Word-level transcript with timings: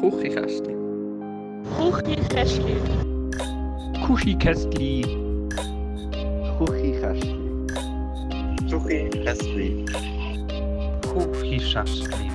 Kuchikästli. 0.00 0.74
Kuchikästli. 1.76 2.76
Kuchikästli. 4.06 5.02
Kuchikästli. 6.58 7.34
Kuchikästli. 8.70 9.84
Kuchikästli. 11.12 12.28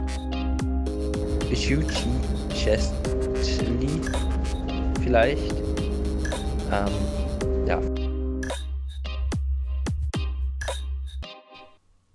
Schuchi 1.55 2.09
Chestli 2.49 4.01
vielleicht. 5.03 5.55
Ähm, 6.71 7.67
ja. 7.67 7.79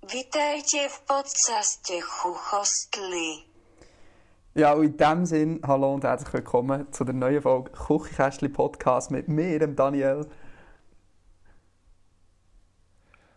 Witajcie 0.02 0.88
w 0.88 1.00
podcaście 1.00 2.02
Chuchostli. 2.02 3.47
Ja, 4.58 4.72
und 4.72 4.86
in 4.86 4.96
diesem 4.96 5.24
Sinn, 5.24 5.60
hallo 5.64 5.94
und 5.94 6.02
herzlich 6.02 6.34
willkommen 6.34 6.90
zu 6.90 7.04
der 7.04 7.14
neuen 7.14 7.40
Folge 7.40 7.70
Küchenkästchen 7.70 8.52
Podcast 8.52 9.12
mit 9.12 9.28
mir, 9.28 9.56
dem 9.60 9.76
Daniel. 9.76 10.26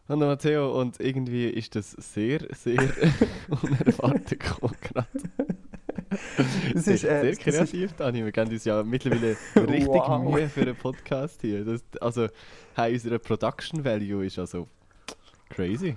Hallo 0.10 0.26
Matteo, 0.26 0.82
und 0.82 1.00
irgendwie 1.00 1.48
ist 1.48 1.76
das 1.76 1.92
sehr, 1.92 2.40
sehr 2.56 2.80
unerwartet 3.50 4.40
gekommen 4.40 4.76
gerade. 4.82 5.08
Das 6.74 6.86
sehr, 6.86 6.96
ist, 6.96 7.04
äh, 7.04 7.22
sehr 7.22 7.32
das 7.36 7.38
kreativ, 7.38 7.94
Dani. 7.94 8.26
Wir 8.26 8.32
geben 8.32 8.50
uns 8.50 8.66
ja 8.66 8.82
mittlerweile 8.82 9.38
richtig 9.56 9.88
Wow. 9.88 10.24
Mühe 10.24 10.50
für 10.50 10.62
einen 10.62 10.76
Podcast 10.76 11.40
hier. 11.42 11.64
Das, 11.64 11.84
also, 12.02 12.30
hey, 12.76 12.94
unsere 12.94 13.20
Production 13.20 13.86
Value 13.86 14.26
ist 14.26 14.40
also 14.40 14.68
crazy. 15.52 15.96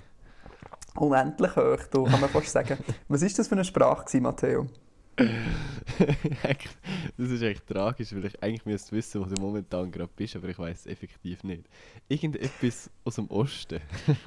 Unendlich 0.97 1.57
hoch, 1.57 1.79
du, 1.91 2.05
kann 2.05 2.21
man 2.21 2.29
fast 2.29 2.51
sagen. 2.51 2.77
Was 3.09 3.23
ist 3.23 3.39
das 3.39 3.49
für 3.49 3.55
eine 3.55 3.65
Sprache, 3.65 4.21
Matteo? 4.21 4.67
Das 7.17 7.31
ist 7.31 7.43
echt 7.43 7.67
tragisch, 7.67 8.13
weil 8.15 8.25
ich 8.25 8.43
eigentlich 8.43 8.67
müsste 8.67 8.97
wissen, 8.97 9.21
wo 9.21 9.27
du 9.27 9.41
momentan 9.41 9.91
gerade 9.91 10.11
bist, 10.17 10.35
aber 10.35 10.49
ich 10.49 10.59
weiß 10.59 10.81
es 10.81 10.87
effektiv 10.87 11.45
nicht. 11.45 11.65
Irgendetwas 12.09 12.91
aus 13.05 13.17
dem 13.17 13.31
Osten. 13.31 13.81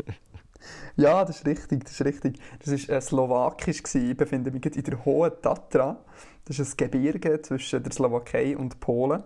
Ja, 0.95 1.23
das 1.23 1.37
ist 1.37 1.45
richtig, 1.45 1.83
das 1.83 1.93
ist 1.93 2.05
richtig. 2.05 2.39
Das 2.59 2.69
ist 2.69 2.89
äh, 2.89 2.99
slowakisch 2.99 3.83
gewesen. 3.83 4.11
Ich 4.11 4.17
befinde 4.17 4.51
mich 4.51 4.65
in 4.65 4.83
der 4.83 5.05
Hohen 5.05 5.31
Tatra. 5.41 6.03
Das 6.45 6.59
ist 6.59 6.73
ein 6.73 6.77
Gebirge 6.77 7.41
zwischen 7.43 7.83
der 7.83 7.91
Slowakei 7.91 8.57
und 8.57 8.79
Polen. 8.79 9.23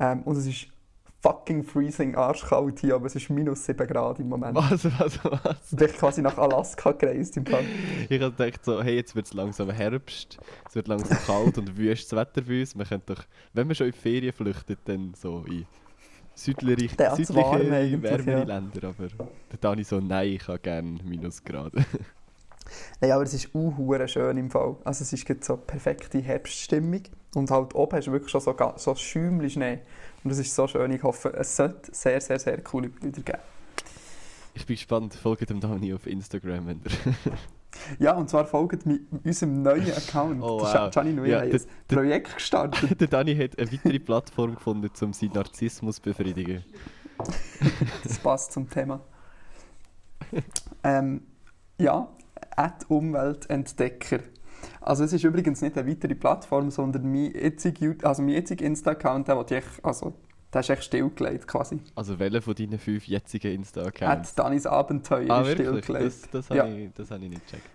Ähm, 0.00 0.22
und 0.22 0.36
es 0.36 0.46
ist 0.46 0.66
fucking 1.24 1.64
freezing 1.64 2.14
arschkalt 2.16 2.80
hier, 2.80 2.96
aber 2.96 3.06
es 3.06 3.16
ist 3.16 3.30
minus 3.30 3.64
7 3.64 3.86
Grad 3.86 4.20
im 4.20 4.28
Moment. 4.28 4.54
Was, 4.54 4.84
was, 4.84 5.24
was? 5.24 5.72
Ich 5.72 5.78
bin 5.78 5.88
quasi 5.88 6.20
nach 6.20 6.36
Alaska 6.36 6.92
gereist 6.92 7.38
im 7.38 7.46
Fall. 7.46 7.64
Ich 8.10 8.20
habe 8.20 8.32
gedacht 8.32 8.62
so, 8.62 8.82
hey, 8.82 8.96
jetzt 8.96 9.16
wird 9.16 9.24
es 9.24 9.32
langsam 9.32 9.70
Herbst, 9.70 10.36
es 10.68 10.74
wird 10.74 10.86
langsam 10.86 11.16
kalt 11.26 11.56
und 11.56 11.78
wüstes 11.78 12.14
Wetter 12.14 12.42
bei 12.42 12.60
uns. 12.60 12.74
Man 12.74 12.86
könnte 12.86 13.14
doch, 13.14 13.24
wenn 13.54 13.66
man 13.66 13.74
schon 13.74 13.86
in 13.86 13.94
Ferien 13.94 14.34
flüchtet, 14.34 14.80
dann 14.84 15.14
so 15.16 15.44
in 15.48 15.64
südliche, 16.34 16.90
südliche 16.90 17.34
warm 17.34 17.70
wärmere 17.70 18.30
ja. 18.30 18.42
Länder. 18.42 18.88
Aber 18.88 19.08
der 19.08 19.58
Dani 19.58 19.82
so, 19.82 20.00
nein, 20.00 20.28
ich 20.28 20.46
habe 20.46 20.58
gerne 20.58 20.98
Minusgrade. 21.02 21.86
Nein, 23.00 23.12
aber 23.12 23.22
es 23.22 23.32
ist 23.32 23.48
auch 23.54 24.08
schön 24.08 24.36
im 24.36 24.50
Fall. 24.50 24.76
Also 24.84 25.02
es 25.02 25.12
ist 25.12 25.24
gerade 25.24 25.40
so 25.42 25.56
perfekte 25.56 26.18
Herbststimmung. 26.18 27.02
Und 27.34 27.50
halt 27.50 27.74
oben 27.74 27.96
hast 27.96 28.06
du 28.06 28.12
wirklich 28.12 28.30
schon 28.30 28.40
so, 28.40 28.54
so 28.76 28.94
Schäumchen 28.94 29.50
Schnee. 29.50 29.80
Und 30.22 30.30
das 30.30 30.38
ist 30.38 30.54
so 30.54 30.66
schön. 30.66 30.90
Ich 30.92 31.02
hoffe, 31.02 31.32
es 31.34 31.56
sollte 31.56 31.94
sehr, 31.94 32.20
sehr, 32.20 32.38
sehr 32.38 32.60
coole 32.62 32.88
Bilder 32.88 33.22
geben. 33.22 33.38
Ich 34.54 34.66
bin 34.66 34.76
gespannt, 34.76 35.14
folgt 35.14 35.50
dem 35.50 35.60
Dani 35.60 35.92
auf 35.92 36.06
Instagram. 36.06 36.66
Wenn 36.66 36.80
Ja, 37.98 38.12
und 38.12 38.30
zwar 38.30 38.46
folgt 38.46 38.86
mit 38.86 39.02
unserem 39.24 39.62
neuen 39.62 39.90
Account. 39.92 40.40
Oh, 40.42 40.60
wow. 40.60 40.90
Gianni 40.90 41.12
Nui 41.12 41.30
Ja, 41.30 41.40
hat 41.40 41.52
ein 41.52 41.60
Projekt 41.88 42.34
gestartet. 42.34 43.00
der 43.00 43.08
Dani 43.08 43.34
hat 43.36 43.58
eine 43.58 43.72
weitere 43.72 43.98
Plattform 43.98 44.54
gefunden, 44.54 44.90
um 45.00 45.12
seinen 45.12 45.32
Narzissmus 45.32 45.96
zu 45.96 46.02
befriedigen. 46.02 46.64
Das 48.02 48.18
passt 48.18 48.52
zum 48.52 48.68
Thema. 48.68 49.00
Ähm, 50.82 51.22
ja, 51.78 52.08
at 52.56 52.84
Umweltentdecker. 52.88 54.18
Also 54.86 55.02
es 55.04 55.14
ist 55.14 55.24
übrigens 55.24 55.62
nicht 55.62 55.78
eine 55.78 55.88
weitere 55.90 56.14
Plattform, 56.14 56.70
sondern 56.70 57.10
mein 57.10 57.32
jetziger, 57.32 57.94
also 58.06 58.20
mein 58.22 58.32
jetziger 58.32 58.66
Insta-Account, 58.66 59.28
der, 59.28 59.42
ich, 59.50 59.64
also, 59.82 60.12
der 60.52 60.60
ist 60.60 60.68
echt 60.68 60.84
stillgelegt 60.84 61.48
quasi. 61.48 61.80
Also 61.94 62.18
welcher 62.18 62.42
von 62.42 62.54
deinen 62.54 62.78
fünf 62.78 63.06
jetzigen 63.06 63.52
Insta-Accounts? 63.54 64.30
At 64.32 64.38
Danis 64.38 64.66
Abenteuer 64.66 65.30
Ah, 65.30 65.40
ist 65.40 65.52
stillgelegt. 65.52 66.04
Das, 66.06 66.30
das 66.30 66.50
habe 66.50 66.58
Ja. 66.58 66.66
ich, 66.66 66.92
das 66.94 67.10
habe 67.10 67.24
ich 67.24 67.30
nicht 67.30 67.46
gecheckt. 67.46 67.66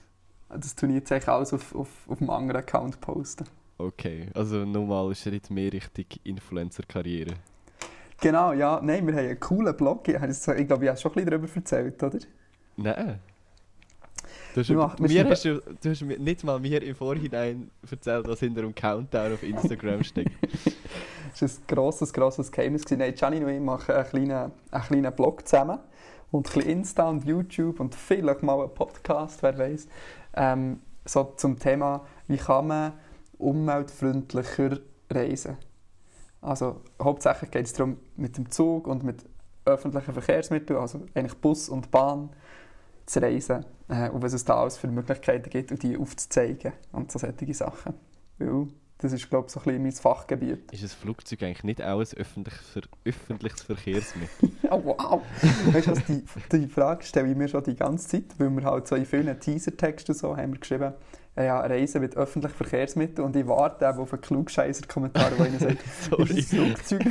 Das 0.50 0.76
tue 0.76 0.90
ich 0.90 0.96
jetzt 0.96 1.12
eigentlich 1.12 1.28
alles 1.30 1.52
auf, 1.52 1.74
auf, 1.74 1.90
auf 2.08 2.22
einem 2.22 2.30
anderen 2.30 2.62
Account 2.62 3.02
posten. 3.02 3.46
Okay, 3.80 4.28
also 4.36 4.66
nochmal 4.66 5.10
ein 5.10 5.16
Schritt 5.16 5.50
mehr 5.50 5.74
Richtung 5.74 6.06
Influencer-Karriere. 6.24 7.34
Genau, 8.22 8.52
ja. 8.54 8.80
Nein, 8.84 9.08
wir 9.08 9.14
haben 9.16 9.26
einen 9.26 9.40
coolen 9.40 9.76
Blog. 9.76 10.08
Ich 10.08 10.16
glaube, 10.16 10.84
ich 10.86 10.90
habe 10.90 10.98
schon 10.98 11.12
ein 11.12 11.16
bisschen 11.16 11.26
darüber 11.26 11.48
erzählt, 11.56 12.04
oder? 12.04 12.20
Nein. 12.78 13.20
Du 14.56 14.62
hast, 14.62 14.70
wir 14.70 15.08
mir 15.08 15.30
hast 15.30 15.46
du, 15.46 15.62
du 15.82 15.90
hast 15.90 16.02
nicht 16.02 16.44
mal 16.44 16.60
mir 16.60 16.82
im 16.82 16.96
Vorhinein 16.96 17.70
erzählt, 17.90 18.28
was 18.28 18.40
hinter 18.40 18.62
dem 18.62 18.74
Countdown 18.74 19.34
auf 19.34 19.44
Instagram 19.44 20.04
steckt. 20.04 20.32
Das 21.32 21.42
war 21.44 21.50
ein 21.50 21.68
grosses, 21.68 22.12
grosses 22.12 22.52
Geheimnis. 22.52 22.84
Nein, 22.90 23.14
Gianni 23.14 23.44
und 23.44 23.50
ich 23.50 23.62
machen 23.62 23.94
einen 23.94 24.06
kleinen, 24.06 24.52
einen 24.72 24.84
kleinen 24.84 25.16
Blog 25.16 25.48
zusammen. 25.48 25.78
Und 26.32 26.48
ein 26.48 26.54
bisschen 26.54 26.70
Insta 26.70 27.08
und 27.08 27.24
YouTube 27.24 27.80
und 27.80 27.94
vielleicht 27.94 28.42
mal 28.42 28.60
einen 28.60 28.74
Podcast, 28.74 29.44
wer 29.44 29.58
weiß. 29.58 29.88
Ähm, 30.36 30.82
so 31.06 31.34
zum 31.38 31.58
Thema, 31.60 32.06
wie 32.28 32.38
kann 32.38 32.68
man 32.68 32.94
umweltfreundlicher 33.38 34.80
reisen. 35.10 35.58
Also 36.42 36.82
hauptsächlich 37.02 37.52
geht 37.52 37.66
es 37.66 37.74
darum, 37.74 37.98
mit 38.16 38.38
dem 38.38 38.50
Zug 38.50 38.88
und 38.88 39.04
mit 39.04 39.26
öffentlichen 39.66 40.14
Verkehrsmitteln, 40.14 40.80
also 40.80 41.02
eigentlich 41.14 41.38
Bus 41.38 41.70
und 41.70 41.92
Bahn, 41.92 42.30
zu 43.10 43.22
reisen. 43.22 43.66
Äh, 43.88 44.10
und 44.10 44.22
was 44.22 44.34
es 44.34 44.46
da 44.46 44.62
alles 44.62 44.78
für 44.78 44.88
Möglichkeiten 44.88 45.50
gibt 45.50 45.72
und 45.72 45.82
die 45.84 45.98
aufzuzeigen 45.98 46.74
und 46.92 47.12
so 47.12 47.20
solche 47.20 47.54
Sachen. 47.54 47.94
Weil 48.38 48.68
das 49.02 49.14
ist, 49.14 49.30
glaube 49.30 49.48
ich, 49.48 49.54
so 49.54 49.62
ein 49.62 49.64
bisschen 49.64 49.84
mein 49.84 49.92
Fachgebiet. 49.94 50.72
Ist 50.74 50.84
ein 50.84 50.90
Flugzeug 50.90 51.42
eigentlich 51.44 51.64
nicht 51.64 51.82
auch 51.82 52.00
ein 52.00 52.18
öffentlich, 52.18 52.54
ver, 52.56 52.82
öffentliches 53.06 53.62
Verkehrsmittel? 53.62 54.52
Oh, 54.72 54.84
wow! 54.86 55.22
weißt 55.72 55.88
du, 55.88 55.92
was, 55.92 56.06
die, 56.06 56.24
die 56.52 56.68
Frage 56.68 57.04
stelle 57.04 57.32
ich 57.32 57.36
mir 57.36 57.48
schon 57.48 57.64
die 57.64 57.76
ganze 57.76 58.08
Zeit, 58.08 58.26
weil 58.38 58.52
wir 58.52 58.64
halt 58.66 58.88
so 58.88 58.96
in 58.96 59.06
vielen 59.06 59.40
Teasertexten 59.40 60.14
so 60.14 60.38
haben 60.38 60.54
wir 60.54 60.60
geschrieben, 60.60 60.94
äh, 61.36 61.46
ja, 61.46 61.60
Reisen 61.62 62.02
mit 62.02 62.16
öffentlichen 62.16 62.56
Verkehrsmitteln 62.56 63.26
und 63.26 63.36
ich 63.36 63.48
warte 63.48 63.86
eben 63.86 63.98
auf 63.98 64.14
einen 64.14 64.22
Klugscheißer-Kommentar, 64.22 65.32
wo 65.38 65.44
einer 65.44 65.58
sagt, 65.58 65.80
Sorry. 66.10 66.40
ist 66.40 66.54
ein 66.54 66.76
Flugzeug? 66.76 67.02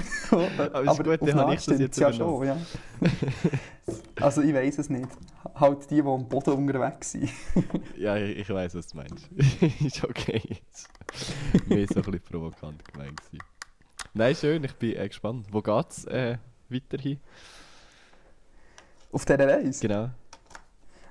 Aber 0.57 0.93
ist 0.93 1.03
gut, 1.03 1.29
dann 1.29 1.41
habe 1.41 1.55
ich 1.55 1.65
das 1.65 1.81
jetzt 1.81 1.99
ja 1.99 2.13
schon, 2.13 2.47
ja. 2.47 2.57
Also 4.21 4.43
ich 4.43 4.55
weiß 4.55 4.79
es 4.79 4.91
nicht. 4.91 5.09
Halt 5.55 5.91
die, 5.91 6.03
die 6.03 6.09
am 6.09 6.29
Boden 6.29 6.51
unterwegs 6.55 7.13
sind. 7.13 7.31
Ja, 7.97 8.17
ich, 8.17 8.39
ich 8.39 8.51
weiß, 8.51 8.75
was 8.75 8.89
du 8.89 8.97
meinst. 8.97 9.29
ist 9.85 10.05
okay. 10.05 10.43
Ist 10.71 11.69
Mehr 11.69 11.87
so 11.87 11.97
ein 11.97 12.03
bisschen 12.03 12.21
provokant 12.21 12.85
gemeint 12.93 13.21
gewesen. 13.21 13.45
Nein, 14.15 14.35
schön, 14.35 14.65
ich 14.65 14.75
bin 14.75 14.97
äh, 14.97 15.09
gespannt. 15.09 15.47
Wo 15.51 15.61
geht's 15.63 16.05
äh, 16.07 16.39
weiterhin? 16.69 17.19
Auf 19.13 19.25
dieser 19.25 19.49
Reise? 19.49 19.87
Genau. 19.87 20.11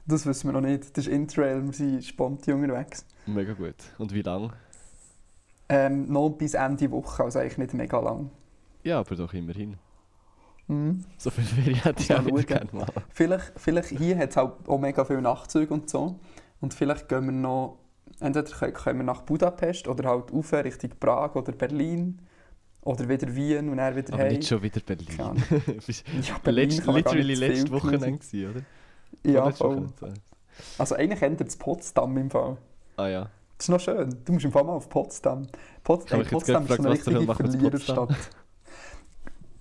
Das 0.05 0.25
wissen 0.25 0.47
wir 0.47 0.53
noch 0.53 0.61
nicht. 0.61 0.95
Das 0.97 1.05
ist 1.05 1.11
Interrail, 1.11 1.63
wir 1.63 1.73
sind 1.73 2.03
spontan 2.03 2.63
unterwegs. 2.63 3.05
Mega 3.25 3.53
gut. 3.53 3.75
Und 3.97 4.13
wie 4.13 4.21
lang? 4.21 4.53
Ähm, 5.69 6.11
noch 6.11 6.29
bis 6.29 6.53
Ende 6.53 6.89
Woche, 6.91 7.23
also 7.23 7.39
eigentlich 7.39 7.57
nicht 7.57 7.73
mega 7.73 7.99
lang. 7.99 8.31
Ja, 8.83 8.99
aber 8.99 9.15
doch 9.15 9.33
immerhin. 9.33 9.77
Mhm. 10.67 11.03
So 11.17 11.29
viel 11.29 11.43
Ferien 11.43 11.75
hätte 11.83 12.03
ich 12.03 12.13
auch 12.13 12.23
schauen. 12.23 12.45
gerne 12.45 12.69
mal. 12.73 12.85
Vielleicht, 13.09 13.53
vielleicht 13.55 13.89
hier 13.89 14.17
hat 14.17 14.31
es 14.31 14.37
halt 14.37 14.51
auch 14.67 14.77
mega 14.79 15.05
viele 15.05 15.21
Nachtzüge 15.21 15.73
und 15.73 15.89
so. 15.89 16.19
Und 16.59 16.73
vielleicht 16.73 17.07
gehen 17.07 17.25
wir 17.25 17.31
noch, 17.31 17.77
entweder 18.19 18.71
können- 18.71 18.99
wir 18.99 19.03
nach 19.05 19.21
Budapest 19.21 19.87
oder 19.87 20.09
halt 20.09 20.33
rauf 20.33 20.51
Richtung 20.53 20.91
Prag 20.99 21.35
oder 21.35 21.51
Berlin. 21.51 22.19
Oder 22.81 23.09
wieder 23.09 23.35
Wien 23.35 23.67
und 23.69 23.77
dann 23.77 23.95
wieder 23.97 24.13
Aber 24.13 24.23
heim. 24.23 24.31
nicht 24.33 24.47
schon 24.47 24.61
wieder 24.61 24.79
Berlin. 24.79 25.43
Bist 25.85 26.05
Ja, 26.21 26.37
Berlin 26.41 26.69
letzt, 26.69 26.87
literally 26.87 27.23
nicht 27.25 27.39
letztes 27.39 27.71
Wochenende 27.71 28.11
gewesen, 28.13 28.49
oder? 28.51 28.61
Ja, 29.29 29.51
voll. 29.51 29.87
Also 30.77 30.95
eigentlich 30.95 31.21
endet 31.21 31.49
es 31.49 31.57
Potsdam 31.57 32.15
im 32.17 32.29
Fall. 32.31 32.55
Ah 32.95 33.07
ja. 33.07 33.29
Das 33.57 33.65
ist 33.65 33.69
noch 33.69 33.79
schön. 33.81 34.15
Du 34.23 34.31
musst 34.33 34.45
im 34.45 34.51
Fall 34.53 34.63
mal 34.63 34.73
auf 34.73 34.87
Potsdam. 34.87 35.47
Pot 35.83 36.03
Ich 36.05 36.11
habe 36.13 36.23
ey, 36.23 36.23
mich 36.23 36.31
jetzt 36.31 36.31
Potsdam 36.31 36.63
ist 36.63 36.75
so 36.75 36.83
eine 36.83 36.89
richtige 36.91 37.35
Verliererstadt. 37.35 38.15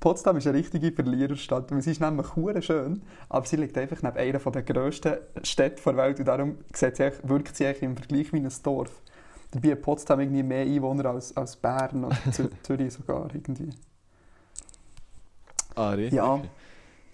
Potsdam 0.01 0.37
ist 0.37 0.47
eine 0.47 0.59
richtige 0.59 0.93
Verliererstadt. 0.93 1.71
Sie 1.83 1.91
ist 1.91 2.01
nämlich 2.01 2.37
hure 2.37 2.61
schön, 2.63 3.03
aber 3.29 3.47
sie 3.47 3.57
liegt 3.57 3.77
einfach 3.79 4.03
neben 4.03 4.17
einer 4.17 4.39
der 4.39 4.63
grössten 4.63 5.17
Städte 5.43 5.83
der 5.83 5.97
Welt 5.97 6.19
und 6.19 6.27
darum 6.29 6.59
sieht 6.75 6.97
sie, 6.97 7.11
wirkt 7.23 7.57
sie 7.57 7.65
im 7.81 7.97
Vergleich 7.97 8.33
wie 8.33 8.39
ein 8.39 8.53
Dorf. 8.63 9.01
Dabei 9.53 9.73
hat 9.73 9.83
Potsdam 9.83 10.21
irgendwie 10.21 10.43
mehr 10.43 10.63
Einwohner 10.67 11.07
als, 11.07 11.37
als 11.37 11.57
Bern 11.57 12.05
oder 12.05 12.17
Zü- 12.31 12.51
Zürich 12.63 12.93
sogar 12.93 13.29
irgendwie. 13.35 13.71
Ah, 15.75 15.91
richtig. 15.91 16.15
Ja. 16.17 16.43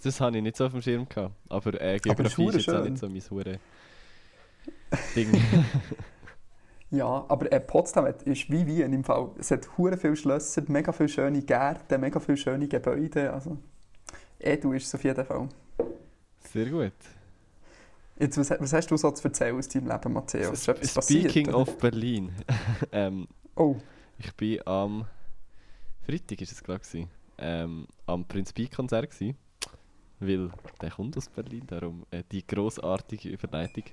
Das 0.03 0.21
habe 0.21 0.37
ich 0.37 0.43
nicht 0.43 0.57
so 0.57 0.67
auf 0.67 0.73
dem 0.73 0.83
Schirm 0.83 1.09
gehabt. 1.09 1.35
Aber 1.49 1.81
äh, 1.81 2.01
Aber 2.09 2.25
es 2.25 2.33
ist 2.33 2.37
Geografie 2.37 2.47
ist 2.59 2.67
jetzt 2.67 2.75
auch 2.75 2.85
nicht 2.85 2.99
so 2.99 3.09
mein 3.09 3.23
hure 3.31 3.59
Ding. 5.17 5.29
Ja, 6.93 7.25
aber 7.29 7.51
äh, 7.51 7.59
Potsdam 7.59 8.07
ist 8.25 8.51
wie 8.51 8.67
Wien 8.67 8.93
im 8.93 9.03
Fall. 9.03 9.31
Es 9.39 9.51
hat 9.51 9.67
hure 9.79 9.97
viele 9.97 10.15
Schlösser, 10.15 10.63
mega 10.69 10.93
viele 10.93 11.09
schöne 11.09 11.43
Gärten, 11.43 12.01
mega 12.01 12.21
viele 12.21 12.37
schöne 12.37 12.69
Gebäude. 12.69 13.33
Also, 13.33 13.57
Edu 14.39 14.73
ist 14.73 14.87
es 14.87 14.95
auf 14.95 15.03
jeden 15.03 15.25
Fall. 15.25 15.49
Sehr 16.53 16.67
gut. 16.67 16.93
Jetzt, 18.19 18.37
was, 18.37 18.51
was 18.51 18.73
hast 18.75 18.91
du 18.91 18.97
so 18.99 19.11
zu 19.11 19.27
erzählen 19.27 19.57
aus 19.57 19.69
deinem 19.69 19.89
Leben, 19.89 20.13
Matthias? 20.13 20.53
Ist 20.53 20.69
etwas 20.69 20.95
passiert, 20.95 21.31
Speaking 21.31 21.49
oder? 21.49 21.59
of 21.63 21.79
Berlin. 21.79 22.31
ähm, 22.93 23.27
Oh, 23.55 23.77
ich 24.19 24.33
bin 24.35 24.67
am 24.67 25.07
Freitag 26.07 26.41
ist 26.41 26.53
es 26.53 26.63
glaube 26.63 26.81
ich, 26.91 27.07
ähm, 27.37 27.87
am 28.07 28.25
Prinz 28.27 28.53
Pi 28.53 28.67
Konzert 28.67 29.11
gsi, 29.11 29.35
weil 30.21 30.51
der 30.81 30.91
kommt 30.91 31.17
aus 31.19 31.29
Berlin, 31.29 31.65
darum 31.67 32.07
äh, 32.11 32.23
die 32.31 32.47
großartige 32.47 33.29
Überleitung. 33.29 33.85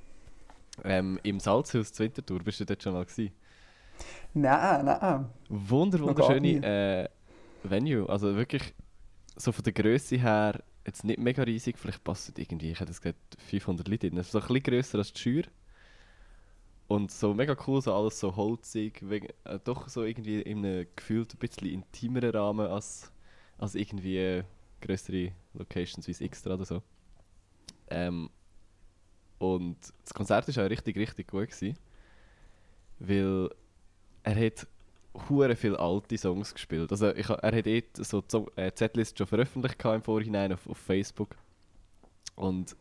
Ähm, 0.83 1.19
Im 1.23 1.39
Salzhaus 1.39 1.91
zu 1.93 2.03
Winterthur 2.03 2.39
bist 2.39 2.59
du 2.59 2.65
dort 2.65 2.81
schon 2.81 2.93
mal 2.93 3.05
gsi. 3.05 3.31
nein, 4.33 4.85
nein. 4.85 5.29
Wunder 5.49 5.99
wunderschöne 5.99 6.63
äh, 6.63 7.09
Venue, 7.63 8.07
also 8.07 8.35
wirklich 8.35 8.73
so 9.35 9.51
von 9.51 9.63
der 9.63 9.73
Größe 9.73 10.17
her 10.17 10.61
jetzt 10.85 11.03
nicht 11.03 11.19
mega 11.19 11.43
riesig, 11.43 11.77
vielleicht 11.77 12.03
passen 12.03 12.33
irgendwie, 12.37 12.71
ich 12.71 12.79
hätte 12.79 12.91
es 12.91 13.01
gesagt 13.01 13.37
500 13.47 13.87
Leute 13.87 14.09
drin, 14.09 14.21
so 14.23 14.39
ein 14.39 14.47
bisschen 14.47 14.63
grösser 14.63 14.97
als 14.97 15.13
die 15.13 15.19
Schür. 15.19 15.43
Und 16.87 17.11
so 17.11 17.35
mega 17.35 17.55
cool, 17.67 17.81
so 17.81 17.93
alles 17.93 18.19
so 18.19 18.35
holzig, 18.35 19.03
äh, 19.03 19.59
doch 19.63 19.87
so 19.89 20.03
irgendwie 20.03 20.41
in 20.41 20.65
einem 20.65 20.87
gefühlt 20.95 21.33
ein 21.33 21.37
bisschen 21.37 21.67
intimeren 21.67 22.31
Rahmen 22.31 22.65
als, 22.65 23.11
als 23.59 23.75
irgendwie 23.75 24.43
größere 24.81 25.31
Locations 25.53 26.07
wie 26.07 26.11
das 26.11 26.21
Extra 26.21 26.55
oder 26.55 26.65
so. 26.65 26.81
Ähm, 27.91 28.31
und 29.39 29.77
das 30.03 30.13
Konzert 30.13 30.55
war 30.55 30.65
auch 30.65 30.69
richtig, 30.69 30.95
richtig 30.97 31.27
gut. 31.27 31.49
Gewesen, 31.49 31.77
weil 32.99 33.49
er 34.23 34.35
hat 34.45 34.67
hure 35.29 35.55
viele 35.55 35.79
alte 35.79 36.17
Songs 36.17 36.53
gespielt. 36.53 36.91
Also 36.91 37.13
ich, 37.15 37.27
er 37.29 37.57
hat 37.57 37.67
eh 37.67 37.83
so 37.93 38.21
die 38.21 38.29
Song- 38.29 38.51
äh, 38.55 38.71
Setlist 38.75 39.17
schon 39.17 39.27
veröffentlicht 39.27 39.83
im 39.83 40.01
Vorhinein 40.03 40.53
auf, 40.53 40.67
auf 40.69 40.77
Facebook. 40.77 41.35
Und 42.35 42.75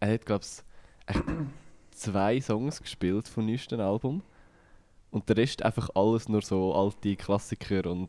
er 0.00 0.14
hat, 0.14 0.24
glaube 0.26 0.44
ich, 0.44 1.14
zwei 1.90 2.40
Songs 2.40 2.80
gespielt 2.80 3.28
vom 3.28 3.46
neuesten 3.46 3.80
Album. 3.80 4.22
Und 5.10 5.28
der 5.28 5.36
Rest 5.36 5.62
einfach 5.62 5.90
alles 5.94 6.28
nur 6.28 6.42
so 6.42 6.74
alte 6.74 7.16
Klassiker 7.16 7.88
und 7.90 8.08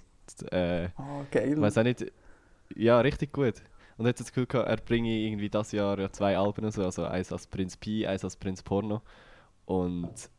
äh, 0.51 0.89
Oh, 0.98 1.24
geil. 1.30 1.59
weiß 1.59 1.77
auch 1.77 1.83
nicht. 1.83 2.06
Ja, 2.75 3.00
richtig 3.00 3.31
gut. 3.31 3.56
Und 3.97 4.06
er 4.06 4.09
hat 4.09 4.19
das 4.19 4.27
Gefühl 4.27 4.45
gehabt, 4.45 4.68
er 4.68 4.77
bringe 4.77 5.09
irgendwie 5.09 5.50
das 5.50 5.71
Jahr 5.71 5.97
ja 6.00 6.12
zwei 6.12 6.38
Alben 6.38 6.65
raus, 6.65 6.77
also 6.77 7.06
eins 7.06 7.31
als 7.31 7.47
Prinz 7.47 7.77
Pi, 7.77 8.06
eins 8.06 8.24
als 8.24 8.36
Prinz 8.36 8.62
Porno. 8.62 9.01
Und 9.65 10.30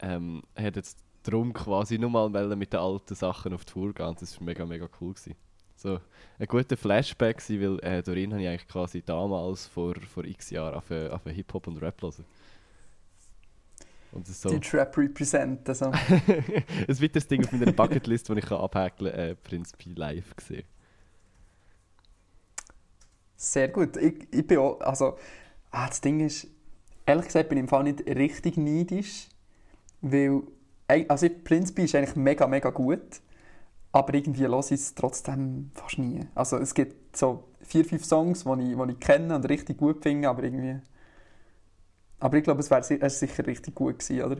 ähm, 0.00 0.42
er 0.54 0.66
hat 0.66 0.76
jetzt 0.76 0.98
drum 1.22 1.52
quasi 1.52 1.98
nur 1.98 2.10
mal 2.10 2.28
mit 2.56 2.72
den 2.72 2.80
alten 2.80 3.14
Sachen 3.14 3.54
auf 3.54 3.64
Tour 3.64 3.94
gehen. 3.94 4.14
Das 4.18 4.38
war 4.38 4.44
mega, 4.44 4.66
mega 4.66 4.88
cool. 5.00 5.14
Gewesen. 5.14 5.36
So 5.76 5.98
ein 6.38 6.46
guter 6.46 6.76
Flashback, 6.76 7.38
gewesen, 7.38 7.80
weil 7.82 7.90
äh, 7.90 8.02
durch 8.02 8.18
ihn 8.18 8.32
habe 8.32 8.42
ich 8.42 8.48
eigentlich 8.48 8.68
quasi 8.68 9.02
damals 9.02 9.66
vor, 9.66 9.94
vor 10.02 10.24
x 10.24 10.50
Jahren 10.50 10.74
auf, 10.74 10.90
äh, 10.90 11.08
auf 11.08 11.22
Hip-Hop 11.24 11.66
und 11.66 11.78
Rap 11.78 12.00
hören. 12.02 12.24
Und 14.12 14.26
so 14.26 14.50
Die 14.50 14.60
Trap 14.60 14.96
representen. 14.96 15.66
Also. 15.66 15.86
ein 15.86 15.94
weiteres 17.02 17.26
Ding 17.26 17.44
auf 17.44 17.52
meiner 17.52 17.72
Bucketlist, 17.72 18.28
das 18.28 18.36
ich 18.36 18.50
abhäkeln 18.50 19.10
kann, 19.10 19.20
äh, 19.20 19.34
Prinz 19.34 19.72
Pi 19.72 19.94
live 19.94 20.36
gesehen. 20.36 20.64
Sehr 23.42 23.66
gut. 23.68 23.96
Ich, 23.96 24.28
ich 24.30 24.46
bin 24.46 24.58
auch, 24.58 24.80
also, 24.82 25.18
ah, 25.72 25.88
das 25.88 26.00
Ding 26.00 26.20
ist, 26.20 26.46
ehrlich 27.06 27.26
gesagt 27.26 27.48
bin 27.48 27.58
ich 27.58 27.62
im 27.62 27.68
Fall 27.68 27.82
nicht 27.82 28.06
richtig 28.06 28.56
neidisch, 28.56 29.26
weil, 30.00 30.42
also 31.08 31.28
B 31.28 31.56
ist 31.82 31.94
eigentlich 31.96 32.14
mega, 32.14 32.46
mega 32.46 32.70
gut, 32.70 33.20
aber 33.90 34.14
irgendwie 34.14 34.46
höre 34.46 34.60
ich 34.60 34.70
es 34.70 34.94
trotzdem 34.94 35.72
fast 35.74 35.98
nie. 35.98 36.20
Also 36.36 36.56
es 36.56 36.72
gibt 36.72 37.16
so 37.16 37.42
vier, 37.62 37.84
fünf 37.84 38.04
Songs, 38.04 38.44
die 38.44 38.72
ich, 38.72 38.78
ich 38.78 39.00
kenne 39.00 39.34
und 39.34 39.48
richtig 39.48 39.76
gut 39.76 40.04
finde, 40.04 40.28
aber 40.28 40.44
irgendwie... 40.44 40.80
Aber 42.20 42.36
ich 42.36 42.44
glaube, 42.44 42.60
es 42.60 42.70
wäre 42.70 42.80
ist 42.94 43.18
sicher 43.18 43.44
richtig 43.44 43.74
gut 43.74 43.98
gewesen, 43.98 44.22
oder? 44.22 44.38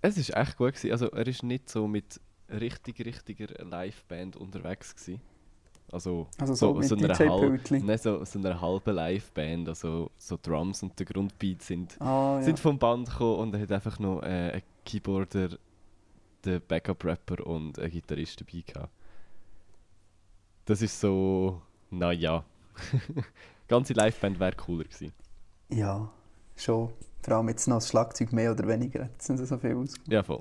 Es 0.00 0.16
ist 0.16 0.34
echt 0.34 0.56
gut 0.56 0.72
gewesen. 0.72 0.92
Also 0.92 1.10
er 1.10 1.26
ist 1.26 1.42
nicht 1.42 1.68
so 1.68 1.86
mit 1.86 2.18
richtig, 2.48 3.04
richtiger 3.04 3.62
Liveband 3.62 4.36
unterwegs 4.36 4.96
gewesen. 4.96 5.20
Also, 5.90 6.26
Also 6.38 6.54
so 6.54 6.74
mit 6.74 6.92
einer 6.92 7.14
DJ-Pultli. 7.14 7.80
Nein, 7.80 7.98
so, 7.98 8.24
so 8.24 8.38
einer 8.38 8.60
halben 8.60 8.94
Liveband. 8.94 9.68
Also 9.68 10.10
so 10.18 10.38
Drums 10.40 10.82
und 10.82 10.98
der 10.98 11.06
Grundbeat 11.06 11.62
sind, 11.62 12.00
Ah, 12.00 12.36
ja. 12.38 12.42
sind 12.42 12.58
vom 12.58 12.78
Band 12.78 13.08
gekommen 13.10 13.36
und 13.38 13.54
er 13.54 13.60
hat 13.60 13.72
einfach 13.72 13.98
noch 13.98 14.22
äh, 14.22 14.26
einen 14.52 14.62
Keyboarder, 14.84 15.50
den 16.44 16.60
Backup-Rapper 16.68 17.46
und 17.46 17.78
einen 17.78 17.90
Gitarrist 17.90 18.40
dabei 18.40 18.62
gehabt. 18.66 18.92
Das 20.66 20.82
ist 20.82 21.00
so, 21.00 21.62
naja. 21.90 22.44
Die 22.92 23.22
ganze 23.68 23.92
Liveband 23.94 24.38
wäre 24.38 24.52
cooler 24.56 24.84
gewesen. 24.84 25.12
ja, 25.70 26.10
schon. 26.56 26.90
Vor 27.22 27.36
allem 27.36 27.48
jetzt 27.48 27.66
noch 27.66 27.76
das 27.78 27.88
Schlagzeug 27.88 28.32
mehr 28.32 28.52
oder 28.52 28.66
weniger, 28.68 29.02
jetzt 29.02 29.26
sind 29.26 29.38
sie 29.38 29.44
so 29.46 29.58
viel 29.58 29.74
aus. 29.74 29.94
Ja, 30.06 30.22
voll. 30.22 30.40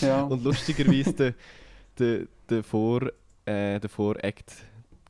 Ja. 0.00 0.22
Und 0.30 0.44
lustigerweise 0.44 1.12
der, 1.14 1.34
der, 1.98 2.26
der 2.50 2.62
Vor, 2.62 3.10
äh, 3.46 3.80
der 3.80 3.90
Vor-Act 3.90 4.54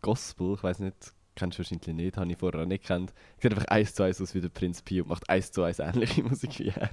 Gospel, 0.03 0.55
ich 0.55 0.63
weiß 0.63 0.81
nicht, 0.81 1.15
kennst 1.35 1.59
du 1.59 1.63
wahrscheinlich 1.63 1.95
nicht, 1.95 2.17
habe 2.17 2.31
ich 2.31 2.39
vorher 2.39 2.63
auch 2.63 2.67
nicht 2.67 2.83
gekannt. 2.83 3.13
Sieht 3.39 3.53
einfach 3.53 3.67
eins 3.67 3.95
zu 3.95 4.03
eins 4.03 4.21
aus 4.21 4.35
wie 4.35 4.41
der 4.41 4.49
Prinz 4.49 4.83
Pi 4.83 5.01
und 5.01 5.09
macht 5.09 5.29
eins 5.29 5.53
zu 5.53 5.63
eins 5.63 5.79
ähnliche 5.79 6.23
Musik 6.29 6.59
wie 6.59 6.69
er. 6.69 6.91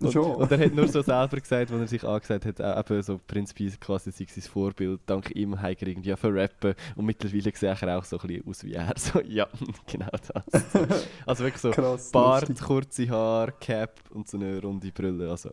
Und, 0.00 0.16
und 0.16 0.50
er 0.50 0.58
hat 0.58 0.74
nur 0.74 0.88
so 0.88 1.02
selber 1.02 1.36
gesagt, 1.38 1.70
als 1.70 1.80
er 1.80 1.86
sich 1.86 2.04
angesagt 2.04 2.44
hat, 2.46 2.60
äh, 2.60 2.80
eben 2.80 3.02
so 3.02 3.20
Prinz 3.26 3.52
Pi 3.52 3.70
quasi 3.80 4.10
sei 4.10 4.26
sein 4.28 4.42
Vorbild, 4.42 5.00
dank 5.06 5.30
ihm 5.34 5.60
hat 5.60 5.80
er 5.82 5.88
irgendwie 5.88 6.14
verrappen 6.16 6.74
und 6.96 7.04
mittlerweile 7.04 7.52
sehe 7.54 7.76
er 7.80 7.98
auch 7.98 8.04
so 8.04 8.18
ein 8.18 8.26
bisschen 8.26 8.46
aus 8.48 8.64
wie 8.64 8.74
er. 8.74 8.94
So, 9.04 9.20
ja, 9.20 9.46
genau 9.86 10.08
das. 10.10 10.64
Also 11.26 11.44
wirklich 11.44 11.60
so 11.60 11.70
Krass. 11.70 12.10
Bart, 12.10 12.48
lustig. 12.48 12.66
kurze 12.66 13.08
Haare, 13.10 13.52
Cap 13.60 14.00
und 14.10 14.28
so 14.28 14.38
eine 14.38 14.60
runde 14.62 14.90
Brille. 14.92 15.30
Also 15.30 15.50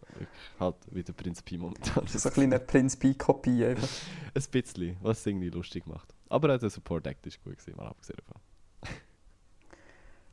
halt 0.60 0.76
wie 0.92 1.04
der 1.04 1.14
Prinz 1.14 1.42
Pi 1.42 1.58
momentan. 1.58 2.08
So 2.08 2.30
eine 2.30 2.34
kleine 2.34 2.60
Prince 2.60 2.98
Pi-Kopie 2.98 3.66
einfach. 3.66 3.88
Ein 4.34 4.44
bisschen, 4.52 4.96
was 5.02 5.20
es 5.20 5.26
irgendwie 5.26 5.50
lustig 5.50 5.86
macht. 5.86 6.16
Aber 6.30 6.56
auch 6.56 6.60
der 6.60 6.70
Support 6.70 7.08
Act 7.08 7.28
ist 7.28 7.44
gut 7.44 7.58
gewesen, 7.58 7.76
mal 7.76 7.88
abgesehen 7.88 8.18
davon. 8.26 8.42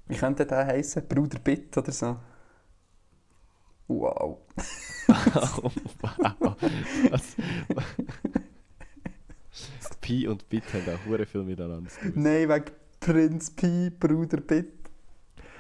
Wie 0.07 0.17
könnte 0.17 0.47
der 0.47 0.67
heißen? 0.67 1.07
Bruder 1.07 1.39
Bitt 1.39 1.77
oder 1.77 1.93
so? 1.93 2.17
Wow. 3.89 4.39
oh, 5.09 5.71
wow. 6.01 6.57
Was? 7.11 7.37
Pi 10.01 10.29
und 10.29 10.49
Bit 10.49 10.65
haben 10.73 10.95
auch 10.95 11.07
hure 11.07 11.27
viel 11.27 11.43
miteinander 11.43 11.91
zu 11.91 12.01
tun. 12.01 12.13
Nein, 12.17 12.49
wegen 12.49 12.65
Prinz 13.01 13.51
Pi, 13.51 13.91
Bruder 13.91 14.41
Bitt. 14.41 14.73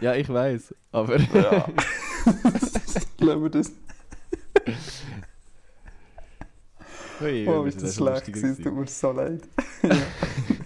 Ja, 0.00 0.14
ich 0.14 0.29
weiß, 0.29 0.75
aber 0.93 1.19
Ja. 1.19 1.69
Lassen 3.19 3.43
wir 3.43 3.50
das. 3.50 3.73
Ui, 7.21 7.49
Oh, 7.49 7.64
ist 7.64 7.83
das 7.83 7.97
schon 7.97 8.07
schlecht 8.09 8.29
es 8.29 8.35
gewesen. 8.35 8.62
tut 8.62 8.75
mir 8.75 8.87
so 8.87 9.11
leid. 9.12 9.43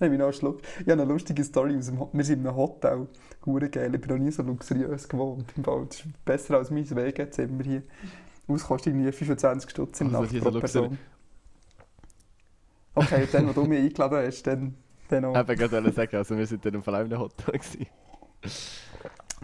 Ja. 0.00 0.06
Nein, 0.08 0.12
ich 0.12 0.18
noch 0.18 0.24
einen 0.26 0.32
Schluck. 0.32 0.60
Ich 0.62 0.88
habe 0.88 0.92
eine 0.92 1.04
lustige 1.04 1.44
Story 1.44 1.76
aus 1.76 1.86
dem 1.86 1.98
Ho 2.00 2.08
Wir 2.12 2.24
sind 2.24 2.40
in 2.40 2.46
einem 2.46 2.56
Hotel. 2.56 3.06
Hure 3.46 3.68
geil. 3.68 3.94
Ich 3.94 4.00
bin 4.00 4.10
noch 4.16 4.22
nie 4.22 4.30
so 4.30 4.42
luxuriös 4.42 5.08
gewohnt. 5.08 5.52
Im 5.56 5.64
Fall. 5.64 5.86
Das 5.86 6.00
ist 6.00 6.24
besser 6.24 6.56
als 6.56 6.70
mein 6.70 6.88
WG-Zimmer 6.88 7.62
hier. 7.64 7.82
Das 8.48 8.64
kostet 8.64 8.92
irgendwie 8.94 9.12
25 9.12 9.70
Stutz 9.70 10.00
im 10.00 10.14
Also, 10.14 10.22
Nacht 10.34 10.44
pro 10.44 10.50
so 10.50 10.60
Person. 10.60 10.98
Okay, 12.94 13.26
dann, 13.30 13.48
wo 13.48 13.52
du 13.52 13.64
mich 13.64 13.78
eingeladen 13.78 14.26
hast, 14.26 14.42
dann, 14.46 14.74
dann 15.08 15.24
auch. 15.26 15.40
Ich 15.40 15.48
wollte 15.48 15.68
gerade 15.68 15.92
sagen, 15.92 16.16
also 16.16 16.36
wir 16.36 16.46
sind 16.46 16.64
dann 16.64 16.82
Fall 16.82 16.94
auch 16.96 17.00
in 17.00 17.12
einem 17.12 17.20
Hotel 17.20 17.58
gewesen. 17.58 17.86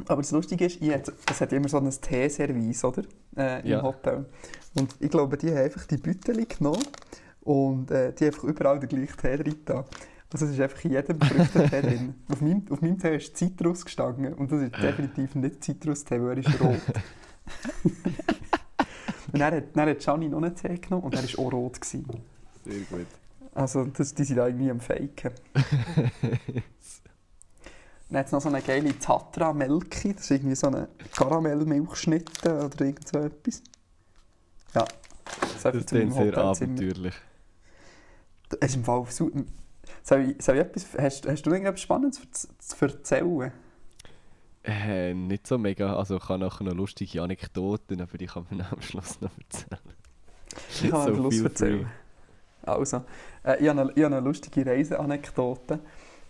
Aber 0.09 0.23
das 0.23 0.31
Lustige 0.33 0.67
ist, 0.67 0.79
es 0.83 1.41
hat 1.41 1.53
immer 1.53 1.69
so 1.69 1.79
ein 1.79 1.91
Teeservice, 1.91 2.85
oder? 2.85 3.03
Äh, 3.37 3.61
Im 3.61 3.67
Ja. 3.69 3.83
Hotel. 3.83 4.27
Und 4.75 4.95
ich 5.01 5.11
glaube, 5.11 5.37
die 5.39 5.51
haben 5.51 5.59
einfach 5.59 5.85
die 5.87 5.97
Büttel 5.97 6.45
genommen 6.47 6.83
und 7.43 7.91
äh, 7.91 8.13
die 8.13 8.27
haben 8.27 8.35
einfach 8.35 8.45
überall 8.45 8.81
den 8.81 8.89
gleichen 8.89 9.17
Tee 9.17 9.37
drin. 9.37 9.85
Also 10.37 10.45
es 10.45 10.53
ist 10.53 10.61
einfach 10.61 10.85
in 10.85 10.91
jedem 10.91 11.19
Früchtetee 11.19 11.81
drin. 11.81 12.15
Auf 12.31 12.43
meinem, 12.43 12.63
auf 12.69 12.83
meinem 12.83 12.99
Tee 12.99 13.17
ist 13.17 13.35
Zitrus 13.35 13.87
gestanden 13.87 14.35
und 14.35 14.53
das 14.53 14.61
ist 14.61 14.77
definitiv 14.77 15.35
nicht 15.35 15.65
Zitrustee, 15.65 16.21
weil 16.21 16.33
er 16.33 16.39
ist 16.47 16.61
rot. 16.61 16.77
und 19.33 19.41
dann 19.41 19.55
hat, 19.55 19.65
dann 19.73 19.89
hat 19.89 20.01
Gianni 20.01 20.29
noch 20.29 20.43
einen 20.43 20.55
Tee 20.55 20.77
genommen 20.77 21.05
und 21.05 21.15
er 21.15 21.23
war 21.23 21.39
auch 21.39 21.53
rot. 21.55 21.81
Gewesen. 21.81 22.05
Sehr 22.67 22.81
gut. 22.81 23.07
Also 23.55 23.87
das, 23.87 24.13
die 24.13 24.25
sind 24.25 24.37
irgendwie 24.37 24.71
am 24.71 24.79
Faken. 24.79 25.33
Dann 28.11 28.19
hat 28.19 28.27
es 28.27 28.33
noch 28.33 28.43
so 28.43 28.51
eine 28.51 28.61
geile 28.61 28.99
Tatra 28.99 29.55
Melki, 29.55 30.13
das 30.13 30.25
ist 30.25 30.33
irgendwie 30.33 30.55
so 30.55 30.67
eine 30.67 30.91
Karamellmilchschnitte 31.17 32.67
oder 32.67 32.85
irgend 32.85 33.09
so 33.09 33.21
etwas. 33.21 33.63
Ja, 34.75 34.85
das, 35.25 35.63
Das 35.63 35.87
klingt 35.87 36.13
sehr 36.13 36.37
abenteuerlich. 36.37 37.15
Es 38.61 38.69
ist 38.69 38.77
im 38.77 38.85
Fall 38.85 39.07
so... 39.09 39.31
Soll 40.03 40.31
ich, 40.31 40.43
soll 40.43 40.57
ich 40.57 40.63
etwas... 40.63 40.87
Hast, 40.99 41.27
hast 41.27 41.43
du 41.43 41.51
irgendetwas 41.51 41.81
Spannendes 41.81 42.21
zu, 42.31 42.49
zu 42.59 42.85
erzählen? 42.85 43.53
Äh, 44.65 45.15
nicht 45.15 45.47
so 45.47 45.59
mega. 45.59 45.97
Also 45.97 46.17
ich 46.17 46.29
habe 46.29 46.41
nachher 46.41 46.65
noch 46.65 46.75
lustige 46.75 47.23
Anekdoten, 47.23 48.01
aber 48.01 48.19
die 48.19 48.27
kann 48.27 48.47
man 48.51 48.67
am 48.71 48.83
Schluss 48.83 49.21
noch 49.21 49.31
erzählen. 49.39 49.81
Ich 50.83 50.91
kann 50.91 51.15
So 51.15 51.23
Lust 51.23 51.37
feel 51.39 51.47
erzählen. 51.47 51.87
Also, 52.63 53.05
äh, 53.45 53.63
ich 53.63 53.69
habe 53.69 53.81
eine, 53.81 53.93
ich 53.93 54.03
habe 54.03 54.17
eine 54.17 54.21
lustige 54.21 54.67
Reiseanekdote. 54.67 55.79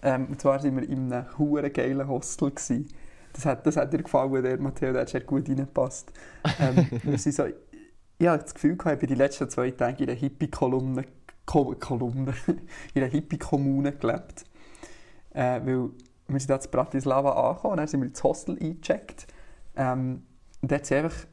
Ähm, 0.03 0.27
und 0.27 0.41
zwar 0.41 0.63
waren 0.63 0.77
wir 0.77 0.89
in 0.89 1.13
einem 1.13 1.39
huere 1.39 1.71
geilen 1.71 2.07
Hostel. 2.07 2.51
Gewesen. 2.51 2.89
Das 3.33 3.47
hat, 3.47 3.67
das 3.67 3.77
hat 3.77 3.93
dir 3.93 4.03
gefallen, 4.03 4.43
der 4.43 4.59
Matteo, 4.59 4.93
der 4.93 5.03
hat 5.03 5.09
sehr 5.09 5.21
gut 5.23 5.49
reingepasst. 5.49 6.13
Ähm, 6.59 6.87
wir 7.03 7.19
sind 7.19 7.35
so, 7.35 7.45
ich 8.19 8.27
habe 8.27 8.43
das 8.43 8.55
Gefühl, 8.55 8.77
gehabt, 8.77 8.95
ich 8.95 9.01
bin 9.01 9.09
die 9.09 9.15
letzten 9.15 9.49
zwei 9.51 9.71
Tage 9.71 10.05
in 10.05 10.11
einer 10.11 10.19
Hippie-Kolumne 10.19 11.05
Ko 11.05 11.11
Kolumne, 11.47 12.35
in 12.95 13.03
einer 13.03 13.11
Hippie-Kommune 13.11 13.93
gelebt. 13.93 14.45
Äh, 15.33 15.61
weil 15.65 15.91
wir 16.29 16.41
sind 16.41 16.51
da 16.51 16.57
in 16.57 16.71
Bratislava 16.71 17.49
angekommen 17.49 17.73
und 17.73 17.77
dann 17.79 17.87
sind 17.87 18.01
wir 18.01 18.09
ins 18.09 18.23
Hostel 18.23 18.59
eingecheckt. 18.61 19.27
Ähm, 19.77 20.27
und 20.61 20.73
dort 20.73 20.91
einfach... 20.93 21.27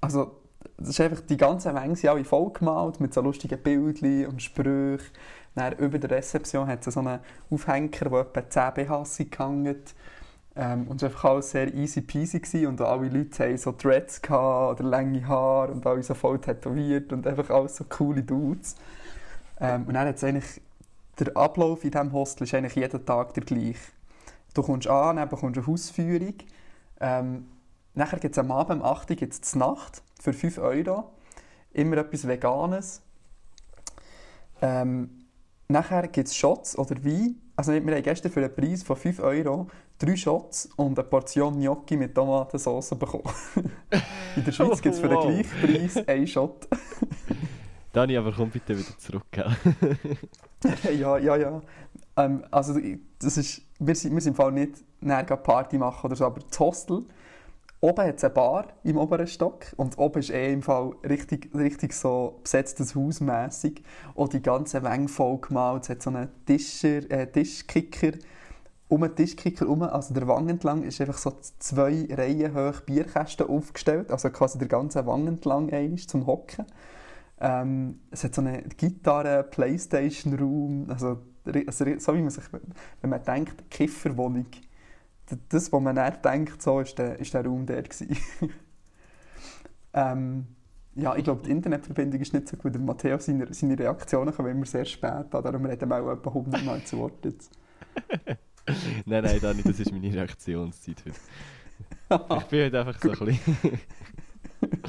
Also, 0.00 0.40
das 0.78 0.90
ist 0.90 1.00
einfach, 1.00 1.20
die 1.22 1.36
ganzen 1.36 1.74
Wände 1.74 1.96
sind 1.96 2.10
alle 2.10 2.24
voll 2.24 2.52
gemalt 2.52 3.00
mit 3.00 3.14
so 3.14 3.20
lustigen 3.20 3.60
Bildchen 3.62 4.26
und 4.26 4.42
Sprüchen. 4.42 5.10
Dann 5.54 5.72
über 5.78 5.98
der 5.98 6.10
Rezeption 6.10 6.68
hat 6.68 6.86
es 6.86 6.94
so 6.94 7.00
einen 7.00 7.20
Aufhänger, 7.50 8.10
wo 8.10 8.18
etwa 8.18 8.48
10 8.48 8.74
BHs 8.74 9.18
gehangen. 9.30 9.82
Ähm, 10.58 10.88
und 10.88 11.02
es 11.02 11.22
war 11.22 11.32
alles 11.32 11.50
sehr 11.50 11.72
easy 11.74 12.00
peasy 12.00 12.40
gewesen. 12.40 12.66
und 12.66 12.80
alle 12.80 13.08
Leute 13.08 13.44
hatten 13.44 13.58
so 13.58 13.72
Dreads 13.76 14.22
oder 14.30 14.76
lange 14.80 15.26
Haare 15.28 15.72
und 15.72 15.86
alle 15.86 16.02
so 16.02 16.14
voll 16.14 16.40
tätowiert 16.40 17.12
und 17.12 17.26
einfach 17.26 17.50
alles 17.50 17.76
so 17.76 17.84
coole 17.84 18.22
Dudes. 18.22 18.76
Ähm, 19.60 19.84
und 19.86 19.94
dann 19.94 20.08
hat 20.08 20.24
eigentlich, 20.24 20.62
der 21.18 21.36
Ablauf 21.36 21.84
in 21.84 21.90
diesem 21.90 22.12
Hostel 22.12 22.44
ist 22.44 22.54
eigentlich 22.54 22.74
jeden 22.74 23.04
Tag 23.04 23.34
der 23.34 23.44
gleiche. 23.44 23.92
Du 24.54 24.62
kommst 24.62 24.88
an, 24.88 25.16
dann 25.16 25.28
bekommst 25.28 25.56
du 25.56 25.60
eine 25.60 25.66
Hausführung. 25.66 26.34
Ähm, 27.00 27.46
nachher 27.92 28.18
gibt 28.18 28.34
es 28.34 28.38
am 28.38 28.50
Abend, 28.50 28.80
um 28.80 28.86
8 28.88 29.10
Uhr 29.10 29.16
gibt's 29.16 29.54
Nacht 29.54 30.02
für 30.18 30.32
5 30.32 30.56
Euro. 30.58 31.12
Immer 31.74 31.98
etwas 31.98 32.26
Veganes. 32.26 33.02
Ähm, 34.62 35.26
nachher 35.68 36.08
gibt 36.08 36.28
es 36.28 36.34
Shots 36.34 36.78
oder 36.78 37.04
Wein. 37.04 37.42
Also 37.56 37.72
wir 37.72 37.80
haben 37.80 38.02
gestern 38.02 38.30
für 38.30 38.40
einen 38.40 38.54
Preis 38.54 38.82
von 38.82 38.96
5 38.96 39.20
Euro 39.20 39.66
drei 39.98 40.14
Shots 40.14 40.68
und 40.76 40.98
eine 40.98 41.08
Portion 41.08 41.58
Gnocchi 41.58 41.96
mit 41.96 42.14
Tomatensauce 42.14 42.90
bekommen. 42.90 43.24
In 44.36 44.44
der 44.44 44.52
Schweiz 44.52 44.82
gibt 44.82 44.94
es 44.94 45.00
für 45.00 45.08
den 45.08 45.18
gleichen 45.20 45.50
Preis 45.62 46.08
einen 46.08 46.26
Shot. 46.26 46.68
Dani, 47.94 48.14
aber 48.18 48.30
komm 48.32 48.50
bitte 48.50 48.78
wieder 48.78 48.98
zurück. 48.98 49.24
ja, 50.98 51.16
ja, 51.16 51.36
ja. 51.36 51.62
Ähm, 52.18 52.44
also 52.50 52.78
das 53.18 53.38
ist, 53.38 53.62
wir, 53.78 53.94
sind, 53.94 54.12
wir 54.12 54.20
sind 54.20 54.32
im 54.32 54.36
Fall 54.36 54.52
nicht 54.52 54.84
näher 55.00 55.24
Party 55.24 55.78
machen 55.78 56.04
oder 56.04 56.16
so, 56.16 56.26
aber 56.26 56.40
das 56.46 56.60
Hostel, 56.60 57.04
oben 57.86 58.06
hat 58.06 58.16
es 58.16 58.24
eine 58.24 58.34
Bar 58.34 58.66
im 58.82 58.96
oberen 58.96 59.26
Stock 59.26 59.66
und 59.76 59.96
oben 59.96 60.18
ist 60.18 60.30
eh 60.30 60.52
im 60.52 60.62
Fall 60.62 60.92
richtig, 61.08 61.50
richtig 61.54 61.92
so 61.92 62.40
besetztes 62.42 62.94
Haus 62.94 63.20
mässig. 63.20 63.82
Und 64.14 64.32
die 64.32 64.42
ganzen 64.42 64.82
Wände 64.82 65.08
voll 65.08 65.38
gemalt. 65.38 65.84
Es 65.84 65.90
hat 65.90 66.02
so 66.02 66.10
einen 66.10 66.28
Tischer, 66.44 67.08
äh, 67.10 67.30
Tischkicker 67.30 68.12
um 68.88 69.00
den 69.00 69.14
Tischkicker 69.16 69.64
herum, 69.64 69.82
also 69.82 70.14
der 70.14 70.28
Wang 70.28 70.48
entlang, 70.48 70.84
ist 70.84 71.00
einfach 71.00 71.18
so 71.18 71.32
zwei 71.58 72.06
Reihen 72.10 72.54
hoch 72.54 72.82
Bierkästen 72.82 73.48
aufgestellt, 73.48 74.12
also 74.12 74.30
quasi 74.30 74.58
der 74.58 74.68
ganze 74.68 75.04
Wang 75.06 75.26
entlang 75.26 75.72
einmal 75.72 75.98
zum 75.98 76.26
Hocken. 76.26 76.66
Ähm, 77.40 77.98
es 78.12 78.22
hat 78.22 78.34
so 78.34 78.42
eine 78.42 78.62
Gitarre, 78.62 79.42
Playstation-Raum, 79.42 80.86
also, 80.88 81.18
also 81.66 81.84
so 81.98 82.14
wie 82.14 82.20
man 82.22 82.30
sich, 82.30 82.44
wenn 83.00 83.10
man 83.10 83.24
denkt, 83.24 83.70
Kifferwohnung, 83.70 84.46
das, 85.48 85.72
was 85.72 85.80
man 85.80 85.96
dann 85.96 86.12
denkt, 86.22 86.62
so 86.62 86.80
ist 86.80 86.98
der, 86.98 87.18
ist 87.18 87.34
der 87.34 87.44
Raum 87.44 87.66
der 87.66 87.82
gewesen. 87.82 88.16
ähm, 89.94 90.46
ja, 90.94 91.14
ich 91.16 91.24
glaube, 91.24 91.42
die 91.44 91.50
Internetverbindung 91.50 92.20
ist 92.20 92.32
nicht 92.32 92.48
so 92.48 92.56
gut. 92.56 92.78
Matteo, 92.78 93.18
seine, 93.18 93.52
seine 93.52 93.78
Reaktionen 93.78 94.34
kommen 94.34 94.50
immer 94.50 94.66
sehr 94.66 94.84
spät 94.84 95.10
an, 95.10 95.26
darum 95.30 95.64
reden 95.66 95.88
wir 95.88 96.02
auch 96.02 96.12
etwa 96.12 96.30
100 96.30 96.64
Mal 96.64 96.82
zu 96.84 96.98
Wort 96.98 97.24
jetzt. 97.24 97.50
nein, 99.04 99.24
nein, 99.24 99.38
Dani, 99.40 99.62
das 99.62 99.80
ist 99.80 99.92
meine 99.92 100.12
Reaktionszeit 100.12 101.02
heute. 101.04 102.38
Ich 102.38 102.46
bin 102.46 102.64
heute 102.64 102.80
einfach 102.80 103.00
so 103.00 103.10
ein 103.10 103.18
bisschen... 103.26 103.80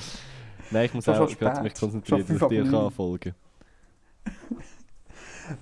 nein, 0.71 0.85
ich 0.85 0.93
muss 0.93 1.05
Schon 1.05 1.15
auch 1.15 1.37
gerade 1.37 1.61
mich 1.61 1.73
konzentrieren, 1.73 2.25
dass 2.25 2.41
ich 2.41 2.47
dir 2.47 2.63
ab 2.63 2.71
kann 2.71 2.91
folgen 2.91 3.35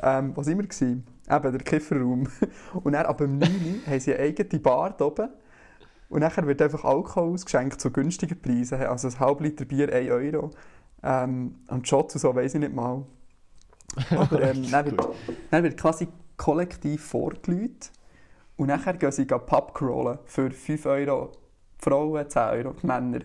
Ähm, 0.01 0.35
waren 0.35 0.45
wir? 0.45 0.55
Gewesen? 0.55 1.05
Eben, 1.29 1.51
der 1.51 1.61
Kifferraum. 1.61 2.27
Und 2.73 2.93
dann 2.93 3.05
ab 3.05 3.17
dem 3.17 3.37
9 3.37 3.49
Uhr 3.49 3.91
haben 3.91 3.99
sie 3.99 4.13
eine 4.13 4.23
eigene 4.23 4.59
Bar 4.59 4.95
da 4.97 5.05
oben. 5.05 5.29
Und 6.09 6.19
nachher 6.19 6.45
wird 6.45 6.61
einfach 6.61 6.83
Alkohol 6.83 7.33
ausgeschenkt 7.33 7.81
zu 7.81 7.91
günstigen 7.91 8.39
Preisen. 8.39 8.81
Also 8.81 9.07
ein 9.07 9.19
halb 9.19 9.41
Liter 9.41 9.65
Bier 9.65 9.91
1 9.91 10.11
Euro. 10.11 10.51
Ähm, 11.03 11.55
und 11.67 11.87
Shots 11.87 12.15
und 12.15 12.21
so 12.21 12.35
weiss 12.35 12.53
ich 12.53 12.59
nicht 12.59 12.73
mal. 12.73 13.03
Aber 14.11 14.41
ähm, 14.41 14.65
dann, 14.71 14.85
wird, 14.85 15.07
dann 15.51 15.63
wird 15.63 15.77
quasi 15.77 16.07
kollektiv 16.37 17.03
vorgelüht. 17.03 17.91
Und 18.57 18.67
nachher 18.67 18.93
gehen 18.93 19.11
sie 19.11 19.27
gehen 19.27 19.41
Pub 19.45 19.73
crawlen 19.73 20.19
für 20.25 20.51
5 20.51 20.85
Euro 20.85 21.31
die 21.79 21.83
Frauen, 21.83 22.29
10 22.29 22.41
Euro 22.41 22.73
die 22.73 22.87
Männer. 22.87 23.19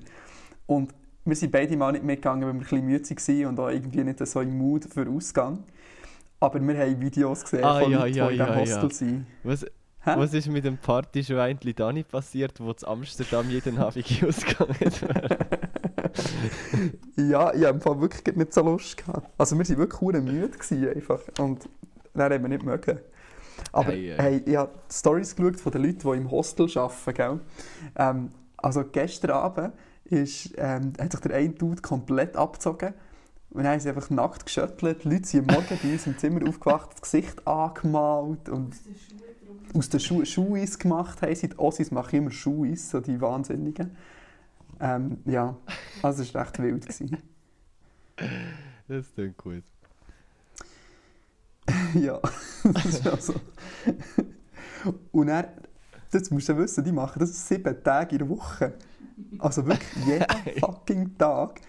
Und 0.67 0.95
wir 1.25 1.37
sind 1.37 1.53
beide 1.53 1.77
mal 1.77 1.93
nicht 1.93 2.05
mitgegangen, 2.05 2.47
weil 2.47 2.55
wir 2.55 2.61
ein 2.61 2.61
bisschen 2.61 2.87
müde 2.87 3.45
waren 3.45 3.47
und 3.47 3.61
auch 3.61 3.69
irgendwie 3.69 4.05
nicht 4.05 4.27
so 4.27 4.41
im 4.41 4.57
Mut 4.57 4.87
für 4.87 5.09
Ausgang. 5.09 5.65
Aber 6.41 6.61
wir 6.61 6.79
haben 6.79 7.01
Videos 7.01 7.43
gesehen 7.43 7.65
Ah, 7.65 7.81
von 7.81 7.93
ja, 7.93 7.99
Leuten, 8.01 8.15
ja, 8.17 8.27
die 8.29 8.33
in 8.33 8.39
ja, 8.39 8.47
diesem 8.47 8.61
Hostel 8.61 8.89
ja. 8.89 8.95
sind. 8.95 9.27
Was, 9.45 9.63
Hä? 10.03 10.15
was 10.17 10.33
ist 10.33 10.49
mit 10.49 10.65
dem 10.65 10.79
Partyschweinchen 10.79 11.75
Dani 11.75 12.03
passiert, 12.03 12.59
wo 12.61 12.73
zu 12.73 12.89
Amsterdam 12.89 13.51
jeden 13.51 13.77
Abend 13.79 14.05
ausgegangen 14.27 14.75
wäre? 14.81 15.39
Ja, 17.17 17.53
ich 17.53 17.65
habe 17.65 18.01
wirklich 18.01 18.37
nicht 18.37 18.55
so 18.55 18.63
Lust 18.63 18.97
gehabt. 18.97 19.31
Also 19.37 19.59
wir 19.59 19.69
waren 19.69 19.79
wirklich 19.79 20.23
müde 20.23 20.49
gewesen, 20.49 20.89
einfach. 20.89 21.21
Und 21.39 21.69
dann 22.15 22.33
haben 22.33 22.43
wir 22.43 22.49
nicht 22.49 22.65
mögen. 22.65 23.01
Aber 23.73 23.93
Hey, 23.93 24.15
hey, 24.17 24.17
hey. 24.17 24.43
ich 24.47 24.57
habe 24.57 24.73
Stories 24.91 25.37
geschaut 25.37 25.61
von 25.61 25.73
den 25.73 25.83
Leuten, 25.85 25.99
die 25.99 26.17
im 26.17 26.31
Hostel 26.31 26.67
arbeiten. 26.79 27.15
Gell? 27.15 27.41
Ähm, 27.97 28.31
also 28.57 28.85
gestern 28.91 29.33
Abend 29.33 29.75
ist, 30.05 30.53
ähm, 30.57 30.95
hat 30.99 31.13
sich 31.13 31.21
der 31.21 31.37
eine 31.37 31.51
Dude 31.51 31.83
komplett 31.83 32.37
abgezogen. 32.37 32.95
Und 33.51 33.65
dann 33.65 33.73
haben 33.73 33.81
sie 33.81 33.89
einfach 33.89 34.11
nackt 34.11 34.47
geschüttelt. 34.47 35.05
Die 35.05 35.09
Leute 35.09 35.27
sind 35.27 35.51
am 35.51 35.57
Morgen 35.57 35.79
bei 35.83 35.93
uns 35.93 36.07
im 36.07 36.17
Zimmer 36.19 36.49
aufgewacht, 36.49 36.93
das 36.93 37.03
Gesicht 37.03 37.47
angemalt 37.47 38.49
und 38.49 38.77
aus 39.75 39.89
den 39.89 40.01
Schuhen 40.01 40.27
Schuhis 40.27 40.79
gemacht 40.79 41.23
haben 41.23 41.35
sie. 41.35 41.49
Die 41.49 41.59
Ossis 41.59 41.91
machen 41.91 42.17
immer 42.17 42.31
Schuhis, 42.31 42.91
so 42.91 43.01
die 43.01 43.21
Wahnsinnigen. 43.21 43.97
Ähm, 44.81 45.19
ja, 45.25 45.57
also 46.03 46.23
es 46.23 46.33
war 46.33 46.43
recht 46.43 46.59
wild. 46.61 46.83
Gewesen. 46.83 47.19
Das 48.89 49.13
klingt 49.15 49.37
gut. 49.37 49.65
ja, 51.95 52.21
das 52.65 52.85
ist 52.85 53.07
also. 53.07 53.35
Und 55.13 55.27
dann, 55.27 55.47
das 56.11 56.31
musst 56.31 56.49
du 56.49 56.57
wissen, 56.57 56.85
die 56.85 56.93
machen 56.93 57.19
das 57.19 57.49
sieben 57.49 57.83
Tage 57.83 58.13
in 58.13 58.19
der 58.19 58.29
Woche. 58.29 58.75
Also 59.39 59.67
wirklich 59.67 60.07
jeden 60.07 60.27
fucking 60.61 61.17
Tag 61.19 61.61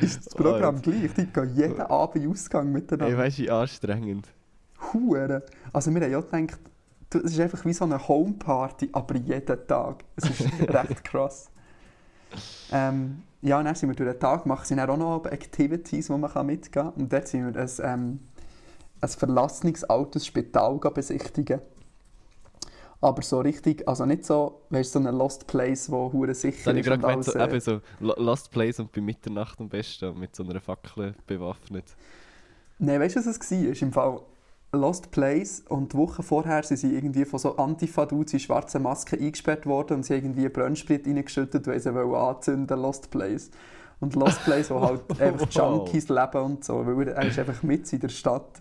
ist 0.00 0.26
das 0.26 0.34
Programm 0.34 0.76
Oh, 0.78 0.80
gleich. 0.82 1.12
Die 1.14 1.26
gehen 1.26 1.54
jeden 1.54 1.80
Abend 1.80 2.24
in 2.24 2.30
Ausgang 2.30 2.66
Ey, 2.66 2.72
miteinander. 2.72 3.18
weißt 3.18 3.38
du, 3.38 3.42
wie 3.42 3.50
anstrengend. 3.50 4.28
Hure. 4.92 5.42
Also 5.72 5.92
wir 5.94 6.00
haben 6.02 6.10
ja 6.10 6.20
gedacht, 6.20 6.60
es 7.14 7.32
ist 7.32 7.40
einfach 7.40 7.64
wie 7.64 7.72
so 7.72 7.84
eine 7.84 8.06
Homeparty, 8.06 8.90
aber 8.92 9.16
jeden 9.16 9.66
Tag. 9.66 10.04
Es 10.16 10.28
ist 10.30 10.42
recht 10.68 11.04
krass. 11.04 11.50
Ähm, 12.72 13.22
ja, 13.42 13.58
und 13.58 13.64
dann 13.66 13.74
sind 13.74 13.88
wir 13.88 13.96
durch 13.96 14.10
den 14.10 14.20
Tag, 14.20 14.44
machen 14.46 14.76
dann 14.76 14.90
auch 14.90 14.96
noch 14.96 15.26
Activities, 15.26 16.10
wo 16.10 16.18
man 16.18 16.30
kann 16.32 16.46
mitgehen 16.46 16.86
kann. 16.86 16.92
Und 16.94 17.12
dort 17.12 17.28
sind 17.28 17.54
wir 17.54 17.60
ein, 17.60 17.70
ähm, 17.82 18.20
ein 19.00 19.08
verlassenes 19.08 19.84
altes 19.84 20.26
Spital 20.26 20.78
besichtigen. 20.78 21.60
Aber 23.00 23.22
so 23.22 23.40
richtig, 23.40 23.86
also 23.86 24.06
nicht 24.06 24.24
so, 24.24 24.62
weißt 24.70 24.94
du, 24.94 25.00
so 25.02 25.08
ein 25.08 25.14
Lost 25.14 25.46
Place, 25.46 25.90
wo 25.90 26.10
hure 26.12 26.34
sicher 26.34 26.72
ich 26.72 26.80
ist 26.80 26.86
gerade 26.86 26.96
und 26.96 27.00
gemeint, 27.02 27.24
so, 27.24 27.32
alles, 27.32 27.34
äh, 27.34 27.50
eben 27.50 27.60
so 27.60 27.80
Lo- 28.00 28.14
Lost 28.16 28.50
Place 28.50 28.80
und 28.80 28.90
bei 28.92 29.00
Mitternacht 29.00 29.60
am 29.60 29.68
besten 29.68 30.18
mit 30.18 30.34
so 30.34 30.42
einer 30.44 30.60
Fackel 30.60 31.14
bewaffnet. 31.26 31.84
Nein, 32.78 33.00
weißt 33.00 33.16
du, 33.16 33.20
was 33.20 33.26
es 33.26 33.50
war? 33.50 33.82
Im 33.82 33.92
Fall 33.92 34.20
Lost 34.72 35.10
Place 35.10 35.62
und 35.68 35.92
die 35.92 35.96
Woche 35.96 36.22
vorher 36.22 36.62
sind 36.62 36.78
sie 36.78 36.94
irgendwie 36.94 37.24
von 37.24 37.38
so 37.38 37.56
Antifa-Dudes 37.56 38.32
in 38.34 38.40
schwarzen 38.40 38.82
Masken 38.82 39.20
eingesperrt 39.20 39.66
worden 39.66 39.98
und 39.98 40.02
sie 40.04 40.14
irgendwie 40.14 40.48
Brennsprit 40.48 41.06
reingeschüttet, 41.06 41.66
weil 41.66 41.80
sie 41.80 41.94
wollen 41.94 42.14
anzünden, 42.14 42.80
Lost 42.80 43.10
Place. 43.10 43.50
Und 44.00 44.14
Lost 44.14 44.42
Place, 44.44 44.70
wo 44.70 44.80
halt 44.80 45.02
einfach. 45.20 45.50
Junkies 45.50 46.08
leben 46.08 46.42
und 46.42 46.64
so, 46.64 46.84
weil 46.86 47.08
er 47.08 47.26
ist 47.26 47.38
einfach 47.38 47.62
mit 47.62 47.90
in 47.92 48.00
der 48.00 48.08
Stadt. 48.10 48.60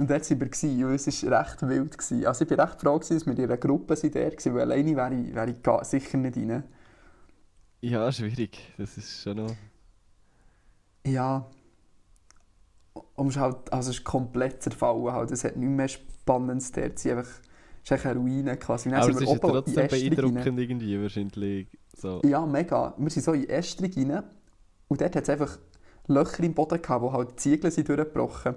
Und 0.00 0.08
dort 0.08 0.30
waren 0.30 0.40
wir 0.40 0.48
gewesen, 0.48 0.84
und 0.84 0.94
es 0.94 1.26
war 1.26 1.40
recht 1.40 1.68
wild. 1.68 1.98
Gewesen. 1.98 2.26
Also 2.26 2.46
ich 2.46 2.50
war 2.56 2.66
recht 2.66 2.80
froh, 2.80 2.98
gewesen, 2.98 3.18
dass 3.18 3.26
wir 3.26 3.38
in 3.38 3.44
einer 3.44 3.58
Gruppe 3.58 3.96
sind 3.96 4.14
weil 4.14 4.60
alleine 4.62 4.96
wäre 4.96 5.14
ich, 5.14 5.34
wäre 5.34 5.50
ich 5.50 5.62
gar 5.62 5.84
sicher 5.84 6.16
nicht 6.16 6.38
rein. 6.38 6.64
Ja, 7.82 8.10
schwierig. 8.10 8.58
Das 8.78 8.96
ist 8.96 9.20
schon 9.20 9.36
noch... 9.36 9.54
Ja. 11.06 11.46
Und 13.14 13.26
es 13.28 13.36
ist 13.36 13.40
halt, 13.42 13.70
also 13.70 13.90
es 13.90 13.98
ist 13.98 14.04
komplett 14.04 14.62
zerfallen. 14.62 15.12
Halt. 15.12 15.32
Es 15.32 15.44
hat 15.44 15.56
nicht 15.56 15.68
mehr 15.68 15.88
Spannendes 15.88 16.72
dort. 16.72 16.94
Es 16.96 17.04
ist 17.04 17.10
einfach, 17.10 17.30
es 17.84 17.90
ist 17.90 18.06
eine 18.06 18.18
Ruine 18.18 18.56
quasi. 18.56 18.88
Dann 18.88 19.02
Aber 19.02 19.12
sind 19.12 19.22
es 19.22 19.34
ist 19.34 19.40
trotzdem 19.42 19.84
Estrich 19.84 20.02
rein. 20.04 20.16
beeindruckend 20.16 20.60
irgendwie 20.60 21.02
wahrscheinlich. 21.02 21.68
So. 21.94 22.22
Ja, 22.24 22.46
mega. 22.46 22.94
Wir 22.96 23.10
sind 23.10 23.22
so 23.22 23.34
in 23.34 23.46
Estrich 23.50 23.98
rein 23.98 24.22
und 24.88 24.98
dort 24.98 25.14
hat 25.14 25.24
es 25.24 25.28
einfach 25.28 25.58
Löcher 26.06 26.42
im 26.42 26.54
Boden 26.54 26.80
gehabt, 26.80 27.02
wo 27.02 27.12
halt 27.12 27.32
die 27.32 27.36
Ziegel 27.36 27.70
sind 27.70 27.86
durchgebrochen. 27.86 28.54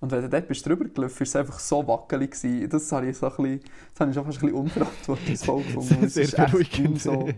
Und 0.00 0.12
wenn 0.12 0.22
du 0.22 0.28
dort 0.28 0.46
bist 0.46 0.64
drüber 0.64 0.84
gelaufen, 0.84 1.18
war 1.18 1.22
es 1.22 1.36
einfach 1.36 1.58
so 1.58 1.86
wackelig. 1.86 2.30
Gewesen. 2.30 2.68
Das 2.68 2.92
habe 2.92 3.08
ich, 3.08 3.16
so 3.16 3.26
ein 3.26 3.36
bisschen, 3.36 3.60
das 3.92 4.00
habe 4.00 4.10
ich 4.10 4.14
schon 4.14 4.24
fast 4.24 4.38
ein 4.38 4.40
bisschen 4.42 4.56
unverantwortungsvoll 4.56 5.62
gefunden. 5.64 6.08
Sehr, 6.08 6.24
Es 6.24 6.32
ist 6.32 6.38
echt 6.38 7.00
So, 7.00 7.28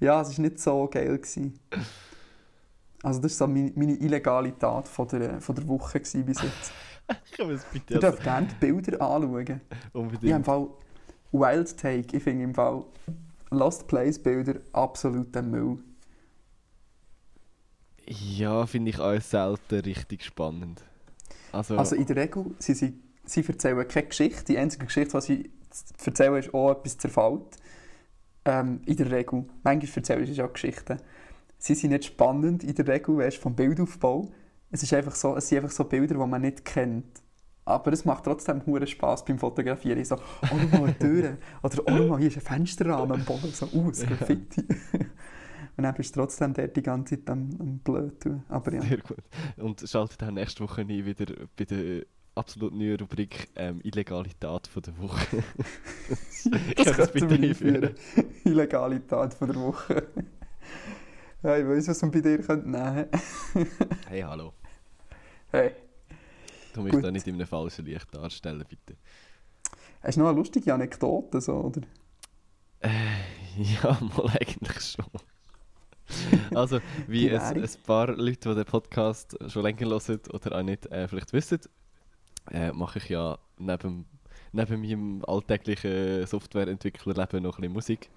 ja, 0.00 0.20
es 0.20 0.36
war 0.36 0.44
nicht 0.44 0.60
so 0.60 0.88
geil. 0.88 1.18
Gewesen. 1.18 1.58
Also 3.02 3.20
das 3.20 3.38
war 3.40 3.48
so 3.48 3.52
meine, 3.52 3.72
meine 3.74 3.94
illegale 3.94 4.56
Tat 4.56 4.88
von 4.88 5.08
der, 5.08 5.40
von 5.40 5.54
der 5.54 5.66
Woche 5.66 6.00
gewesen 6.00 6.24
bis 6.24 6.42
jetzt. 6.42 6.72
Ich 7.24 7.32
kann 7.36 7.50
es 7.50 7.64
bitte 7.64 7.94
Ihr 7.94 7.96
also 7.96 8.10
dürft 8.10 8.24
gerne 8.24 8.48
die 8.48 8.54
Bilder 8.54 9.00
anschauen. 9.00 9.40
Ich 9.42 9.50
habe 9.50 9.60
unbedingt. 9.92 10.36
im 10.36 10.44
Fall 10.44 10.68
Wild 11.32 11.76
Take. 11.76 12.16
Ich 12.16 12.22
finde 12.22 12.44
im 12.44 12.54
Fall 12.54 12.84
Lost 13.50 13.86
Place 13.86 14.18
Bilder 14.18 14.60
absoluter 14.72 15.42
Müll. 15.42 15.78
Ja, 18.08 18.66
finde 18.66 18.90
ich 18.90 18.98
auch 18.98 19.20
selten 19.20 19.80
richtig 19.80 20.24
spannend. 20.24 20.82
Also, 21.56 21.76
Also 21.76 21.96
in 21.96 22.06
der 22.06 22.16
Regel, 22.16 22.44
sie, 22.58 22.74
sie, 22.74 22.98
sie 23.24 23.44
erzählen 23.46 23.86
keine 23.88 24.06
Geschichte. 24.06 24.44
Die 24.44 24.58
einzige 24.58 24.86
Geschichte, 24.86 25.18
die 25.18 25.24
sie 25.24 25.50
erzählen, 26.04 26.36
ist 26.36 26.54
auch 26.54 26.72
etwas 26.72 26.98
zerfällt. 26.98 27.56
Ähm, 28.44 28.80
in 28.86 28.96
der 28.96 29.10
Regel. 29.10 29.44
Manchmal 29.64 29.92
erzählen 29.96 30.26
sie 30.26 30.42
auch 30.42 30.52
Geschichten. 30.52 30.98
Sie 31.58 31.74
sind 31.74 31.90
nicht 31.90 32.04
spannend 32.04 32.62
in 32.62 32.74
der 32.74 32.86
Regel, 32.86 33.16
weißt, 33.16 33.38
vom 33.38 33.54
Bildaufbau. 33.54 34.28
Es, 34.70 34.82
ist 34.82 34.92
einfach 34.92 35.14
so, 35.14 35.36
es 35.36 35.48
sind 35.48 35.58
einfach 35.58 35.70
so 35.70 35.84
Bilder, 35.84 36.14
die 36.14 36.26
man 36.26 36.42
nicht 36.42 36.64
kennt. 36.64 37.22
Aber 37.64 37.92
es 37.92 38.04
macht 38.04 38.24
trotzdem 38.24 38.64
hure 38.64 38.86
Spass 38.86 39.24
beim 39.24 39.38
Fotografieren. 39.38 40.04
So, 40.04 40.14
oh, 40.14 40.76
mal 40.76 40.84
eine 40.84 40.98
Tür. 40.98 41.36
Oder, 41.62 41.82
oh, 41.86 42.06
mal, 42.06 42.18
hier 42.18 42.28
ist 42.28 42.36
ein 42.36 42.42
Fensterrahmen 42.42 43.12
am 43.12 43.24
Boden. 43.24 43.50
So, 43.52 43.66
uh, 43.72 43.88
ein 43.88 43.92
Graffiti. 44.06 44.64
Und 45.76 45.84
dann 45.84 45.94
bist 45.94 46.16
du 46.16 46.20
trotzdem 46.20 46.54
dort 46.54 46.76
die 46.76 46.82
ganze 46.82 47.16
Zeit 47.16 47.30
am, 47.30 47.50
am 47.58 47.78
blöd 47.78 48.20
tun. 48.20 48.42
Aber 48.48 48.72
ja. 48.72 48.80
Sehr 48.80 48.98
gut. 48.98 49.18
Und 49.56 49.86
schaltet 49.86 50.22
auch 50.22 50.30
nächste 50.30 50.64
Woche 50.64 50.82
ein 50.82 50.88
wieder 50.88 51.26
bei 51.56 51.64
der 51.64 52.04
absolut 52.34 52.74
neuen 52.74 52.98
Rubrik 52.98 53.48
ähm, 53.56 53.80
Illegalität 53.82 54.66
von 54.66 54.82
der 54.82 54.98
Woche. 54.98 55.42
kann 56.76 56.96
das 56.96 57.12
bitte 57.12 57.34
einführen. 57.34 57.94
Illegalität 58.44 59.34
von 59.34 59.48
der 59.48 59.56
Woche. 59.56 60.06
ja, 61.42 61.58
ich 61.58 61.66
weiss, 61.66 61.88
was 61.88 62.02
man 62.02 62.10
bei 62.10 62.20
dir 62.20 62.38
könnte 62.38 62.68
nehmen 62.68 63.06
Hey, 64.08 64.20
hallo. 64.22 64.52
Hey, 65.52 65.72
Du 66.76 66.82
musst 66.82 67.02
da 67.02 67.10
nicht 67.10 67.26
in 67.26 67.36
einem 67.36 67.46
falschen 67.46 67.86
Licht 67.86 68.14
darstellen, 68.14 68.64
bitte. 68.68 68.98
hast 70.02 70.16
du 70.16 70.20
noch 70.20 70.28
eine 70.28 70.36
lustige 70.36 70.74
Anekdote? 70.74 71.40
So, 71.40 71.54
oder? 71.54 71.80
Ja, 73.56 73.98
mal 74.14 74.28
eigentlich 74.38 74.80
schon. 74.82 75.06
Also, 76.54 76.80
wie 77.06 77.28
Die 77.28 77.30
es 77.30 77.76
ein 77.76 77.82
paar 77.84 78.08
Leute, 78.08 78.48
die 78.50 78.54
den 78.54 78.64
Podcast 78.64 79.36
schon 79.50 79.62
länger 79.62 79.86
hören 79.86 80.20
oder 80.32 80.58
auch 80.58 80.62
nicht 80.62 80.86
äh, 80.86 81.08
vielleicht 81.08 81.32
wissen, 81.32 81.60
äh, 82.50 82.72
mache 82.72 82.98
ich 82.98 83.08
ja 83.08 83.38
neben, 83.58 84.06
neben 84.52 84.80
meinem 84.80 85.24
alltäglichen 85.26 86.26
Softwareentwicklerleben 86.26 87.42
noch 87.42 87.58
ein 87.58 87.62
bisschen 87.62 87.72
Musik. 87.72 88.10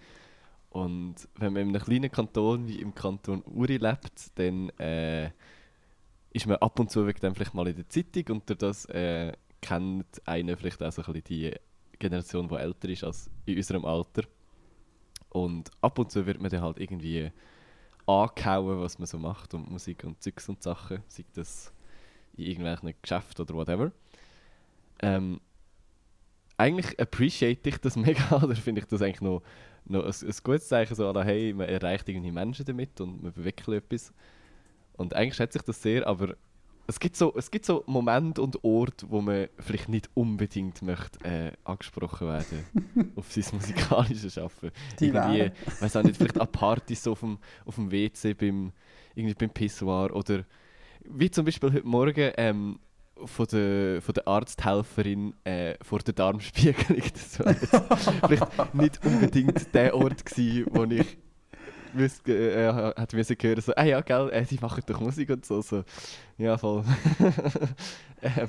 Und 0.70 1.16
wenn 1.36 1.54
man 1.54 1.64
in 1.64 1.70
einem 1.70 1.84
kleinen 1.84 2.12
Kanton 2.12 2.68
wie 2.68 2.80
im 2.80 2.94
Kanton 2.94 3.44
Uri 3.46 3.78
lebt, 3.78 4.38
dann 4.38 4.70
äh, 4.78 5.32
ist 6.32 6.46
man 6.46 6.58
ab 6.58 6.80
und 6.80 6.92
zu 6.92 7.08
wegen 7.08 7.20
dem 7.22 7.34
vielleicht 7.34 7.56
mal 7.56 7.68
in 7.68 7.76
der 7.76 7.90
Zeitung 7.90 8.36
und 8.36 8.50
durch 8.50 8.60
das 8.60 8.86
äh, 8.86 9.34
kennt 9.62 10.06
einer 10.26 10.58
vielleicht 10.58 10.82
auch 10.84 10.92
so 10.92 11.02
ein 11.02 11.14
bisschen 11.14 11.24
die 11.24 11.54
Generation, 11.98 12.48
die 12.48 12.56
älter 12.56 12.90
ist 12.90 13.04
als 13.04 13.30
in 13.46 13.58
unserem 13.58 13.84
Alter. 13.84 14.24
Und 15.30 15.72
ab 15.82 15.98
und 15.98 16.12
zu 16.12 16.26
wird 16.26 16.40
man 16.40 16.52
dann 16.52 16.62
halt 16.62 16.80
irgendwie 16.80 17.32
angehauen, 18.10 18.80
was 18.80 18.98
man 18.98 19.06
so 19.06 19.18
macht 19.20 19.54
und 19.54 19.70
Musik 19.70 20.04
und 20.04 20.22
Zeugs 20.22 20.50
und 20.50 20.64
Sachen, 20.64 21.04
sei 21.08 21.26
das 21.36 21.72
in 22.36 22.46
irgendwelchen 22.46 22.94
Geschäften 23.02 23.44
oder 23.44 23.54
whatever. 23.54 23.92
Ähm, 25.02 25.40
eigentlich 26.58 27.00
appreciate 27.00 27.70
ich 27.70 27.78
das 27.78 27.96
mega, 28.08 28.42
oder 28.42 28.56
finde 28.56 28.82
ich 28.82 28.88
das 28.88 29.02
eigentlich 29.02 29.22
noch, 29.22 29.44
noch 29.86 30.04
ein, 30.04 30.28
ein 30.28 30.36
gutes 30.44 30.68
Zeichen, 30.68 30.96
so, 30.96 31.12
la, 31.12 31.24
hey, 31.24 31.54
man 31.54 31.70
erreicht 31.70 32.10
irgendwie 32.10 32.32
Menschen 32.32 32.66
damit 32.66 33.00
und 33.00 33.22
man 33.24 33.32
bewegt 33.32 33.68
etwas. 33.68 34.14
Und 34.94 35.14
eigentlich 35.14 35.36
schätze 35.36 35.60
ich 35.60 35.64
das 35.64 35.82
sehr, 35.82 36.06
aber 36.08 36.36
es 36.90 37.00
gibt 37.00 37.16
so, 37.16 37.34
es 37.38 37.52
gibt 37.52 37.66
so 37.66 37.84
Momente 37.86 38.42
und 38.42 38.64
Orte, 38.64 39.06
wo 39.10 39.22
man 39.22 39.48
vielleicht 39.60 39.90
nicht 39.90 40.10
unbedingt 40.16 40.82
möchte, 40.82 41.24
äh, 41.24 41.52
angesprochen 41.64 42.28
werden 42.28 43.14
auf 43.16 43.32
sein 43.32 43.44
musikalisches 43.54 44.34
Schaffen. 44.34 44.72
Die 45.00 45.10
irgendwie, 45.10 45.52
weiß 45.80 45.96
auch 45.96 46.04
nicht, 46.04 46.18
vielleicht 46.18 46.42
an 46.42 46.52
Partys 46.52 47.04
so 47.04 47.12
auf 47.12 47.20
dem, 47.20 47.38
auf 47.66 47.76
dem 47.76 47.92
WC 47.92 48.34
beim, 48.34 48.72
irgendwie 49.14 49.36
beim 49.36 49.52
Pissoir 49.52 50.16
oder 50.16 50.44
wie 51.06 51.30
zum 51.30 51.46
Beispiel 51.46 51.72
heute 51.72 51.88
Morgen 51.88 52.32
ähm, 52.38 52.80
von 53.24 53.46
der, 53.52 54.02
von 54.02 54.14
der 54.16 54.28
Arzthelferin 54.28 55.36
äh, 55.44 55.76
vor 55.84 56.00
der 56.00 56.16
Darmspiegelung. 56.16 57.04
Das 57.14 57.40
war 57.40 57.98
vielleicht 58.28 58.74
nicht 58.74 59.06
unbedingt 59.06 59.76
der 59.76 59.96
Ort 59.96 60.26
gewesen, 60.26 60.66
wo 60.72 60.86
ich 60.86 61.18
wüsste, 61.94 62.34
äh, 62.34 62.94
hätte 63.00 63.16
müssen 63.16 63.38
hören 63.40 63.62
so, 63.62 63.74
ah 63.76 63.84
ja, 63.84 64.02
gell, 64.02 64.30
äh, 64.32 64.44
die 64.44 64.60
machen 64.60 64.84
doch 64.86 65.00
Musik 65.00 65.30
und 65.30 65.46
so. 65.46 65.62
so. 65.62 65.84
Ja, 66.38 66.58
voll. 66.58 66.84
ähm, 68.22 68.48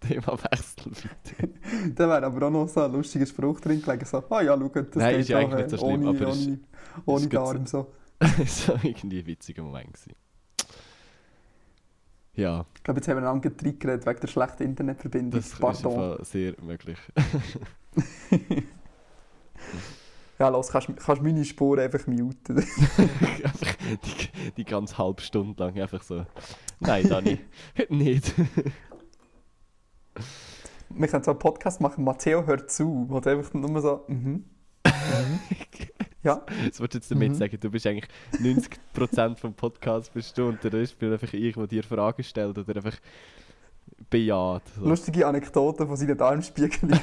Thema 0.00 0.38
Wechsel, 0.44 0.92
bitte. 0.92 1.48
Da 1.94 2.08
wäre 2.08 2.26
aber 2.26 2.46
auch 2.46 2.50
noch 2.50 2.68
so 2.68 2.82
ein 2.82 2.92
lustiger 2.92 3.26
Spruch 3.26 3.60
drin 3.60 3.82
gelegen. 3.82 4.04
So, 4.04 4.22
ah 4.30 4.40
ja, 4.40 4.56
schau, 4.56 4.68
das 4.68 4.94
Nein, 4.94 5.10
geht 5.10 5.20
ist 5.20 5.32
eigentlich 5.32 5.56
nicht 5.56 5.70
so 5.70 5.78
schlimm, 5.78 6.08
ohne, 6.08 6.08
aber 6.08 6.32
ohne, 6.32 6.58
ohne 7.06 7.24
ist 7.24 7.32
Darm. 7.32 7.66
So. 7.66 7.92
war 8.20 8.84
irgendwie 8.84 9.20
ein 9.20 9.26
witziger 9.26 9.62
Moment. 9.62 9.92
Gewesen. 9.92 10.14
Ja, 12.34 12.64
Ich 12.76 12.84
glaube, 12.84 13.00
jetzt 13.00 13.08
haben 13.08 13.16
wir 13.16 13.28
einander 13.28 13.50
getriggert 13.50 14.06
wegen 14.06 14.20
der 14.20 14.28
schlechten 14.28 14.62
Internetverbindung. 14.62 15.40
das 15.40 15.48
ist 15.48 15.58
Pardon. 15.58 15.94
Fall 15.94 16.24
sehr 16.24 16.54
möglich. 16.62 16.98
Ja, 20.38 20.48
los, 20.48 20.68
kannst, 20.68 20.88
kannst 20.96 21.22
meine 21.22 21.44
Spur 21.44 21.78
einfach 21.78 22.06
muten. 22.06 22.58
einfach 22.58 23.74
die, 24.04 24.52
die 24.56 24.64
ganze 24.64 24.96
halbe 24.96 25.20
Stunde 25.20 25.62
lang 25.62 25.78
einfach 25.80 26.02
so. 26.02 26.24
Nein, 26.80 27.08
Dani, 27.08 27.38
heute 27.78 27.94
nicht. 27.94 28.34
wir 30.90 31.08
können 31.08 31.24
so 31.24 31.32
einen 31.32 31.40
Podcast 31.40 31.80
machen, 31.80 32.04
Matteo 32.04 32.46
hört 32.46 32.70
zu. 32.70 33.06
Wo 33.08 33.18
du 33.18 33.30
einfach 33.30 33.52
nur 33.52 33.80
so, 33.80 34.04
mhm. 34.06 34.44
mhm. 34.84 35.40
Ja, 36.22 36.42
Das 36.66 36.80
würdest 36.80 36.94
du 36.94 36.98
jetzt 36.98 37.10
damit 37.10 37.30
Mhm. 37.30 37.34
sagen, 37.34 37.58
du 37.60 37.70
bist 37.70 37.86
eigentlich 37.86 38.08
90% 38.32 39.36
vom 39.36 39.54
Podcast 39.54 40.12
bist 40.12 40.36
du 40.36 40.48
und 40.48 40.62
der 40.62 40.72
Rest 40.72 40.98
bin 40.98 41.12
einfach 41.12 41.32
ich, 41.32 41.54
der 41.54 41.66
dir 41.66 41.82
Fragen 41.82 42.22
stellt 42.22 42.58
oder 42.58 42.76
einfach 42.76 42.96
bejaht. 44.10 44.62
So. 44.76 44.88
lustige 44.88 45.26
Anekdoten 45.26 45.86
von 45.86 45.96
seinen 45.96 46.16
Darmspiegeln. 46.16 47.00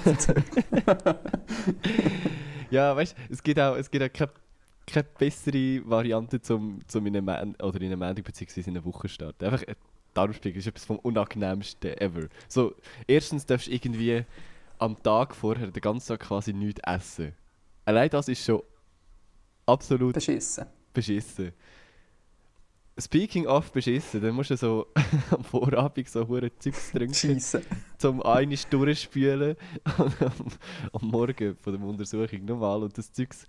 Ja, 2.75 2.93
weißt 2.93 3.17
du, 3.17 3.33
es 3.33 3.41
gibt 3.41 3.57
auch, 3.57 3.77
es 3.77 3.89
gibt 3.89 4.03
auch 4.03 4.11
keine, 4.11 4.31
keine 4.85 5.07
bessere 5.17 5.81
Variante, 5.89 6.41
zum, 6.41 6.81
zum 6.87 7.05
in 7.05 7.15
eine 7.15 7.21
Man 7.21 7.55
oder 7.55 7.79
in 7.79 7.85
eine 7.85 7.95
Meldung 7.95 8.25
bzw. 8.25 8.59
in 8.59 8.71
eine 8.71 8.83
Woche 8.83 9.07
zu 9.07 9.13
starten. 9.13 9.45
Einfach 9.45 9.65
ein 9.65 9.77
Darmspiegel 10.13 10.59
ist 10.59 10.67
etwas 10.67 10.83
vom 10.83 10.99
unangenehmsten 10.99 11.97
ever. 12.01 12.27
So, 12.49 12.75
erstens 13.07 13.45
darfst 13.45 13.67
du 13.67 13.71
irgendwie 13.71 14.25
am 14.77 15.01
Tag 15.01 15.33
vorher 15.35 15.67
den 15.67 15.81
ganzen 15.81 16.09
Tag 16.09 16.19
quasi 16.27 16.51
nichts 16.51 16.81
essen. 16.85 17.31
Allein 17.85 18.09
das 18.09 18.27
ist 18.27 18.43
schon 18.43 18.61
absolut 19.65 20.13
Beschissen. 20.13 20.65
beschissen. 20.93 21.53
Speaking 22.97 23.45
of 23.45 23.73
beschissen, 23.73 24.21
dann 24.21 24.33
musst 24.35 24.51
du 24.51 24.57
so 24.57 24.87
am 25.31 25.43
Vorabend 25.43 26.07
so 26.07 26.25
hure 26.25 26.49
Zeugs 26.59 26.91
trinken, 26.91 27.13
Scheiße. 27.13 27.61
zum 27.97 28.23
eine 28.23 28.55
durchspülen 28.69 29.57
und 29.97 30.21
am, 30.21 30.31
am 30.93 31.09
Morgen 31.09 31.57
von 31.57 31.73
der 31.73 31.85
Untersuchung 31.85 32.45
nochmal 32.45 32.83
und 32.83 32.97
das 32.97 33.11
Zeugs. 33.11 33.47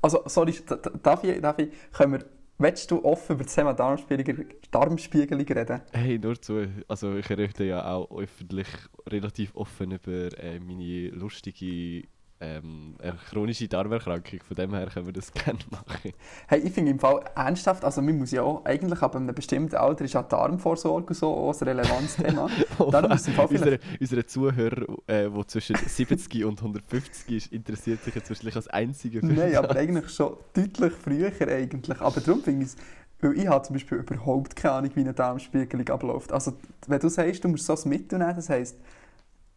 Also, 0.00 0.22
sorry, 0.24 0.54
darf 1.02 1.24
ich, 1.24 1.42
darf 1.42 1.58
ich, 1.58 1.68
können 1.92 2.12
wir, 2.12 2.24
willst 2.56 2.90
du 2.90 3.04
offen 3.04 3.34
über 3.34 3.44
das 3.44 3.54
Thema 3.54 3.74
Darmspiegelung, 3.74 4.46
Darmspiegelung 4.70 5.46
reden? 5.46 5.82
Hey, 5.92 6.18
nur 6.18 6.40
zu, 6.40 6.68
also 6.88 7.16
ich 7.16 7.28
rede 7.28 7.66
ja 7.66 7.84
auch 7.84 8.10
öffentlich 8.18 8.68
relativ 9.10 9.54
offen 9.56 9.90
über 9.90 10.32
äh, 10.38 10.58
meine 10.58 11.10
lustige 11.10 12.08
ähm, 12.40 12.94
äh, 13.00 13.12
chronische 13.30 13.66
Darmerkrankung, 13.66 14.40
von 14.46 14.56
dem 14.56 14.72
her 14.74 14.86
können 14.86 15.06
wir 15.06 15.12
das 15.12 15.32
gerne 15.32 15.58
machen. 15.70 16.12
Hey, 16.46 16.60
ich 16.60 16.72
finde 16.72 16.92
im 16.92 16.98
Fall 16.98 17.24
ernsthaft, 17.34 17.84
also 17.84 18.00
man 18.00 18.18
muss 18.18 18.30
ja 18.30 18.42
auch, 18.42 18.64
eigentlich 18.64 19.02
ab 19.02 19.16
einem 19.16 19.34
bestimmten 19.34 19.74
Alter 19.76 20.04
ist 20.04 20.14
ja 20.14 20.22
Darmvorsorge 20.22 21.08
und 21.08 21.14
so 21.14 21.28
auch 21.28 21.60
ein 21.60 21.68
relevantes 21.68 22.16
Thema. 22.16 22.48
Darum 22.90 23.10
muss 23.10 23.26
im 23.26 23.34
Fall 23.34 23.46
unsere, 23.46 23.78
unsere 24.00 24.26
Zuhörer, 24.26 24.86
äh, 25.06 25.28
die 25.28 25.46
zwischen 25.46 25.76
70 25.76 26.44
und 26.44 26.58
150 26.60 27.36
ist, 27.36 27.52
interessiert 27.52 28.04
sich 28.04 28.14
jetzt 28.14 28.28
wahrscheinlich 28.30 28.56
als 28.56 28.68
einziger 28.68 29.20
für 29.20 29.26
Nein, 29.26 29.56
aber 29.56 29.74
eigentlich 29.76 30.08
schon 30.10 30.36
deutlich 30.54 30.92
früher 30.92 31.32
eigentlich. 31.48 32.00
Aber 32.00 32.20
darum 32.20 32.42
finde 32.42 32.64
ich 32.64 32.72
es, 32.72 32.76
weil 33.20 33.36
ich 33.36 33.48
habe 33.48 33.64
zum 33.66 33.74
Beispiel 33.74 33.98
überhaupt 33.98 34.54
keine 34.54 34.74
Ahnung, 34.74 34.90
wie 34.94 35.00
eine 35.00 35.12
Darmspiegelung 35.12 35.88
abläuft. 35.88 36.32
Also, 36.32 36.52
wenn 36.86 37.00
du 37.00 37.08
sagst, 37.08 37.42
du 37.42 37.48
musst 37.48 37.66
so 37.66 37.74
ein 37.74 37.88
Mittel 37.88 38.18
nehmen, 38.18 38.36
das 38.36 38.48
heisst, 38.48 38.76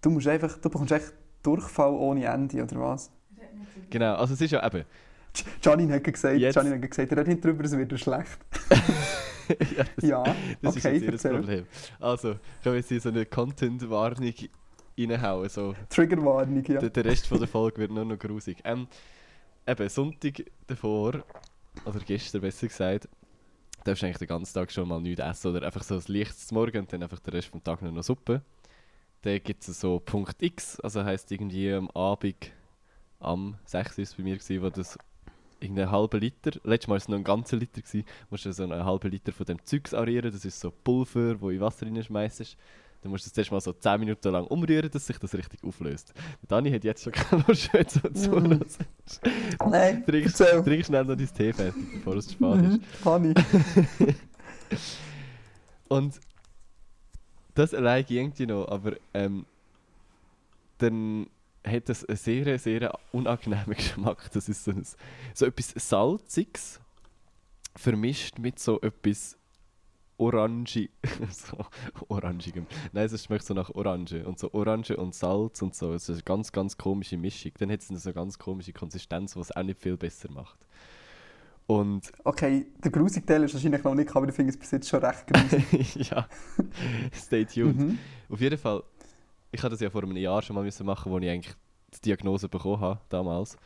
du 0.01 0.09
musst 0.09 0.27
einfach, 0.27 0.57
du 0.57 0.69
bekommst 0.69 0.91
echt 0.93 1.13
Durchfall 1.43 1.91
ohne 1.93 2.25
Ende, 2.25 2.63
oder 2.63 2.80
was? 2.80 3.12
Genau, 3.89 4.15
also 4.15 4.34
es 4.34 4.41
ist 4.41 4.51
ja 4.51 4.65
eben... 4.65 4.86
J- 5.34 5.45
Janine 5.63 5.95
hat 5.95 6.04
gesagt, 6.04 6.38
Jetzt- 6.38 6.56
Janine 6.56 6.75
hat 6.75 6.89
gesagt, 6.89 7.12
red 7.13 7.27
nicht 7.27 7.43
drüber, 7.43 7.63
es 7.63 7.71
wird 7.75 7.99
schlecht. 7.99 8.38
ja, 9.77 9.84
das, 9.95 10.10
Ja, 10.10 10.23
das 10.62 10.77
okay, 10.77 10.97
ist 10.97 11.04
jetzt 11.06 11.25
ihr. 11.25 11.32
Problem. 11.32 11.65
Also, 11.99 12.30
können 12.32 12.39
wir 12.63 12.75
jetzt 12.75 12.89
hier 12.89 12.99
so 13.01 13.10
eine 13.10 13.25
Content-Warnung 13.25 14.34
reinhauen, 14.97 15.49
so... 15.49 15.73
Triggerwarnung, 15.89 16.63
ja. 16.65 16.80
Der, 16.80 16.89
der 16.89 17.06
Rest 17.06 17.27
von 17.27 17.39
der 17.39 17.47
Folge 17.47 17.77
wird 17.77 17.91
nur 17.91 18.06
noch 18.06 18.19
grusig. 18.19 18.58
Ähm, 18.63 18.88
eben, 19.65 19.89
Sonntag 19.89 20.43
davor, 20.67 21.23
oder 21.86 21.99
gestern 22.06 22.41
besser 22.41 22.67
gesagt, 22.67 23.08
darfst 23.84 24.01
du 24.04 24.06
eigentlich 24.06 24.17
den 24.17 24.27
ganzen 24.27 24.54
Tag 24.54 24.71
schon 24.71 24.88
mal 24.88 25.01
nichts 25.01 25.21
essen 25.21 25.56
oder 25.56 25.65
einfach 25.65 25.84
so 25.84 25.95
ein 25.95 26.04
leichtes 26.08 26.47
zum 26.47 26.56
Morgen 26.58 26.80
und 26.80 26.91
dann 26.93 27.04
einfach 27.04 27.19
den 27.19 27.34
Rest 27.34 27.47
vom 27.47 27.63
Tag 27.63 27.82
nur 27.82 27.91
noch 27.91 28.04
Suppe. 28.04 28.41
Dann 29.23 29.39
gibt 29.43 29.67
es 29.67 29.79
so 29.79 29.99
Punkt 29.99 30.41
X, 30.41 30.79
also 30.79 31.03
heisst 31.03 31.31
irgendwie 31.31 31.71
am 31.71 31.89
Abend, 31.91 32.51
am 33.19 33.55
6 33.65 33.97
war 33.97 34.03
es 34.03 34.15
bei 34.15 34.23
mir, 34.23 34.38
gewesen, 34.38 34.63
wo 34.63 34.69
das 34.69 34.97
irgendeinen 35.60 35.91
halben 35.91 36.19
Liter, 36.19 36.60
letztes 36.63 36.88
Mal 36.88 36.93
war 36.93 36.97
es 36.97 37.07
noch 37.07 37.17
ein 37.17 37.23
ganzer 37.23 37.57
Liter, 37.57 37.81
gewesen, 37.81 38.03
musst 38.31 38.45
du 38.45 38.53
so 38.53 38.63
einen 38.63 38.84
halben 38.84 39.12
Liter 39.12 39.31
von 39.31 39.45
dem 39.45 39.63
Zeugs 39.63 39.93
arieren, 39.93 40.31
das 40.31 40.43
ist 40.43 40.60
so 40.60 40.71
Pulver, 40.71 41.39
wo 41.39 41.51
in 41.51 41.60
Wasser 41.60 41.86
reinschmeißt. 41.86 42.57
Dann 43.03 43.10
musst 43.12 43.25
du 43.25 43.29
es 43.29 43.34
zuerst 43.34 43.51
mal 43.51 43.60
so 43.62 43.73
10 43.73 43.99
Minuten 43.99 44.31
lang 44.31 44.45
umrühren, 44.45 44.89
dass 44.91 45.07
sich 45.07 45.17
das 45.17 45.34
richtig 45.34 45.63
auflöst. 45.63 46.13
Der 46.43 46.47
Dani 46.47 46.71
hat 46.71 46.84
jetzt 46.84 47.03
schon 47.03 47.13
keine 47.13 47.43
Lust 47.47 47.73
mehr 47.73 47.88
zu 47.88 47.99
zuhören. 48.13 48.63
Nein, 49.69 50.05
Trink, 50.05 50.25
erzähl. 50.27 50.63
trink 50.63 50.86
schnell 50.86 51.05
noch 51.05 51.15
dein 51.15 51.34
Tee 51.34 51.51
fertig, 51.51 51.81
bevor 51.93 52.15
es 52.15 52.27
zu 52.27 52.34
spät 52.34 52.62
ist. 52.62 52.77
Mhm, 52.77 52.81
Hani. 53.05 53.34
Und 55.89 56.19
das 57.62 57.74
allein 57.74 58.06
irgendwie 58.08 58.45
noch, 58.47 58.67
aber 58.67 58.95
ähm, 59.13 59.45
dann 60.80 61.28
hat 61.65 61.89
das 61.89 62.04
einen 62.06 62.17
sehr, 62.17 62.58
sehr 62.58 62.97
unangenehmen 63.12 63.65
Geschmack. 63.78 64.32
Das 64.34 64.50
ist 64.50 64.63
so, 64.63 64.71
ein, 64.71 64.86
so 65.34 65.45
etwas 65.45 65.74
Salziges 65.76 66.80
vermischt 67.76 68.39
mit 68.39 68.60
so 68.60 68.82
etwas 68.82 69.38
Orange, 70.17 70.89
so 71.32 71.65
orangigem. 72.10 72.67
Nein, 72.93 73.06
es 73.06 73.24
schmeckt 73.24 73.45
so 73.45 73.54
nach 73.54 73.69
Orange. 73.71 74.26
Und 74.26 74.39
so 74.39 74.52
Orange 74.54 74.97
und 74.97 75.15
Salz 75.15 75.62
und 75.62 75.76
so. 75.76 75.93
Es 75.93 76.10
ist 76.10 76.15
eine 76.15 76.24
ganz, 76.24 76.52
ganz 76.52 76.78
komische 76.78 77.17
Mischung. 77.17 77.52
Dann 77.60 77.71
hat 77.71 77.82
es 77.82 77.89
eine 77.89 78.00
so 78.00 78.12
ganz 78.13 78.38
komische 78.38 78.74
Konsistenz, 78.74 79.36
was 79.36 79.50
es 79.50 79.56
auch 79.56 79.63
nicht 79.63 79.80
viel 79.80 79.97
besser 79.97 80.32
macht. 80.32 80.60
Und 81.71 82.12
Okay, 82.25 82.65
der 82.84 82.91
grusige 82.91 83.25
Teil 83.25 83.43
ist 83.45 83.53
wahrscheinlich 83.53 83.81
noch 83.81 83.95
nicht, 83.95 84.13
aber 84.13 84.27
ich 84.27 84.36
finde 84.36 84.49
es 84.51 84.57
bis 84.57 84.71
jetzt 84.71 84.89
schon 84.89 84.99
recht 84.99 85.25
grusig. 85.25 85.95
ja, 86.12 86.27
stay 87.13 87.45
tuned. 87.45 87.77
mhm. 87.77 87.97
Auf 88.29 88.41
jeden 88.41 88.57
Fall, 88.57 88.84
ich 89.53 89.62
hatte 89.62 89.71
das 89.71 89.79
ja 89.79 89.89
vor 89.89 90.03
einem 90.03 90.17
Jahr 90.17 90.41
schon 90.41 90.57
mal 90.57 90.65
müssen 90.65 90.86
machen, 90.86 91.10
wo 91.10 91.17
ich 91.19 91.29
eigentlich 91.29 91.55
die 91.95 92.01
Diagnose 92.01 92.49
bekommen 92.49 92.81
habe, 92.81 92.99
damals. 93.07 93.57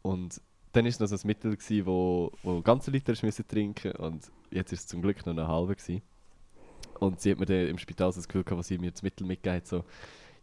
Und 0.00 0.40
dann 0.72 0.84
war 0.84 0.88
es 0.88 0.98
noch 0.98 1.08
so 1.08 1.16
ein 1.16 1.20
Mittel, 1.26 1.54
gewesen, 1.54 1.84
wo, 1.84 2.32
wo 2.42 2.62
ganze 2.62 2.90
Liter 2.90 3.12
müssen 3.20 3.46
trinken 3.46 3.92
und 3.92 4.30
jetzt 4.50 4.72
ist 4.72 4.80
es 4.80 4.86
zum 4.86 5.02
Glück 5.02 5.26
noch 5.26 5.34
eine 5.34 5.46
halbe. 5.46 5.76
Gewesen. 5.76 6.00
Und 7.00 7.20
sie 7.20 7.32
hat 7.32 7.38
mir 7.38 7.46
dann 7.46 7.66
im 7.66 7.76
Spital 7.76 8.12
so 8.12 8.20
das 8.20 8.28
Gefühl 8.28 8.44
gehabt, 8.44 8.60
was 8.60 8.68
sie 8.68 8.78
mir 8.78 8.92
das 8.92 9.02
Mittel 9.02 9.26
mitgegeben 9.26 9.56
hat, 9.58 9.66
so, 9.66 9.84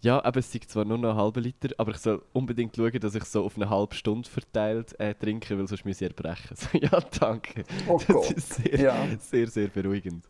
ja, 0.02 0.24
aber 0.24 0.40
es 0.40 0.54
ist 0.54 0.70
zwar 0.72 0.86
nur 0.86 0.98
noch 0.98 1.12
eine 1.12 1.20
halbe 1.22 1.40
Liter, 1.42 1.70
aber 1.78 1.92
ich 1.92 1.98
soll 1.98 2.22
unbedingt 2.34 2.76
schauen, 2.76 3.00
dass 3.00 3.16
ich 3.16 3.24
so 3.26 3.44
auf 3.44 3.56
eine 3.58 3.70
halbe 3.70 3.96
Stunde 3.96 4.30
verteilt 4.30 4.98
äh, 5.00 5.14
trinke, 5.14 5.58
weil 5.58 5.68
sonst 5.68 5.86
muss 5.86 6.02
ich 6.02 6.08
erbrechen. 6.08 6.56
So, 6.56 6.78
ja, 6.78 7.00
danke. 7.20 7.64
Oh 7.88 7.98
Das 7.98 8.08
Gott. 8.08 8.32
ist 8.32 8.54
sehr, 8.54 8.80
Ja. 8.80 8.96
sehr, 9.20 9.48
sehr 9.48 9.68
beruhigend. 9.68 10.26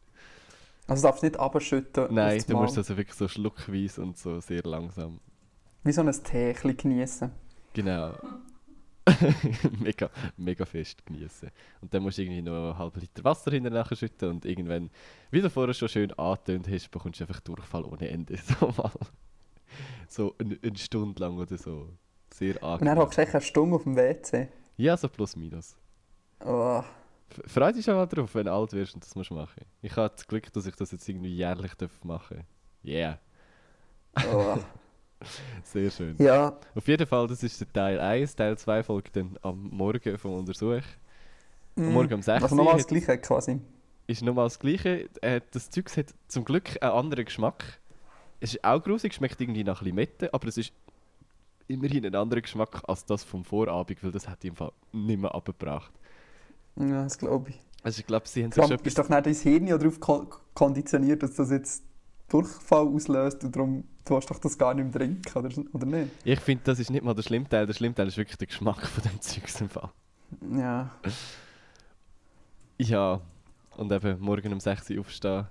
Also 0.88 1.04
darfst 1.08 1.22
du 1.22 1.28
nicht 1.28 1.40
abschütten. 1.40 2.08
Nein, 2.14 2.44
du 2.48 2.58
musst 2.58 2.78
also 2.78 2.98
wirklich 2.98 3.16
so 3.16 3.28
schluckweise 3.28 4.02
und 4.02 4.18
so 4.18 4.40
sehr 4.40 4.64
langsam. 4.64 5.20
Wie 5.84 5.92
so 5.92 6.02
ein 6.02 6.12
Tee 6.24 6.54
geniessen. 6.54 7.32
Genau. 7.74 8.16
mega, 9.80 10.10
mega 10.38 10.66
fest 10.66 11.06
genießen. 11.06 11.50
Und 11.82 11.94
dann 11.94 12.04
musst 12.04 12.18
du 12.18 12.24
irgendwie 12.24 12.42
noch 12.42 12.54
einen 12.72 12.78
halben 12.78 13.00
Liter 13.00 13.24
Wasser 13.24 13.52
hinterher 13.52 13.86
schütten 13.96 14.30
und 14.30 14.46
irgendwann, 14.46 14.90
wie 15.32 15.42
du 15.42 15.50
vorher 15.50 15.74
schon 15.74 15.90
schön 15.90 16.12
angetönt 16.14 16.68
hast, 16.70 16.92
bekommst 16.92 17.20
du 17.20 17.24
einfach 17.26 17.40
Durchfall 17.42 17.86
ohne 17.86 18.10
Ende. 18.10 18.38
So 18.60 18.68
mal. 18.78 18.92
So 20.08 20.36
eine, 20.40 20.58
eine 20.64 20.78
Stunde 20.78 21.20
lang 21.22 21.38
oder 21.38 21.58
so. 21.58 21.90
Sehr 22.34 22.62
Und 22.64 22.86
dann 22.86 22.98
hockst 22.98 23.18
du 23.18 23.22
echt 23.22 23.34
eine 23.36 23.42
Stunde 23.42 23.76
auf 23.76 23.84
dem 23.84 23.96
WC. 23.96 24.48
Ja, 24.78 24.96
so 24.98 25.08
plus 25.10 25.36
minus. 25.36 25.76
Oh. 26.44 26.82
F- 27.32 27.42
Freu 27.52 27.72
dich 27.72 27.86
schon 27.86 27.96
mal 27.96 28.06
drauf, 28.08 28.34
wenn 28.34 28.46
du 28.46 28.54
alt 28.54 28.74
wirst 28.74 28.96
und 28.96 29.04
das 29.06 29.14
musst 29.16 29.30
machen. 29.32 29.66
Ich 29.82 29.96
habe 29.96 30.10
das 30.16 30.26
Glück, 30.26 30.52
dass 30.54 30.66
ich 30.66 30.76
das 30.76 30.92
jetzt 30.92 31.08
irgendwie 31.08 31.36
jährlich 31.36 31.74
darf 31.76 32.04
machen 32.04 32.44
Yeah, 32.84 33.20
Oh. 34.34 34.58
sehr 35.64 35.92
schön. 35.92 36.16
ja, 36.18 36.58
Auf 36.76 36.88
jeden 36.88 37.06
Fall, 37.06 37.28
das 37.28 37.44
ist 37.44 37.60
der 37.60 37.72
Teil 37.72 38.00
1. 38.00 38.36
Teil 38.36 38.58
2 38.58 38.84
folgt 38.84 39.16
dann 39.16 39.38
am 39.42 39.70
Morgen 39.70 40.18
vom 40.18 40.34
Untersuch. 40.34 40.82
mm. 41.76 41.84
Morgen 41.92 42.14
um 42.16 42.22
6 42.22 42.42
Also 42.44 42.56
nochmal 42.56 42.78
das 42.78 42.88
Gleiche 42.88 43.18
quasi. 43.20 43.60
ist 44.08 44.22
nochmal 44.24 44.46
das 44.46 44.58
Gleiche. 44.60 45.10
Äh, 45.22 45.42
das 45.52 45.70
Zeug 45.70 45.96
hat 45.98 46.14
zum 46.28 46.46
Glück 46.46 46.82
einen 46.82 46.92
anderen 46.94 47.26
Geschmack. 47.26 47.80
Es 48.40 48.54
ist 48.54 48.64
auch 48.64 48.82
grusig, 48.82 49.14
schmeckt 49.14 49.40
irgendwie 49.42 49.64
nach 49.64 49.82
Limette, 49.82 50.34
aber 50.34 50.48
es 50.48 50.58
ist 50.58 50.72
immerhin 51.68 52.06
ein 52.06 52.16
anderer 52.16 52.42
Geschmack 52.42 52.82
als 52.88 53.06
das 53.06 53.24
vom 53.24 53.44
Vorabend, 53.44 54.04
weil 54.04 54.12
das 54.12 54.28
hat 54.28 54.44
im 54.46 54.56
Fall 54.56 54.72
nicht 54.92 55.20
mehr 55.20 55.34
abgebracht. 55.34 55.92
Ja, 56.76 57.04
das 57.04 57.18
glaube 57.18 57.52
ich. 57.52 57.60
Also 57.84 58.00
ich 58.00 58.08
glaube, 58.08 58.28
sie 58.28 58.44
haben 58.44 58.54
allem 58.54 58.78
schon 58.78 58.80
ist 58.86 58.98
doch 58.98 59.10
nicht 59.10 59.26
dein 59.26 59.34
Hirn 59.34 59.68
ja 59.68 59.78
darauf 59.78 60.00
ko 60.00 60.28
konditioniert, 60.54 61.24
dass 61.24 61.36
das 61.36 61.52
jetzt 61.52 61.84
Durchfall 62.28 62.88
auslöst 62.88 63.44
und 63.44 63.56
darum 63.56 63.84
du 64.06 64.16
hast 64.16 64.30
doch 64.30 64.40
das 64.40 64.58
gar 64.58 64.74
nicht 64.74 64.86
mehr 64.86 64.94
trinken, 64.94 65.38
oder, 65.38 65.50
oder 65.74 65.86
nicht? 65.86 66.12
Ich 66.24 66.40
finde, 66.40 66.64
das 66.66 66.80
ist 66.80 66.90
nicht 66.90 67.04
mal 67.04 67.14
der 67.14 67.24
Schlimmteil. 67.24 67.66
Der 67.66 67.74
Schlimmteil 67.74 68.08
ist 68.08 68.18
wirklich 68.18 68.38
der 68.38 68.48
Geschmack 68.48 68.86
von 68.86 69.04
dem 69.04 69.22
Zeug 69.22 69.44
im 69.62 69.70
Fall. 69.70 69.90
Ja. 70.56 70.92
Ja, 72.78 73.22
und 73.78 73.92
eben 73.92 74.20
morgen 74.20 74.54
um 74.54 74.60
6 74.60 74.90
Uhr 74.92 75.02
aufstehen. 75.02 75.48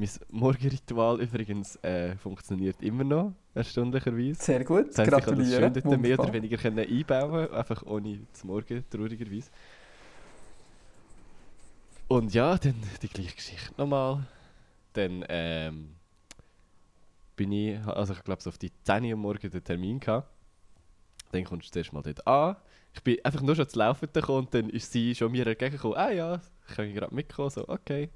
Mein 0.00 0.08
Morgenritual 0.30 1.20
übrigens 1.20 1.76
äh, 1.82 2.16
funktioniert 2.16 2.80
immer 2.80 3.04
noch, 3.04 3.34
erstaunlicherweise. 3.54 4.42
Sehr 4.42 4.64
gut, 4.64 4.88
Das 4.88 5.00
heisst, 5.00 5.12
ich 5.12 5.24
gratuliere. 5.24 5.70
dort 5.70 6.00
mehr 6.00 6.18
oder 6.18 6.32
weniger 6.32 6.56
können 6.56 6.78
einbauen 6.78 7.52
einfach 7.52 7.82
ohne 7.82 8.20
zum 8.32 8.48
Morgen, 8.48 8.82
traurigerweise. 8.88 9.50
Und 12.08 12.32
ja, 12.32 12.56
dann 12.56 12.76
die 13.02 13.08
gleiche 13.08 13.34
Geschichte 13.36 13.74
nochmal. 13.76 14.26
Dann 14.94 15.22
ähm, 15.28 15.90
bin 17.36 17.52
ich, 17.52 17.78
also 17.86 18.14
ich 18.14 18.24
glaube, 18.24 18.40
so 18.40 18.48
auf 18.48 18.56
die 18.56 18.72
10 18.84 19.04
Uhr 19.04 19.16
Morgen 19.16 19.50
den 19.50 19.62
Termin 19.62 20.00
gehabt. 20.00 20.30
Dann 21.32 21.44
kommst 21.44 21.68
du 21.68 21.72
zuerst 21.72 21.92
mal 21.92 22.02
dort 22.02 22.26
an. 22.26 22.56
Ich 22.94 23.02
bin 23.02 23.22
einfach 23.22 23.42
nur 23.42 23.54
schon 23.54 23.68
zu 23.68 23.78
laufen 23.78 24.08
gekommen 24.10 24.46
und 24.46 24.54
dann 24.54 24.70
ist 24.70 24.90
sie 24.92 25.14
schon 25.14 25.30
mir 25.30 25.46
entgegengekommen. 25.46 25.98
Ah 25.98 26.10
ja, 26.10 26.40
ich 26.66 26.74
kann 26.74 26.94
gerade 26.94 27.14
mitkommen, 27.14 27.50
so 27.50 27.68
okay. 27.68 28.08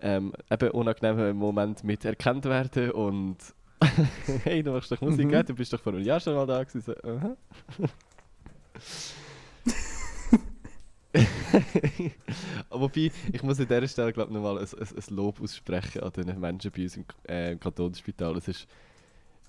Ähm, 0.00 0.32
eben 0.50 0.70
unangenehmer 0.70 1.32
Moment 1.34 1.82
mit 1.84 2.04
erkannt 2.04 2.44
werden 2.44 2.90
und 2.92 3.36
hey, 4.44 4.62
du 4.62 4.72
machst 4.72 4.90
doch 4.92 5.00
Musik, 5.00 5.26
Mhm. 5.26 5.46
du 5.46 5.54
bist 5.54 5.72
doch 5.72 5.80
vor 5.80 5.92
einem 5.92 6.02
Jahr 6.04 6.20
schon 6.20 6.34
mal 6.34 6.46
da 6.46 6.62
gewesen. 6.62 6.80
So, 6.82 6.94
aha. 7.08 7.36
Wobei, 12.70 13.10
ich 13.32 13.42
muss 13.42 13.58
an 13.60 13.66
dieser 13.66 13.88
Stelle 13.88 14.12
glaube 14.12 14.32
nochmal 14.32 14.58
ein, 14.58 14.64
ein, 14.64 14.88
ein 14.96 15.14
Lob 15.16 15.40
aussprechen 15.40 16.02
an 16.02 16.12
den 16.12 16.38
Menschen 16.38 16.70
bei 16.70 16.82
uns 16.82 16.96
im, 16.96 17.04
äh, 17.28 17.52
im 17.52 17.60
Kantonsspital. 17.60 18.36
Es 18.36 18.48
ist 18.48 18.66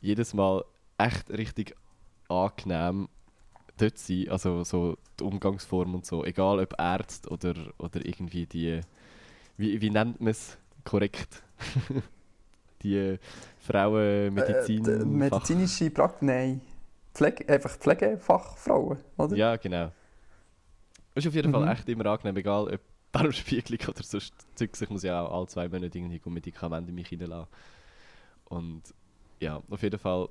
jedes 0.02 0.34
Mal 0.34 0.64
echt 0.98 1.30
richtig 1.30 1.76
angenehm 2.28 3.10
dort 3.78 3.98
zu 3.98 4.14
sein, 4.14 4.30
also 4.30 4.64
so 4.64 4.98
die 5.20 5.24
Umgangsform 5.24 5.96
und 5.96 6.06
so, 6.06 6.24
egal 6.26 6.60
ob 6.60 6.76
Ärzte 6.80 7.30
oder, 7.30 7.54
oder 7.78 8.06
irgendwie 8.06 8.46
die, 8.46 8.82
wie, 9.60 9.80
wie 9.82 9.90
nennt 9.90 10.20
man 10.20 10.32
es 10.32 10.58
korrekt? 10.84 11.44
die 12.82 13.18
Frauenmedizin... 13.60 14.86
Äh, 14.86 15.06
medizinische 15.06 15.90
Praxis, 15.92 16.22
nein. 16.22 16.62
Pflege, 17.14 17.48
einfach 17.50 17.78
Pflegefachfrauen, 17.78 18.98
oder? 19.18 19.36
Ja, 19.36 19.56
genau. 19.58 19.92
Ist 21.14 21.28
auf 21.28 21.36
jeden 21.36 21.52
Fall 21.52 21.66
Mhm. 21.66 21.72
echt 21.72 21.90
immer 21.90 22.06
angenehm, 22.06 22.38
egal 22.38 22.74
ob 22.74 22.80
Darmspiegelung 23.12 23.80
oder 23.90 24.04
sonst 24.04 24.34
Zeugs. 24.56 24.82
Ich 24.82 24.90
muss 24.90 25.04
ja 25.04 25.22
auch 25.22 25.38
alle 25.38 25.48
zwei 25.48 25.68
Monate 25.68 25.98
irgendwie 25.98 26.22
Medikamente 26.30 26.90
in 26.90 26.96
mich 26.96 27.12
reinlassen. 27.12 27.48
Und 28.46 28.84
ja, 29.40 29.62
auf 29.70 29.84
jeden 29.84 30.00
Fall 30.00 30.30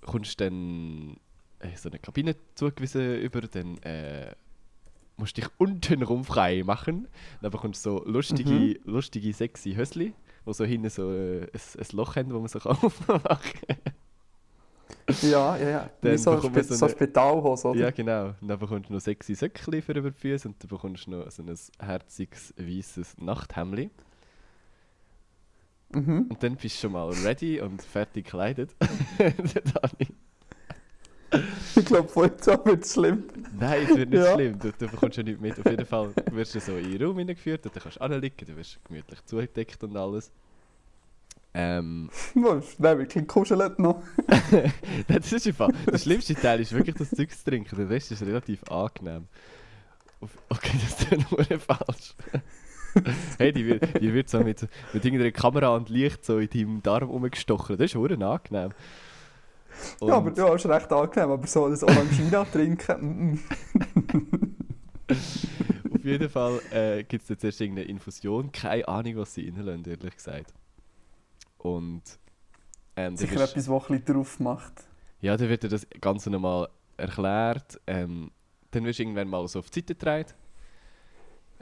kommst 0.00 0.40
du 0.40 0.44
dann 0.44 1.16
äh, 1.58 1.76
so 1.76 1.90
eine 1.90 1.98
Kabine 1.98 2.36
zugewiesen 2.54 3.16
über, 3.20 3.40
dann 3.42 3.76
äh, 3.78 4.34
musst 5.20 5.36
dich 5.36 5.46
unten 5.58 6.02
rum 6.02 6.24
frei 6.24 6.62
machen. 6.64 7.06
Dann 7.42 7.50
bekommst 7.52 7.86
du 7.86 7.90
so 7.98 8.04
lustige, 8.04 8.50
Mhm. 8.50 8.76
lustige 8.84 9.32
sexy 9.32 9.74
Hösli, 9.74 10.12
wo 10.44 10.52
so 10.52 10.64
hinten 10.64 10.90
so 10.90 11.12
äh, 11.12 11.42
ein, 11.42 11.50
ein 11.78 11.86
Loch 11.92 12.16
haben, 12.16 12.32
wo 12.32 12.38
man 12.40 12.48
sich 12.48 12.64
aufmachen. 12.66 13.60
Ja, 15.22 15.56
ja, 15.56 15.68
ja. 15.68 15.90
Dann 16.02 16.12
Wie 16.12 16.18
so, 16.18 16.40
Spe 16.40 16.62
so 16.64 16.74
so 16.74 16.84
eine- 16.86 16.94
Spitalhose, 16.94 17.68
oder? 17.68 17.80
Ja, 17.80 17.90
genau. 17.90 18.34
Und 18.40 18.48
dann 18.48 18.58
bekommst 18.58 18.88
du 18.90 18.94
noch 18.94 19.00
sexy 19.00 19.34
Söckchen 19.34 19.82
für 19.82 19.92
über 19.92 20.10
die 20.10 20.18
Füße 20.18 20.48
und 20.48 20.62
dann 20.62 20.68
bekommst 20.68 21.06
du 21.06 21.10
noch 21.12 21.30
so 21.30 21.42
ein 21.42 21.54
herziges, 21.80 22.54
weißes 22.56 23.18
Nachthemdli. 23.18 23.90
Mhm. 25.92 26.26
Und 26.28 26.42
dann 26.42 26.54
bist 26.56 26.76
du 26.76 26.80
schon 26.82 26.92
mal 26.92 27.08
ready 27.24 27.60
und 27.60 27.82
fertig 27.82 28.24
gekleidet. 28.26 28.76
Dani. 29.18 30.08
Ich 31.76 31.84
glaube, 31.84 32.08
an 32.48 32.64
wird 32.66 32.86
schlimm. 32.86 33.24
Nein, 33.58 33.86
es 33.88 33.96
wird 33.96 34.10
nicht 34.10 34.22
Ja. 34.22 34.34
schlimm. 34.34 34.58
Du, 34.58 34.72
du 34.72 34.88
bekommst 34.88 35.16
ja 35.16 35.22
nichts 35.22 35.40
mit. 35.40 35.58
Auf 35.58 35.70
jeden 35.70 35.86
Fall 35.86 36.12
wirst 36.32 36.54
du 36.54 36.60
so 36.60 36.76
in 36.76 36.90
den 36.90 37.02
Raum 37.02 37.18
hineingeführt 37.18 37.64
und 37.66 37.74
dann 37.74 37.82
kannst 37.82 37.98
du 37.98 38.00
anliegen, 38.02 38.46
du 38.46 38.56
wirst 38.56 38.78
gemütlich 38.84 39.24
zugedeckt 39.24 39.82
und 39.84 39.96
alles. 39.96 40.32
Ähm, 41.52 42.10
Nein, 42.34 42.62
wirklich 42.98 43.26
kuschelt 43.26 43.78
noch. 43.78 44.02
das 45.08 45.32
ist 45.32 45.46
einfach. 45.46 45.70
Der 45.90 45.98
schlimmste 45.98 46.34
Teil 46.34 46.60
ist 46.60 46.72
wirklich 46.72 46.96
das 46.96 47.10
Zeug 47.10 47.30
zu 47.30 47.44
trinken. 47.44 47.76
Der 47.76 47.88
Rest 47.88 48.12
ist 48.12 48.22
relativ 48.22 48.62
angenehm. 48.64 49.26
Okay, 50.48 50.78
das 50.82 51.12
ist 51.12 51.30
nur 51.30 51.58
falsch. 51.60 52.14
hey, 53.38 53.52
die 53.52 53.66
wird, 53.66 54.00
die 54.02 54.12
wird 54.12 54.28
so 54.28 54.40
mit, 54.40 54.66
mit 54.92 55.04
irgendeiner 55.04 55.30
Kamera 55.32 55.74
und 55.74 55.88
Licht 55.88 56.24
so 56.24 56.38
in 56.38 56.48
deinem 56.50 56.82
Darm 56.82 57.08
rumgestochen. 57.08 57.76
Das 57.78 57.86
ist 57.86 57.92
verdammt 57.92 58.22
angenehm. 58.22 58.70
Ja, 60.00 60.14
aber 60.16 60.30
du 60.30 60.42
hast 60.48 60.66
recht 60.66 60.92
angenehm, 60.92 61.30
aber 61.30 61.46
so 61.46 61.68
das 61.68 61.82
Orangina 61.82 62.44
trinken. 62.52 63.40
Auf 65.10 66.04
jeden 66.04 66.28
Fall 66.30 66.60
äh, 66.70 67.02
gibt 67.04 67.24
es 67.24 67.28
jetzt 67.28 67.44
erst 67.44 67.60
irgendeine 67.60 67.88
Infusion. 67.88 68.50
Keine 68.52 68.86
Ahnung, 68.88 69.16
was 69.16 69.34
sie 69.34 69.48
reinlassen, 69.48 69.84
ehrlich 69.86 70.16
gesagt. 70.16 70.54
Und 71.58 72.02
ähm, 72.96 73.16
sicher 73.16 73.36
wirst- 73.36 73.52
etwas, 73.56 73.68
was 73.68 73.90
ein 73.90 74.04
drauf 74.04 74.40
macht. 74.40 74.72
Ja, 75.20 75.36
dann 75.36 75.48
wird 75.48 75.62
dir 75.64 75.68
das 75.68 75.86
Ganze 76.00 76.30
nochmal 76.30 76.68
erklärt. 76.96 77.80
Ähm, 77.86 78.30
dann 78.70 78.84
wirst 78.84 78.98
du 78.98 79.02
irgendwann 79.02 79.28
mal 79.28 79.46
so 79.48 79.58
auf 79.58 79.68
die 79.70 79.80
Seite 79.80 79.94
getragen. 79.94 80.26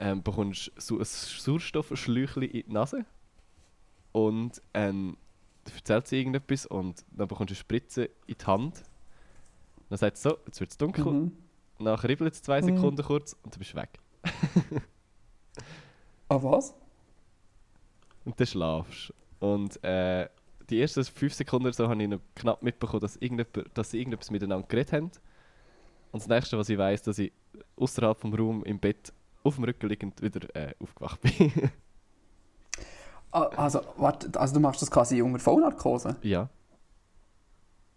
Ähm, 0.01 0.23
bekommst 0.23 0.71
so 0.77 0.97
ein 0.97 1.03
Sauerstoffschläuchchen 1.03 2.43
in 2.43 2.51
die 2.51 2.65
Nase. 2.71 3.05
Und 4.13 4.61
ähm, 4.73 5.17
erzählt 5.75 6.07
sie 6.07 6.17
irgendetwas 6.17 6.65
und 6.65 7.03
dann 7.11 7.27
bekommst 7.27 7.51
du 7.51 7.53
eine 7.53 7.59
Spritze 7.59 8.05
in 8.27 8.35
die 8.39 8.45
Hand. 8.45 8.83
Dann 9.89 9.97
sagt 9.97 10.17
sie 10.17 10.29
so, 10.29 10.37
jetzt 10.45 10.59
wird 10.59 10.71
es 10.71 10.77
dunkel. 10.77 11.05
Mhm. 11.05 11.31
Dann 11.79 11.87
ribbelt 11.99 12.33
es 12.33 12.41
zwei 12.41 12.61
Mhm. 12.61 12.75
Sekunden 12.75 13.03
kurz 13.03 13.35
und 13.43 13.55
du 13.55 13.59
bist 13.59 13.75
weg. 13.75 13.89
Ah, 16.31 16.37
was? 16.43 16.75
Und 18.23 18.39
dann 18.39 18.45
schlafst 18.45 19.11
Und 19.39 19.83
äh, 19.83 20.29
die 20.69 20.79
ersten 20.79 21.03
fünf 21.03 21.33
Sekunden 21.33 21.73
so 21.73 21.89
habe 21.89 22.01
ich 22.03 22.07
noch 22.07 22.19
knapp 22.35 22.61
mitbekommen, 22.61 23.01
dass, 23.01 23.17
dass 23.73 23.89
sie 23.91 23.97
irgendetwas 23.97 24.29
miteinander 24.29 24.67
geredet 24.67 24.93
haben. 24.93 25.11
Und 26.11 26.21
das 26.21 26.27
nächste, 26.27 26.57
was 26.57 26.69
ich 26.69 26.77
weiß, 26.77 27.01
dass 27.03 27.17
ich 27.17 27.31
außerhalb 27.77 28.19
vom 28.19 28.33
Raum 28.33 28.63
im 28.63 28.79
Bett 28.79 29.11
auf 29.43 29.55
dem 29.55 29.63
Rücken 29.63 29.89
liegend 29.89 30.21
wieder 30.21 30.55
äh, 30.55 30.75
aufgewacht 30.79 31.19
bin. 31.21 31.71
Ah, 33.31 33.43
also, 33.57 33.81
warte, 33.97 34.39
also 34.39 34.53
du 34.55 34.59
machst 34.59 34.81
das 34.81 34.89
quasi 34.89 35.21
unter 35.21 35.39
Vollnarkose? 35.39 36.15
ja. 36.21 36.49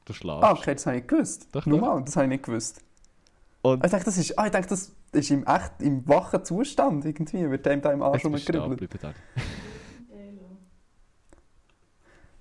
Du 0.05 0.13
schlafst. 0.13 0.43
Ah, 0.43 0.51
okay, 0.53 0.75
das 0.75 0.85
habe 0.85 0.97
ich 0.97 1.03
nicht 1.03 1.11
gewusst. 1.11 1.47
Doch, 1.53 1.65
Nur 1.65 1.79
doch. 1.79 1.87
mal, 1.95 2.03
das 2.03 2.17
habe 2.17 2.25
ich 2.27 2.31
nicht 2.31 2.45
gewusst. 2.45 2.81
Und 3.63 3.83
Ah, 3.83 3.87
Ich 3.87 3.93
dachte, 3.93 4.07
das 4.07 4.19
ist, 4.19 4.37
ah, 4.37 4.47
ich 4.47 4.51
dachte, 4.51 4.67
das 4.71 4.91
ist 5.13 5.31
im 5.31 5.47
echt, 5.47 5.73
im 5.79 6.09
wachen 6.09 6.45
Zustand 6.45 7.05
irgendwie, 7.05 7.49
wird 7.49 7.65
dem 7.65 7.81
da 7.81 7.93
im 7.93 8.03
Arsch 8.03 8.23
da 8.23 8.29
rumgekribbelt. 8.29 8.89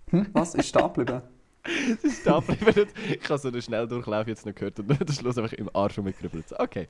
Hm? 0.10 0.28
Was? 0.34 0.56
Ist 0.56 0.70
stehen 0.70 0.92
geblieben? 0.94 1.22
Es 1.64 2.04
ist 2.04 2.26
da 2.26 2.40
geblieben. 2.40 2.90
Ich 3.08 3.30
habe 3.30 3.38
so 3.38 3.48
einen 3.50 3.62
Schnelldurchlauf 3.62 4.28
jetzt 4.28 4.46
noch 4.46 4.56
gehört 4.56 4.80
und 4.80 4.90
dann 4.90 4.98
am 5.00 5.08
Schluss 5.14 5.38
einfach 5.38 5.54
im 5.54 5.70
Arsch 5.74 5.98
rumgekribbelt. 6.00 6.60
Okay. 6.60 6.88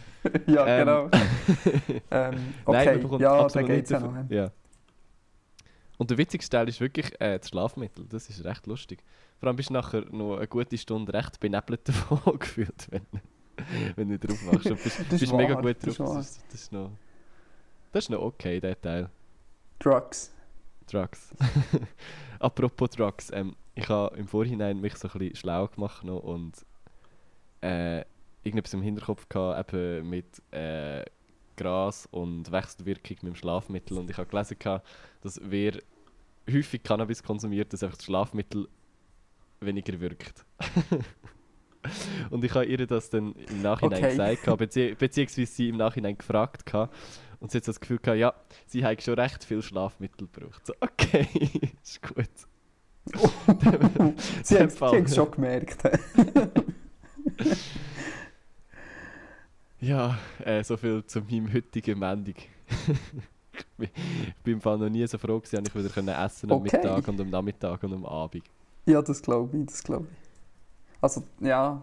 ja, 0.46 0.66
Ähm. 0.66 0.78
genau. 0.84 1.04
ähm, 2.10 2.54
okay, 2.64 2.84
Nein, 2.84 2.86
man 2.86 3.00
bekommt 3.02 3.20
ja, 3.20 3.38
absolut 3.38 3.68
geht's 3.68 3.90
ja 3.90 4.00
noch. 4.00 4.30
Ja. 4.30 4.50
Und 5.98 6.10
der 6.10 6.18
witzigste 6.18 6.56
Teil 6.56 6.68
ist 6.68 6.80
wirklich 6.80 7.20
äh, 7.20 7.38
das 7.38 7.48
Schlafmittel. 7.48 8.06
Das 8.08 8.30
ist 8.30 8.44
recht 8.44 8.66
lustig. 8.66 9.02
Vor 9.38 9.48
allem 9.48 9.56
bist 9.56 9.70
du 9.70 9.74
nachher 9.74 10.04
noch 10.12 10.36
eine 10.36 10.46
gute 10.46 10.78
Stunde 10.78 11.12
recht 11.12 11.38
benebelt 11.40 11.86
davon 11.88 12.38
gefühlt, 12.38 12.86
wenn, 12.90 13.02
wenn 13.96 14.08
du 14.08 14.18
drauf 14.18 14.40
machst. 14.44 14.66
Und 14.70 14.82
bist, 14.82 14.98
Das 15.10 15.12
ist 15.14 15.20
bist 15.20 15.32
mega 15.34 15.54
wahr, 15.54 15.62
gut 15.62 15.76
das 15.82 15.96
drauf. 15.96 15.98
ist 15.98 16.00
wahr. 16.00 16.16
Das 16.16 16.30
ist, 16.30 16.44
das, 16.52 16.60
ist 16.62 16.72
noch, 16.72 16.90
das 17.92 18.04
ist 18.04 18.10
noch 18.10 18.20
okay, 18.22 18.60
der 18.60 18.80
Teil. 18.80 19.10
Drugs. 19.80 20.32
Drugs. 20.90 21.34
Apropos 22.38 22.90
Drugs, 22.90 23.30
ähm, 23.32 23.56
ich 23.74 23.88
habe 23.88 24.16
im 24.16 24.26
Vorhinein 24.26 24.80
mich 24.80 24.94
so 24.96 25.08
ein 25.08 25.18
bisschen 25.18 25.36
schlau 25.36 25.66
gemacht 25.66 26.04
noch 26.04 26.22
und 26.22 26.64
äh, 27.60 28.04
irgendetwas 28.44 28.74
im 28.74 28.82
Hinterkopf 28.82 29.28
gehabt, 29.28 29.72
eben 29.74 30.08
mit 30.08 30.26
äh, 30.52 31.04
Gras 31.58 32.08
und 32.10 32.50
Wechselwirkung 32.50 33.16
mit 33.22 33.34
dem 33.34 33.34
Schlafmittel 33.34 33.98
und 33.98 34.08
ich 34.10 34.16
habe 34.16 34.28
gelesen, 34.28 34.56
dass 35.20 35.40
wer 35.44 35.74
häufig 36.50 36.82
Cannabis 36.82 37.22
konsumiert, 37.22 37.72
dass 37.72 37.82
einfach 37.82 37.96
das 37.96 38.06
Schlafmittel 38.06 38.68
weniger 39.60 40.00
wirkt. 40.00 40.46
und 42.30 42.44
ich 42.44 42.54
habe 42.54 42.64
ihr 42.64 42.86
das 42.86 43.10
dann 43.10 43.34
im 43.34 43.62
Nachhinein 43.62 44.04
Okay. 44.04 44.36
gesagt, 44.36 44.58
bezieh 44.58 44.94
beziehungsweise 44.94 45.52
sie 45.52 45.68
im 45.68 45.76
Nachhinein 45.76 46.16
gefragt 46.16 46.64
und 47.40 47.50
sie 47.50 47.58
hat 47.58 47.68
das 47.68 47.80
Gefühl 47.80 47.98
gehabt, 47.98 48.18
ja, 48.18 48.34
sie 48.66 48.84
hat 48.84 49.02
schon 49.02 49.14
recht 49.14 49.44
viel 49.44 49.62
Schlafmittel 49.62 50.28
gebraucht. 50.32 50.66
So, 50.66 50.72
okay, 50.80 51.28
ist 51.82 52.02
gut. 52.02 52.28
Sie 54.42 54.68
Fall. 54.68 55.02
es 55.02 55.14
schon 55.14 55.30
gemerkt. 55.30 55.82
Ja, 59.80 60.18
äh, 60.44 60.62
so 60.64 60.76
viel 60.76 61.04
zu 61.06 61.20
meinem 61.20 61.52
heutigen 61.52 61.98
Mendung. 61.98 62.34
ich 62.36 63.66
bin 63.76 63.88
ich 64.26 64.34
bin 64.42 64.54
im 64.54 64.60
Fall 64.60 64.78
noch 64.78 64.88
nie 64.88 65.06
so 65.06 65.18
froh 65.18 65.40
dass 65.40 65.52
ich 65.52 65.74
wieder 65.74 65.88
können 65.88 66.08
essen 66.08 66.50
am 66.50 66.58
Okay. 66.58 66.76
Mittag 66.76 67.06
und 67.08 67.20
am 67.20 67.30
Nachmittag 67.30 67.82
und 67.84 67.92
am 67.94 68.04
Abend. 68.06 68.42
ja, 68.86 69.00
das 69.02 69.22
glaube 69.22 69.56
ich, 69.56 69.66
das 69.66 69.82
glaube 69.84 70.06
ich. 70.10 70.16
Also, 71.00 71.22
ja. 71.40 71.82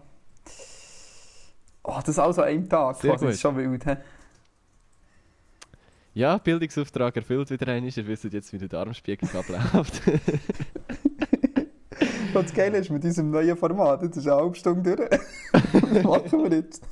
Oh, 1.82 1.98
das 2.04 2.18
alles 2.18 2.38
an 2.38 2.44
einem 2.44 2.68
Tag, 2.68 2.96
Sehr 2.96 3.12
quasi, 3.12 3.26
das 3.26 3.34
ist 3.36 3.40
schon 3.40 3.56
wild. 3.56 3.84
He? 3.84 3.94
Ja, 6.14 6.36
Bildungsauftrag 6.38 7.16
erfüllt 7.16 7.50
wieder 7.50 7.68
einmal. 7.68 7.90
Ihr 7.94 8.06
wisst 8.06 8.24
jetzt, 8.24 8.52
wie 8.52 8.58
der 8.58 8.68
Darmspiegel 8.68 9.28
abläuft. 9.34 10.02
Und 12.34 12.44
das 12.44 12.52
Geile 12.52 12.78
ist 12.78 12.90
mit 12.90 13.02
diesem 13.04 13.30
neuen 13.30 13.56
Format, 13.56 14.02
das 14.02 14.16
ist 14.16 14.26
eine 14.26 14.36
halbe 14.36 14.54
Stunde 14.56 14.96
durch. 14.96 15.10
Was 16.02 16.02
machen 16.02 16.42
wir 16.50 16.58
jetzt? 16.58 16.82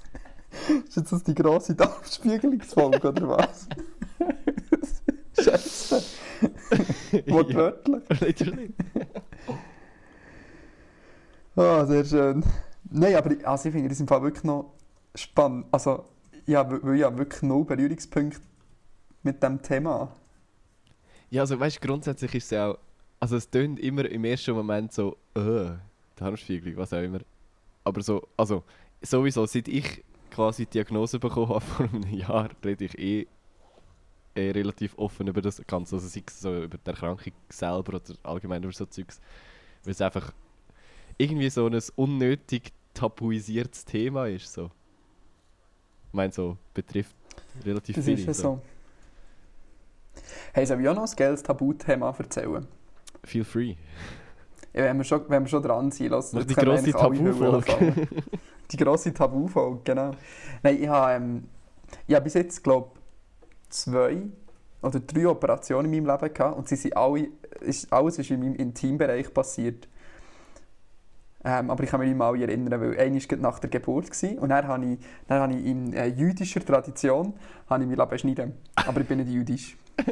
Ist 0.88 0.96
jetzt 0.96 1.12
das 1.12 1.22
die 1.22 1.34
grosse 1.34 1.74
Darmspiegelungsfolge 1.74 3.08
oder 3.08 3.28
was? 3.28 3.68
Scheiße. 5.44 6.02
Wortwörtlich. 7.26 8.20
Literally. 8.20 8.74
Ah, 11.56 11.84
sehr 11.86 12.04
schön. 12.04 12.44
Nein, 12.90 13.14
aber 13.14 13.32
ich, 13.32 13.46
also 13.46 13.68
ich 13.68 13.72
finde 13.72 13.88
das 13.88 14.00
im 14.00 14.08
Fall 14.08 14.22
wirklich 14.22 14.44
noch 14.44 14.72
spannend. 15.14 15.66
Also, 15.70 16.04
ja, 16.46 16.68
weil 16.82 16.96
ich 16.96 17.04
habe 17.04 17.18
wirklich 17.18 17.42
null 17.42 17.64
Berührungspunkte 17.64 18.40
mit 19.22 19.42
dem 19.42 19.62
Thema. 19.62 20.14
Ja, 21.30 21.42
also 21.42 21.58
weißt 21.58 21.82
du, 21.82 21.86
grundsätzlich 21.86 22.34
ist 22.34 22.44
es 22.44 22.50
ja 22.50 22.70
auch. 22.70 22.78
Also 23.20 23.36
es 23.36 23.48
tönt 23.48 23.80
immer 23.80 24.04
im 24.04 24.24
ersten 24.24 24.52
Moment 24.52 24.92
so, 24.92 25.16
äh, 25.34 25.70
Darmspiegelung, 26.16 26.76
was 26.76 26.92
auch 26.92 27.02
immer. 27.02 27.20
Aber 27.82 28.02
so, 28.02 28.28
also 28.36 28.62
sowieso, 29.02 29.46
seit 29.46 29.68
ich 29.68 30.04
quasi 30.34 30.64
die 30.66 30.70
Diagnose 30.70 31.18
bekommen 31.18 31.48
habe 31.50 31.60
vor 31.60 31.86
einem 31.86 32.02
Jahr, 32.12 32.50
rede 32.64 32.84
ich 32.84 32.98
eh, 32.98 33.26
eh 34.34 34.50
relativ 34.50 34.98
offen 34.98 35.28
über 35.28 35.40
das 35.40 35.62
Ganze. 35.66 35.96
Also 35.96 36.08
sei 36.08 36.22
es 36.26 36.40
so 36.40 36.64
über 36.64 36.76
die 36.76 36.90
Erkrankung 36.90 37.32
selber 37.48 37.94
oder 37.94 38.14
allgemein 38.24 38.62
über 38.62 38.72
so 38.72 38.84
Zeugs. 38.86 39.20
Weil 39.84 39.92
es 39.92 40.00
einfach 40.00 40.32
irgendwie 41.18 41.50
so 41.50 41.66
ein 41.66 41.80
unnötig 41.96 42.72
tabuisiertes 42.94 43.84
Thema 43.84 44.26
ist. 44.26 44.52
So. 44.52 44.70
Ich 46.08 46.14
meine, 46.14 46.32
so 46.32 46.56
betrifft 46.72 47.14
relativ 47.64 47.96
Das 47.96 48.04
viele. 48.04 48.18
ist 48.18 48.26
ja 48.26 48.34
so. 48.34 48.60
Hey, 50.52 50.66
soll 50.66 50.80
ich 50.80 50.88
auch 50.88 50.94
noch 50.94 51.08
ein 51.08 51.16
geiles 51.16 51.42
Tabuthema 51.42 52.14
erzählen? 52.16 52.66
Feel 53.24 53.44
free. 53.44 53.76
Ja, 54.74 54.84
wenn 54.84 54.98
wir 54.98 55.04
schon, 55.04 55.22
wenn 55.28 55.44
wir 55.44 55.48
schon 55.48 55.62
dran 55.62 55.90
sind, 55.90 56.10
lass 56.10 56.32
jetzt 56.32 56.50
die 56.50 56.54
grosse 56.54 56.90
Tabufolge. 56.90 58.08
Die 58.70 58.78
grosse 58.78 59.12
Tabufolge, 59.12 59.80
genau. 59.84 60.12
Nein, 60.62 60.78
ich 60.80 60.88
habe, 60.88 61.12
ähm, 61.12 61.44
ich 62.06 62.14
habe 62.14 62.24
bis 62.24 62.32
jetzt, 62.32 62.64
glaube 62.64 62.92
zwei 63.68 64.22
oder 64.80 65.00
drei 65.00 65.28
Operationen 65.28 65.92
in 65.92 66.04
meinem 66.04 66.18
Leben 66.18 66.34
gehabt 66.34 66.56
und 66.56 66.68
sie 66.68 66.76
sind 66.76 66.96
alle, 66.96 67.28
ist, 67.60 67.92
alles 67.92 68.18
ist 68.18 68.30
in 68.30 68.40
meinem 68.40 68.54
Intimbereich 68.54 69.32
passiert. 69.32 69.86
Ähm, 71.46 71.70
aber 71.70 71.84
ich 71.84 71.90
kann 71.90 72.00
mich 72.00 72.08
nicht 72.08 72.16
mal 72.16 72.40
erinnern, 72.40 72.80
weil 72.80 72.98
eine 72.98 73.20
war 73.20 73.36
nach 73.36 73.58
der 73.58 73.68
Geburt 73.68 74.06
gewesen, 74.06 74.38
und 74.38 74.48
dann 74.48 74.66
habe 74.66 74.84
ich, 74.86 74.98
dann 75.28 75.42
habe 75.42 75.52
ich 75.52 75.66
in 75.66 75.92
äh, 75.92 76.06
jüdischer 76.06 76.64
Tradition 76.64 77.34
habe 77.68 77.82
ich 77.82 77.88
mich 77.88 77.98
beschneiden. 77.98 78.54
Aber 78.76 79.02
ich 79.02 79.06
bin 79.06 79.18
nicht 79.18 79.30
jüdisch. 79.30 79.76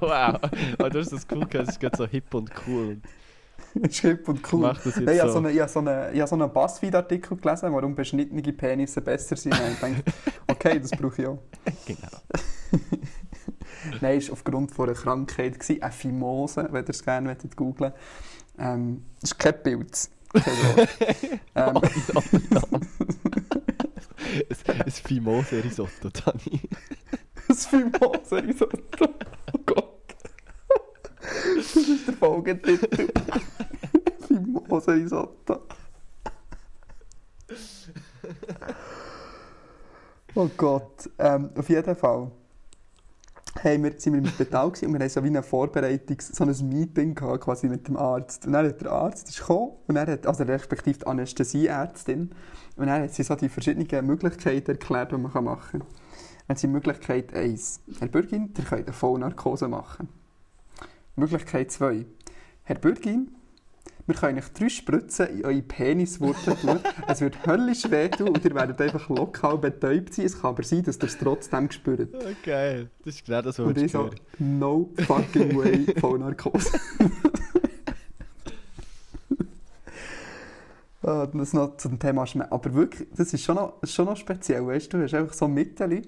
wow, 0.00 0.38
oh, 0.78 0.88
du 0.88 0.98
hast 0.98 1.12
das 1.12 1.26
cool 1.30 1.46
es 1.52 1.68
ist 1.68 1.80
gerade 1.80 1.96
so 1.96 2.06
hip 2.06 2.34
und 2.34 2.50
cool. 2.66 2.96
ist 3.82 4.00
hip 4.00 4.28
und 4.28 4.40
cool. 4.52 4.60
Mach 4.60 4.76
das 4.76 4.96
jetzt 4.96 5.00
Nein, 5.00 5.14
ich 5.14 5.20
habe 5.20 5.32
so. 5.32 5.40
so 5.40 5.46
einen, 5.46 5.54
ich 5.54 5.60
habe 5.60 5.70
so 5.70 5.78
einen, 5.80 6.14
ich 6.14 6.20
habe 6.20 6.28
so 6.28 6.34
einen 6.36 6.52
Buzzfeed-Artikel 6.52 7.36
gelesen, 7.36 7.72
warum 7.72 7.94
beschnittene 7.94 8.42
Penisse 8.52 9.00
besser 9.00 9.36
sind. 9.36 9.52
Und 9.52 9.72
ich 9.72 9.78
denke, 9.80 10.02
okay, 10.46 10.80
das 10.80 10.90
brauche 10.90 11.22
ich 11.22 11.28
auch. 11.28 11.38
Genau. 11.84 12.08
Nein, 14.00 14.18
es 14.18 14.28
war 14.28 14.32
aufgrund 14.34 14.72
von 14.72 14.88
einer 14.88 14.98
Krankheit, 14.98 15.60
gewesen, 15.60 15.82
eine 15.82 15.92
Phimose, 15.92 16.68
wenn 16.70 16.84
ihr 16.84 16.90
es 16.90 17.02
gerne 17.04 17.28
wollt, 17.28 17.56
googlen 17.56 17.92
ähm, 18.58 19.04
Das 19.20 19.30
ist 19.30 19.38
kein 19.38 19.62
Pilz. 19.62 20.10
Kein 20.32 20.44
ähm, 21.54 21.76
ein, 24.66 24.80
ein 24.82 24.90
Fimose-Risotto, 24.90 26.10
Dani. 26.10 26.60
das 27.48 27.66
Phimose-Risotto. 27.66 29.08
Oh 29.52 29.58
Gott. 29.64 29.96
Das 31.56 31.76
ist 31.76 32.08
der 32.08 32.14
Folgetitel. 32.14 33.08
Phimose-Risotto. 34.80 35.60
Oh 40.34 40.50
Gott. 40.56 41.08
Ähm, 41.18 41.50
auf 41.56 41.68
jeden 41.68 41.96
Fall 41.96 42.30
haben 43.64 43.84
wir, 43.84 43.92
sind 43.96 44.12
wir 44.12 44.20
im 44.20 44.26
Spital 44.26 44.66
und 44.66 44.82
wir 44.82 44.98
hatten 44.98 45.08
so 45.08 45.22
wie 45.24 45.28
eine 45.28 45.42
Vorbereitung, 45.42 46.18
so 46.20 46.44
ein 46.44 46.68
Meeting 46.68 47.14
gehabt, 47.14 47.44
quasi 47.44 47.68
mit 47.68 47.88
dem 47.88 47.96
Arzt. 47.96 48.44
Und 48.44 48.52
dann 48.52 48.66
hat 48.66 48.80
der 48.82 48.92
Arzt 48.92 49.34
gekommen 49.34 49.72
und 49.86 49.96
er 49.96 50.06
hat, 50.06 50.26
also 50.26 50.44
respektive 50.44 50.98
die 50.98 51.06
Anästhesieärztin, 51.06 52.30
und 52.76 52.88
er 52.88 53.02
hat 53.02 53.14
sie 53.14 53.22
so 53.22 53.34
die 53.34 53.48
verschiedenen 53.48 54.06
Möglichkeiten 54.06 54.72
erklärt, 54.72 55.12
die 55.12 55.16
man 55.16 55.44
machen 55.44 55.80
kann. 55.80 55.88
Dann 56.48 56.56
sind 56.58 56.72
Möglichkeit 56.72 57.34
1. 57.34 57.80
Herr 57.98 58.08
Bürgin, 58.08 58.52
ihr 58.56 58.64
könnt 58.64 58.86
eine 58.86 58.92
Vollnarkose 58.92 59.68
machen. 59.68 60.08
Möglichkeit 61.16 61.70
2. 61.70 62.04
Herr 62.64 62.76
Bürgin, 62.76 63.35
wir 64.06 64.14
können 64.14 64.38
euch 64.38 64.48
drei 64.52 64.68
Spritzen 64.68 65.26
in 65.38 65.44
eure 65.44 65.62
Peniswurzeln 65.62 66.56
tun. 66.60 66.80
es 67.08 67.20
wird 67.20 67.44
höllisch 67.46 67.90
wehtun 67.90 68.28
und 68.28 68.44
ihr 68.44 68.54
werdet 68.54 68.80
einfach 68.80 69.08
lokal 69.08 69.58
betäubt 69.58 70.14
sein. 70.14 70.26
Es 70.26 70.40
kann 70.40 70.50
aber 70.50 70.62
sein, 70.62 70.82
dass 70.84 70.98
ihr 70.98 71.04
es 71.04 71.18
trotzdem 71.18 71.70
spürt. 71.70 72.14
Oh, 72.14 72.24
geil. 72.44 72.90
Das 73.04 73.16
ist 73.16 73.26
genau 73.26 73.42
das, 73.42 73.58
was 73.58 73.66
Und 73.66 73.78
ich 73.78 73.92
höre. 73.92 74.10
no 74.38 74.90
fucking 75.06 75.56
way, 75.56 75.86
Vollnarkose. 76.00 76.78
Ah, 81.02 81.26
das 81.32 81.52
noch 81.52 81.76
zum 81.76 82.00
Thema 82.00 82.26
Schmerz. 82.26 82.50
Aber 82.50 82.74
wirklich, 82.74 83.06
das 83.14 83.32
ist 83.32 83.44
schon 83.44 83.54
noch, 83.54 83.74
schon 83.84 84.06
noch 84.06 84.16
speziell, 84.16 84.66
weißt 84.66 84.92
du? 84.92 84.96
Du 84.98 85.04
hast 85.04 85.14
einfach 85.14 85.34
so 85.34 85.46
Mittel. 85.46 86.02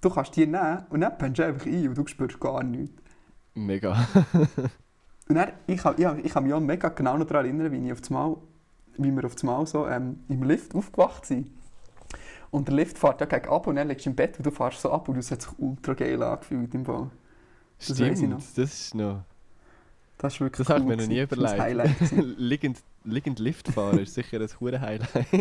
Du 0.00 0.08
kannst 0.08 0.34
die 0.34 0.46
nehmen 0.46 0.86
und 0.88 1.00
dann 1.02 1.18
pennst 1.18 1.40
du 1.40 1.44
einfach 1.44 1.66
ein 1.66 1.88
und 1.88 1.98
du 1.98 2.06
spürst 2.06 2.40
gar 2.40 2.62
nichts. 2.62 2.94
Mega. 3.54 4.06
Und 5.28 5.34
dann, 5.34 5.52
ich 5.66 5.78
kann, 5.78 5.98
ja, 5.98 6.16
ich 6.22 6.32
kann 6.32 6.44
mich 6.44 6.52
auch 6.52 6.60
mega 6.60 6.88
genau 6.88 7.16
noch 7.16 7.26
daran 7.26 7.46
erinnern, 7.46 7.72
wie, 7.72 7.84
ich 7.84 7.92
auf 7.92 8.00
das 8.00 8.10
Mal, 8.10 8.36
wie 8.96 9.10
wir 9.10 9.24
auf 9.24 9.34
das 9.34 9.42
Mal 9.42 9.66
so 9.66 9.86
ähm, 9.86 10.20
im 10.28 10.42
Lift 10.44 10.74
aufgewacht 10.74 11.26
sind. 11.26 11.50
Und 12.50 12.68
der 12.68 12.76
Lift 12.76 12.98
fährt 12.98 13.20
ja 13.20 13.26
gegen 13.26 13.48
ab 13.48 13.66
und 13.66 13.76
dann 13.76 13.88
liegst 13.88 14.06
du 14.06 14.10
im 14.10 14.16
Bett 14.16 14.38
und 14.38 14.46
du 14.46 14.50
fährst 14.50 14.80
so 14.80 14.92
ab 14.92 15.08
und 15.08 15.16
das 15.16 15.30
hat 15.30 15.42
sich 15.42 15.50
ultra 15.58 15.94
geil 15.94 16.22
angefühlt 16.22 16.72
im 16.74 16.84
Fall. 16.84 17.10
Das 17.78 17.90
ich 17.90 17.96
Stimmt, 17.96 18.30
noch. 18.30 18.38
das 18.38 18.58
ist 18.58 18.94
noch... 18.94 19.22
Das 20.18 20.32
ist 20.32 20.40
wirklich 20.40 20.66
Das 20.66 20.74
habe 20.74 20.80
ich 20.80 20.86
cool 20.86 20.96
mir 20.96 21.02
noch 21.02 21.08
nie. 21.08 21.26
Das 21.26 21.54
überlegt. 21.54 21.98
gewesen. 21.98 22.34
liegend, 22.38 22.82
liegend 23.04 23.38
Lift 23.38 23.68
fahren 23.68 23.98
ist 23.98 24.14
sicher 24.14 24.40
ein 24.40 24.48
hure 24.60 24.80
Highlight. 24.80 25.26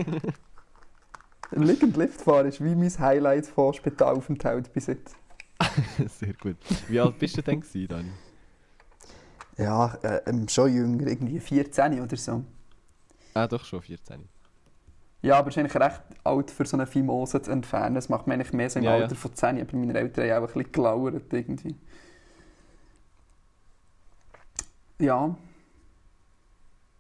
Liegend 1.52 1.95
Liftfahren 1.95 2.48
ist 2.48 2.63
wie 2.63 2.76
mein 2.76 2.91
Highlight 3.00 3.48
von 3.48 3.74
Spitalaufenthalt 3.74 4.74
bis 4.74 4.88
jetzt. 4.88 5.15
Sehr 6.19 6.34
gut. 6.34 6.58
Wie 6.88 7.00
alt 7.00 7.17
bist 7.19 7.38
du 7.38 7.41
denn 7.41 7.63
Dani? 7.88 8.10
Ja, 9.58 9.94
äh, 10.04 10.22
ähm, 10.28 10.48
schon 10.48 10.74
jünger, 10.74 11.08
irgendwie 11.08 11.39
14 11.39 12.02
oder 12.02 12.18
so. 12.18 12.44
Ah, 13.34 13.48
doch 13.48 13.63
schon 13.63 13.82
14. 13.82 14.28
Ja, 15.22 15.39
aber 15.39 15.56
eigentlich 15.58 15.76
recht 15.76 16.02
alt 16.24 16.52
für 16.52 16.65
so 16.65 16.78
eine 16.78 16.86
Fimose 16.86 17.41
zu 17.41 17.52
entfernen. 17.52 17.96
Das 17.96 18.10
macht 18.10 18.28
man 18.28 18.36
eigentlich 18.39 18.54
mehr 18.54 18.70
so 18.70 18.80
im 18.80 18.86
Ja, 18.86 18.96
ja. 18.96 19.04
Alter 19.04 19.15
von 19.15 19.34
10. 19.34 19.60
Aber 19.60 19.78
meine 19.78 19.98
Eltern 19.98 20.30
haben 20.30 20.44
auch 20.44 20.48
ein 20.50 20.54
bisschen 20.54 20.72
gelauert 20.72 21.34
irgendwie. 21.34 21.76
Ja. 25.00 25.36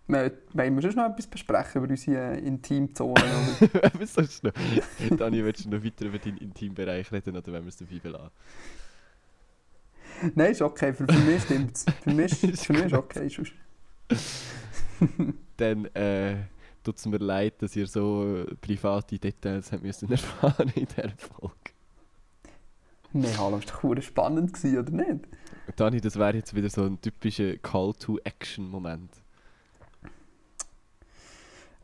Wollen 0.07 0.75
wir 0.75 0.81
sonst 0.81 0.95
noch 0.95 1.09
etwas 1.09 1.27
besprechen 1.27 1.83
über 1.83 1.91
unsere 1.91 2.37
Intimzonen? 2.37 3.23
oder? 3.61 3.91
Was 3.99 4.13
sollst 4.13 4.43
du 4.43 4.47
noch? 4.47 5.17
Dani, 5.17 5.43
willst 5.43 5.65
du 5.65 5.69
noch 5.69 5.83
weiter 5.83 6.05
über 6.05 6.19
deinen 6.19 6.37
Intimbereich 6.37 7.11
reden 7.11 7.35
oder 7.35 7.51
wollen 7.51 7.63
wir 7.63 7.69
es 7.69 7.77
dabei 7.77 7.99
belassen? 7.99 8.31
Nein, 10.35 10.51
ist 10.51 10.61
okay. 10.61 10.93
Für, 10.93 11.05
für 11.05 11.19
mich 11.19 11.43
stimmt 11.43 11.75
es. 11.75 11.85
Für 12.03 12.13
mich, 12.13 12.43
Ist 12.43 12.65
für 12.65 12.73
mich 12.73 12.85
ist 12.85 12.93
okay. 12.93 13.29
Dann 15.57 15.85
äh, 15.95 16.35
tut 16.83 16.97
es 16.97 17.05
mir 17.05 17.17
leid, 17.17 17.61
dass 17.61 17.75
ihr 17.75 17.87
so 17.87 18.25
äh, 18.25 18.55
private 18.55 19.19
Details 19.19 19.71
habt 19.71 19.83
müssen 19.83 20.11
erfahren 20.11 20.71
in 20.75 20.85
dieser 20.85 21.09
Folge. 21.17 21.55
Nein, 23.13 23.37
hallo, 23.37 23.57
ist 23.57 23.71
doch 23.71 24.01
spannend 24.01 24.53
gewesen, 24.53 24.79
oder 24.79 24.91
nicht? 24.91 25.27
Dani, 25.75 26.01
das 26.01 26.17
wäre 26.17 26.35
jetzt 26.35 26.53
wieder 26.53 26.69
so 26.69 26.83
ein 26.83 26.99
typischer 26.99 27.57
Call-to-Action-Moment. 27.57 29.09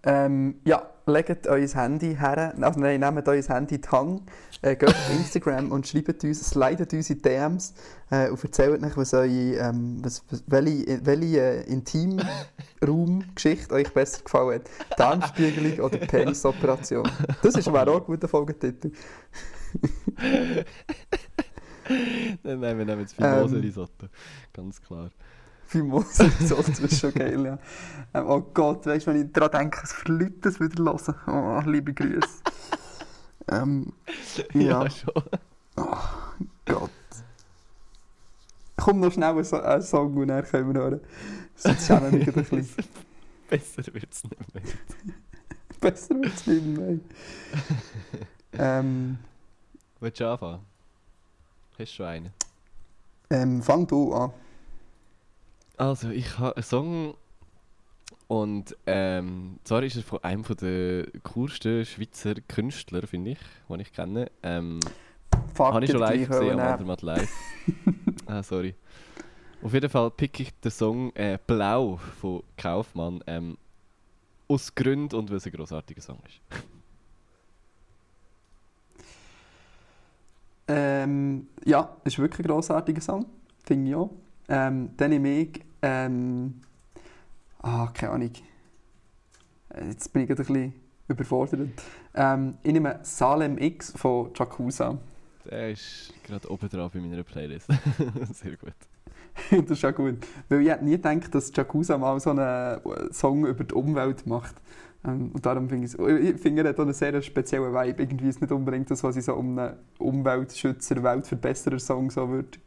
Ähm, 0.04 0.56
ja, 0.66 0.92
legt 1.06 1.46
euer 1.48 1.68
Handy 1.68 2.16
her, 2.16 2.56
also 2.60 2.80
nein, 2.80 3.02
nehmt 3.02 3.28
euer 3.28 3.44
Handy 3.44 3.76
in 3.76 3.82
die 3.82 3.90
Hand, 3.90 4.24
äh, 4.62 4.76
geht 4.76 4.90
auf 4.90 5.12
Instagram 5.12 5.72
und 5.72 5.88
schreibt 5.88 6.24
uns, 6.24 6.50
slidet 6.50 6.92
uns 6.94 7.10
in 7.10 7.22
DMs 7.22 7.74
äh, 8.10 8.30
und 8.30 8.44
erzählt 8.44 8.84
euch, 8.84 8.98
was 8.98 9.14
eure, 9.14 9.28
ähm, 9.28 10.00
was, 10.04 10.24
was, 10.30 10.44
welche, 10.48 11.06
welche 11.06 11.40
äh, 11.40 11.64
Intimraumgeschichte 11.72 13.74
euch 13.74 13.94
besser 13.94 14.24
gefallen 14.24 14.62
hat. 14.62 14.70
Darmspiegelung 14.98 15.86
oder 15.86 15.98
Penisoperation. 15.98 17.08
Das 17.42 17.56
ist 17.56 17.68
aber 17.68 17.88
auch 17.88 18.02
ein 18.02 18.06
guter 18.06 18.28
Folgetitel. 18.28 18.92
Nein, 22.44 22.60
nein, 22.60 22.78
wir 22.78 22.86
nehmen 22.86 23.02
jetzt 23.02 23.16
Fimose 23.16 23.60
Ähm. 23.60 24.10
Ganz 24.54 24.82
klar. 24.82 25.10
Fimose 25.78 26.26
Risotto, 26.40 26.64
das 26.64 26.80
ist 26.80 27.00
schon 27.00 27.14
geil, 27.14 27.46
ja. 27.46 27.58
Ähm, 28.14 28.26
oh 28.28 28.42
Gott, 28.54 28.86
weißt 28.86 29.08
du, 29.08 29.12
wenn 29.14 29.26
ich 29.26 29.32
daran 29.32 29.52
denke, 29.52 29.80
dass 29.80 29.94
viele 29.94 30.18
Leute 30.18 30.36
das 30.42 30.60
wieder 30.60 30.84
hören. 30.84 31.16
Oh, 31.28 31.70
liebe 31.70 31.94
Grüße. 31.94 32.28
ähm, 33.50 33.94
ja. 34.54 34.90
schon. 34.90 35.24
Gott. 36.66 36.90
Komm 38.76 39.00
noch 39.00 39.14
schnell 39.14 39.38
ein, 39.38 39.44
so 39.46 39.62
ein 39.62 39.82
Song 39.82 40.18
und 40.18 40.28
dann 40.28 40.44
können 40.44 40.74
wir 40.74 40.82
hören. 40.82 41.02
Sonst 41.56 41.88
schämen 41.88 42.12
wir 42.12 42.18
mich 42.18 42.26
gerade 42.28 42.40
ein 42.40 42.46
bisschen. 42.58 42.86
Besser 43.50 43.94
wird 43.94 44.12
es 44.12 44.24
nicht 44.26 44.54
mehr. 44.54 44.64
Besser 45.80 46.16
wird 46.16 46.34
es 46.34 46.48
nicht 46.48 46.66
mehr. 46.66 47.00
ähm, 48.54 49.20
Willst 50.02 50.20
du 50.20 50.28
anfangen? 50.30 50.60
Hast 51.78 51.92
du 51.92 51.96
schon 51.96 52.06
einen? 52.08 52.34
ähm, 53.30 53.62
fang 53.64 53.88
du 53.88 54.14
an. 54.14 54.32
Also, 55.82 56.12
ich 56.12 56.38
habe 56.38 56.58
einen 56.58 56.64
Song 56.64 57.16
und 58.28 58.78
ähm, 58.86 59.58
zwar 59.64 59.82
ist 59.82 59.96
er 59.96 60.04
von 60.04 60.24
einem 60.24 60.44
von 60.44 60.56
der 60.58 61.08
coolsten 61.24 61.84
Schweizer 61.86 62.36
Künstler, 62.36 63.08
finde 63.08 63.32
ich, 63.32 63.40
den 63.68 63.80
ich 63.80 63.92
kenne. 63.92 64.30
Ähm, 64.44 64.80
habe 65.58 65.84
ich 65.84 65.90
schon 65.90 66.02
live 66.02 66.28
gesehen, 66.28 66.52
am 66.52 66.58
wollen 66.58 66.60
anderen 66.60 66.86
Mal 66.86 66.98
live. 67.02 67.34
ah, 68.28 68.44
sorry. 68.44 68.76
Auf 69.64 69.74
jeden 69.74 69.90
Fall 69.90 70.12
pick 70.12 70.40
ich 70.40 70.54
den 70.60 70.70
Song 70.70 71.16
äh, 71.16 71.40
Blau 71.48 71.98
von 71.98 72.44
Kaufmann 72.58 73.24
ähm, 73.26 73.58
aus 74.48 74.76
Gründen 74.76 75.16
und 75.16 75.32
weil 75.32 75.38
es 75.38 75.48
ein 75.48 75.52
grossartiger 75.52 76.02
Song 76.02 76.20
ist. 76.28 76.64
Ähm, 80.68 81.48
ja, 81.66 81.98
ist 82.04 82.20
wirklich 82.20 82.46
ein 82.46 82.50
grossartiger 82.52 83.02
Song. 83.02 83.26
Finde 83.64 83.90
ich 83.90 83.96
auch. 83.96 84.12
Ähm, 84.48 84.92
dann 84.96 85.10
nehme 85.10 85.40
ich. 85.40 85.71
Ähm, 85.82 86.62
ah, 87.62 87.88
keine 87.94 88.14
Ahnung. 88.14 88.32
Äh, 89.70 89.88
Jetzt 89.88 90.12
bin 90.14 90.24
ich 90.24 90.28
gerade 90.28 90.42
ein 90.42 90.46
bisschen 90.46 90.74
überfordert. 91.08 91.70
Ähm, 92.14 92.56
ich 92.64 92.74
nehme 92.74 93.00
Salem 93.04 93.58
X 93.58 93.94
von 93.96 94.32
Jakuza. 94.36 94.98
Der 95.50 95.72
ist 95.72 96.14
gerade 96.24 96.50
oben 96.52 96.70
drauf 96.70 96.94
in 96.96 97.10
meiner 97.10 97.24
Playlist. 97.24 97.68
Sehr 98.34 98.58
gut. 98.58 98.74
das 99.68 99.72
ist 99.78 99.86
auch 99.86 99.96
gut. 99.96 100.18
Weil 100.50 100.62
ich 100.62 100.70
hätte 100.70 100.86
nie 100.86 100.92
gedacht, 100.92 101.34
dass 101.34 101.52
Jakuza 101.56 101.98
mal 101.98 102.20
so 102.20 102.32
einen 102.32 103.12
Song 103.12 103.46
über 103.46 103.64
die 103.64 103.74
Umwelt 103.74 104.28
macht. 104.28 104.56
Ähm, 105.04 105.32
und 105.34 105.44
darum 105.46 105.68
finde 105.68 105.88
ich 105.88 105.94
es- 105.96 106.00
ich 106.36 106.40
finde, 106.40 106.62
er 106.64 106.70
hat 106.70 106.78
auch 106.80 106.84
einen 106.84 106.94
sehr 106.94 107.20
speziellen 107.24 107.74
Vibe. 107.74 108.04
Irgendwie 108.04 108.28
ist 108.30 108.36
es 108.36 108.42
nicht 108.42 108.52
unbedingt 108.52 108.92
das, 108.92 109.04
was 109.04 109.16
ich 109.16 109.26
so 109.26 109.34
um 109.34 109.58
einen 109.58 109.78
Umweltschützer, 109.98 111.02
Weltverbesserer-Song 111.02 112.12
so 112.12 112.30
würde 112.30 112.60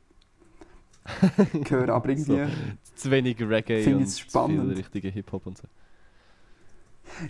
hören. 1.68 1.90
Aber 1.90 2.08
irgendwie, 2.08 2.46
Zu 2.94 3.10
wenig 3.10 3.40
Reggae 3.40 3.82
Finde 3.82 3.98
und 3.98 4.02
ich's 4.04 4.16
zu 4.16 4.22
spannend. 4.22 4.60
viel 4.62 4.72
richtige 4.76 5.08
Hip-Hop 5.08 5.46
und 5.46 5.58
so. 5.58 5.64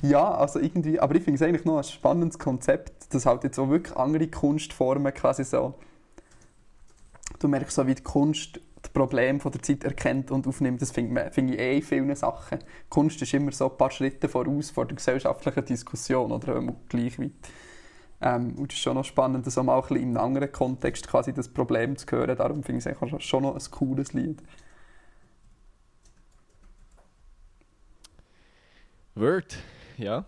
ja, 0.03 0.31
also 0.35 0.61
irgendwie, 0.61 1.01
aber 1.01 1.15
ich 1.17 1.23
finde 1.25 1.37
es 1.37 1.43
eigentlich 1.43 1.65
noch 1.65 1.79
ein 1.79 1.85
spannendes 1.85 2.39
Konzept, 2.39 3.13
dass 3.13 3.27
halt 3.27 3.45
jetzt 3.45 3.59
auch 3.59 3.69
wirklich 3.69 3.97
andere 3.97 4.29
Kunstformen 4.29 5.13
quasi 5.13 5.45
so, 5.45 5.75
du 7.41 7.49
merkst 7.49 7.75
so, 7.75 7.87
wie 7.87 7.95
die 7.95 8.03
Kunst 8.03 8.61
das 8.81 8.91
Problem 8.93 9.41
von 9.41 9.51
der 9.51 9.63
Zeit 9.63 9.83
erkennt 9.83 10.31
und 10.31 10.47
aufnimmt, 10.47 10.81
das 10.83 10.91
finde 10.93 11.27
ich- 11.27 11.33
finde 11.35 11.55
ich 11.55 11.61
eh 11.61 11.77
in 11.79 11.83
vielen 11.83 12.15
Sachen. 12.15 12.59
Kunst 12.91 13.21
ist 13.23 13.33
immer 13.35 13.51
so 13.51 13.71
ein 13.71 13.77
paar 13.79 13.91
Schritte 13.91 14.29
voraus 14.29 14.71
vor 14.71 14.85
der 14.87 14.97
gesellschaftlichen 14.97 15.65
Diskussion 15.65 16.31
oder 16.33 16.63
gleich 16.89 17.19
weit. 17.19 17.31
Ähm, 18.25 18.55
und 18.57 18.73
es 18.73 18.79
ist 18.79 18.83
schon 18.83 18.95
noch 18.95 19.05
spannend, 19.05 19.47
das 19.47 19.59
auch 19.59 19.63
mal 19.63 19.77
ein 19.77 19.83
bisschen 19.83 19.97
in 19.99 20.17
einem 20.17 20.25
anderen 20.25 20.51
Kontext 20.51 21.07
quasi 21.07 21.35
das 21.35 21.47
Problem 21.47 21.95
zu 21.99 22.07
hören. 22.11 22.35
Darum 22.35 22.63
finde 22.63 22.79
ich 22.79 22.87
es 22.87 23.03
eigentlich 23.03 23.23
schon 23.23 23.43
noch 23.43 23.55
ein 23.55 23.71
cooles 23.71 24.15
Lied. 24.15 24.43
Word, 29.15 29.59
ja. 29.99 30.25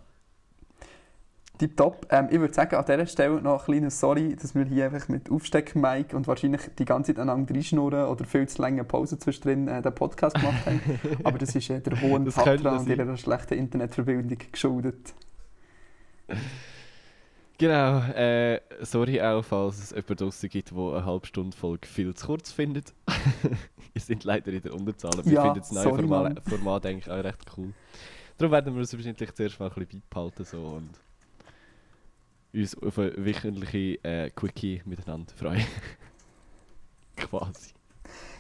Tipptopp. 1.57 2.07
Ähm, 2.11 2.29
ich 2.31 2.39
würde 2.39 2.53
sagen, 2.53 2.77
an 2.77 2.85
dieser 2.85 3.07
Stelle 3.07 3.41
noch 3.41 3.61
ein 3.61 3.65
kleines 3.65 3.99
Sorry, 3.99 4.37
dass 4.37 4.55
wir 4.55 4.67
hier 4.67 4.85
einfach 4.85 5.09
mit 5.09 5.31
Aufsteck-Mic 5.31 6.15
und 6.15 6.27
wahrscheinlich 6.27 6.61
die 6.79 6.85
ganze 6.85 7.15
Zeit 7.15 7.23
aneinander 7.23 7.55
reinschnurren 7.55 8.09
oder 8.09 8.27
viel 8.27 8.47
zu 8.47 8.61
lange 8.61 8.85
Pause 8.85 9.19
zwischendrin 9.19 9.69
äh, 9.69 9.81
den 9.81 9.95
Podcast 9.95 10.37
gemacht 10.37 10.67
haben. 10.67 10.81
Aber 11.25 11.39
das 11.39 11.55
ist 11.55 11.71
äh, 11.71 11.81
der 11.81 11.99
hohen 12.03 12.29
Tatra 12.29 12.77
und 12.77 12.87
ihrer 12.87 13.17
schlechten 13.17 13.55
Internetverbindung 13.55 14.37
geschuldet. 14.53 15.15
Genau, 17.59 18.01
äh, 18.13 18.61
sorry 18.83 19.21
auch, 19.23 19.43
falls 19.43 19.79
es 19.79 19.91
jemanden 19.91 20.17
draussen 20.17 20.51
gibt, 20.51 20.71
der 20.71 20.79
eine 20.79 21.07
halbe 21.07 21.27
Stunde 21.27 21.57
Folge 21.57 21.89
viel 21.89 22.15
zu 22.15 22.27
kurz 22.27 22.53
findet. 22.53 22.93
Wir 23.95 24.03
sind 24.03 24.25
leider 24.25 24.53
in 24.53 24.61
der 24.61 24.75
Unterzahl. 24.75 25.25
Wir 25.25 25.33
Ja, 25.33 25.43
finden 25.43 25.61
das 25.61 25.73
neue 25.73 25.85
sorry, 25.85 26.03
Format. 26.07 26.43
Format 26.47 26.87
eigentlich 26.87 27.11
auch 27.11 27.25
recht 27.25 27.45
cool. 27.57 27.73
Darum 28.37 28.53
werden 28.53 28.75
wir 28.75 28.81
uns 28.81 28.93
wahrscheinlich 28.93 29.35
zuerst 29.35 29.59
mal 29.59 29.71
ein 29.71 29.75
bisschen 29.75 30.03
beibehalten 30.11 30.45
so, 30.45 30.59
und 30.59 30.91
uns 32.53 32.83
auf 32.83 32.99
eine 32.99 33.17
wöchentliche 33.25 34.05
äh, 34.05 34.31
Quickie 34.31 34.83
miteinander 34.85 35.33
freuen. 35.35 35.65
Quasi. 37.17 37.71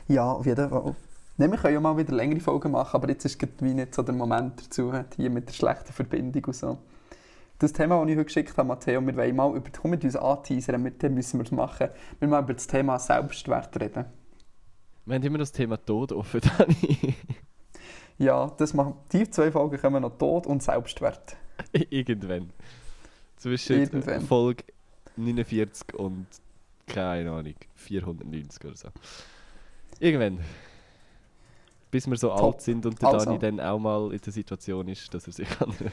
Ja, 0.08 0.30
auf 0.32 0.44
jeden 0.44 0.68
Fall. 0.68 0.94
Nein, 1.38 1.50
wir 1.50 1.58
können 1.58 1.74
ja 1.74 1.80
mal 1.80 1.96
wieder 1.96 2.14
längere 2.14 2.40
Folgen 2.40 2.72
machen, 2.72 2.94
aber 2.96 3.08
jetzt 3.08 3.24
ist 3.24 3.40
wie 3.60 3.72
nicht 3.72 3.94
so 3.94 4.02
der 4.02 4.14
Moment 4.14 4.60
dazu, 4.60 4.92
hier 5.16 5.30
mit 5.30 5.48
der 5.48 5.54
schlechten 5.54 5.92
Verbindung 5.94 6.44
und 6.44 6.54
so. 6.56 6.78
Das 7.58 7.72
Thema, 7.72 8.00
das 8.00 8.10
ich 8.10 8.16
heute 8.16 8.24
geschickt 8.26 8.56
habe, 8.56 8.68
Matteo, 8.68 9.00
wir 9.00 9.16
wollen 9.16 9.36
mal 9.36 9.56
über, 9.56 9.70
komm 9.70 9.92
mit 9.92 10.04
uns 10.04 10.14
anteasern, 10.14 10.82
mit 10.82 11.02
dem 11.02 11.14
müssen 11.14 11.38
wir 11.40 11.44
es 11.44 11.50
machen. 11.50 11.88
Wir 12.18 12.28
mal 12.28 12.42
über 12.42 12.52
das 12.52 12.66
Thema 12.66 12.98
Selbstwert 12.98 13.80
reden. 13.80 14.04
Wir 15.06 15.14
haben 15.14 15.22
immer 15.22 15.38
das 15.38 15.52
Thema 15.52 15.76
Tod 15.78 16.12
offen, 16.12 16.40
Dani. 16.58 17.14
Ja, 18.18 18.52
das 18.58 18.74
machen, 18.74 18.94
die 19.12 19.28
zwei 19.30 19.50
Folgen 19.50 19.78
kommen 19.78 20.02
noch 20.02 20.18
Tod 20.18 20.46
und 20.46 20.62
Selbstwert. 20.62 21.36
Irgendwann. 21.90 22.50
Zwischen 23.36 23.76
Irgendwann. 23.76 24.20
Folge 24.22 24.64
49 25.16 25.94
und 25.94 26.26
keine 26.86 27.30
Ahnung, 27.30 27.54
490 27.74 28.64
oder 28.64 28.76
so. 28.76 28.88
Irgendwann. 29.98 30.40
Bis 31.96 32.06
wir 32.10 32.16
so 32.18 32.28
Top. 32.28 32.42
alt 32.42 32.60
sind 32.60 32.84
und 32.84 33.00
der 33.00 33.08
Also. 33.08 33.24
Dani 33.24 33.38
dann 33.38 33.58
auch 33.58 33.78
mal 33.78 34.12
in 34.12 34.20
der 34.20 34.30
Situation 34.32 34.86
ist, 34.88 35.14
dass 35.14 35.26
er 35.26 35.32
sich 35.32 35.48
an 35.62 35.72
einer 35.80 35.90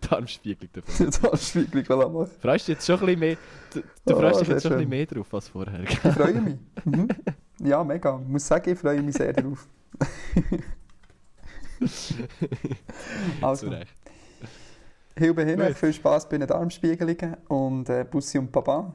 Darmspiegelung 0.10 0.70
davon. 0.74 1.06
ist 1.32 1.54
wirklich 1.56 1.88
machen. 1.88 2.26
Freust 2.38 2.68
du 2.68 2.72
jetzt 2.72 2.84
schon 2.86 3.00
ein 3.00 3.06
bisschen 3.06 3.20
mehr? 3.20 3.36
Du, 3.72 3.80
du 3.80 4.14
Oh, 4.14 4.20
freust 4.20 4.40
dich 4.42 4.48
jetzt 4.48 4.62
schon 4.64 4.72
ein 4.72 4.78
schön. 4.80 4.88
bisschen 4.90 4.90
mehr 4.90 5.06
drauf 5.06 5.32
als 5.34 5.48
vorher. 5.48 5.80
Ich 5.84 5.98
freue 5.98 6.34
mich. 6.42 6.56
Mhm. 6.84 7.08
Ja, 7.60 7.82
mega. 7.82 8.20
Ich 8.22 8.28
muss 8.28 8.46
sagen, 8.46 8.70
ich 8.70 8.78
freue 8.78 9.00
mich 9.02 9.14
sehr 9.16 9.32
darauf. 9.32 9.66
Zu 11.86 12.14
also, 13.40 13.68
Recht. 13.68 13.94
Hilbe 15.18 15.46
Gut. 15.56 15.76
viel 15.78 15.92
Spass 15.94 16.28
bei 16.28 16.36
den 16.36 16.46
Darmspiegelungen 16.46 17.36
und 17.48 17.88
äh, 17.88 18.04
Bussi 18.04 18.38
und 18.38 18.52
Papa. 18.52 18.94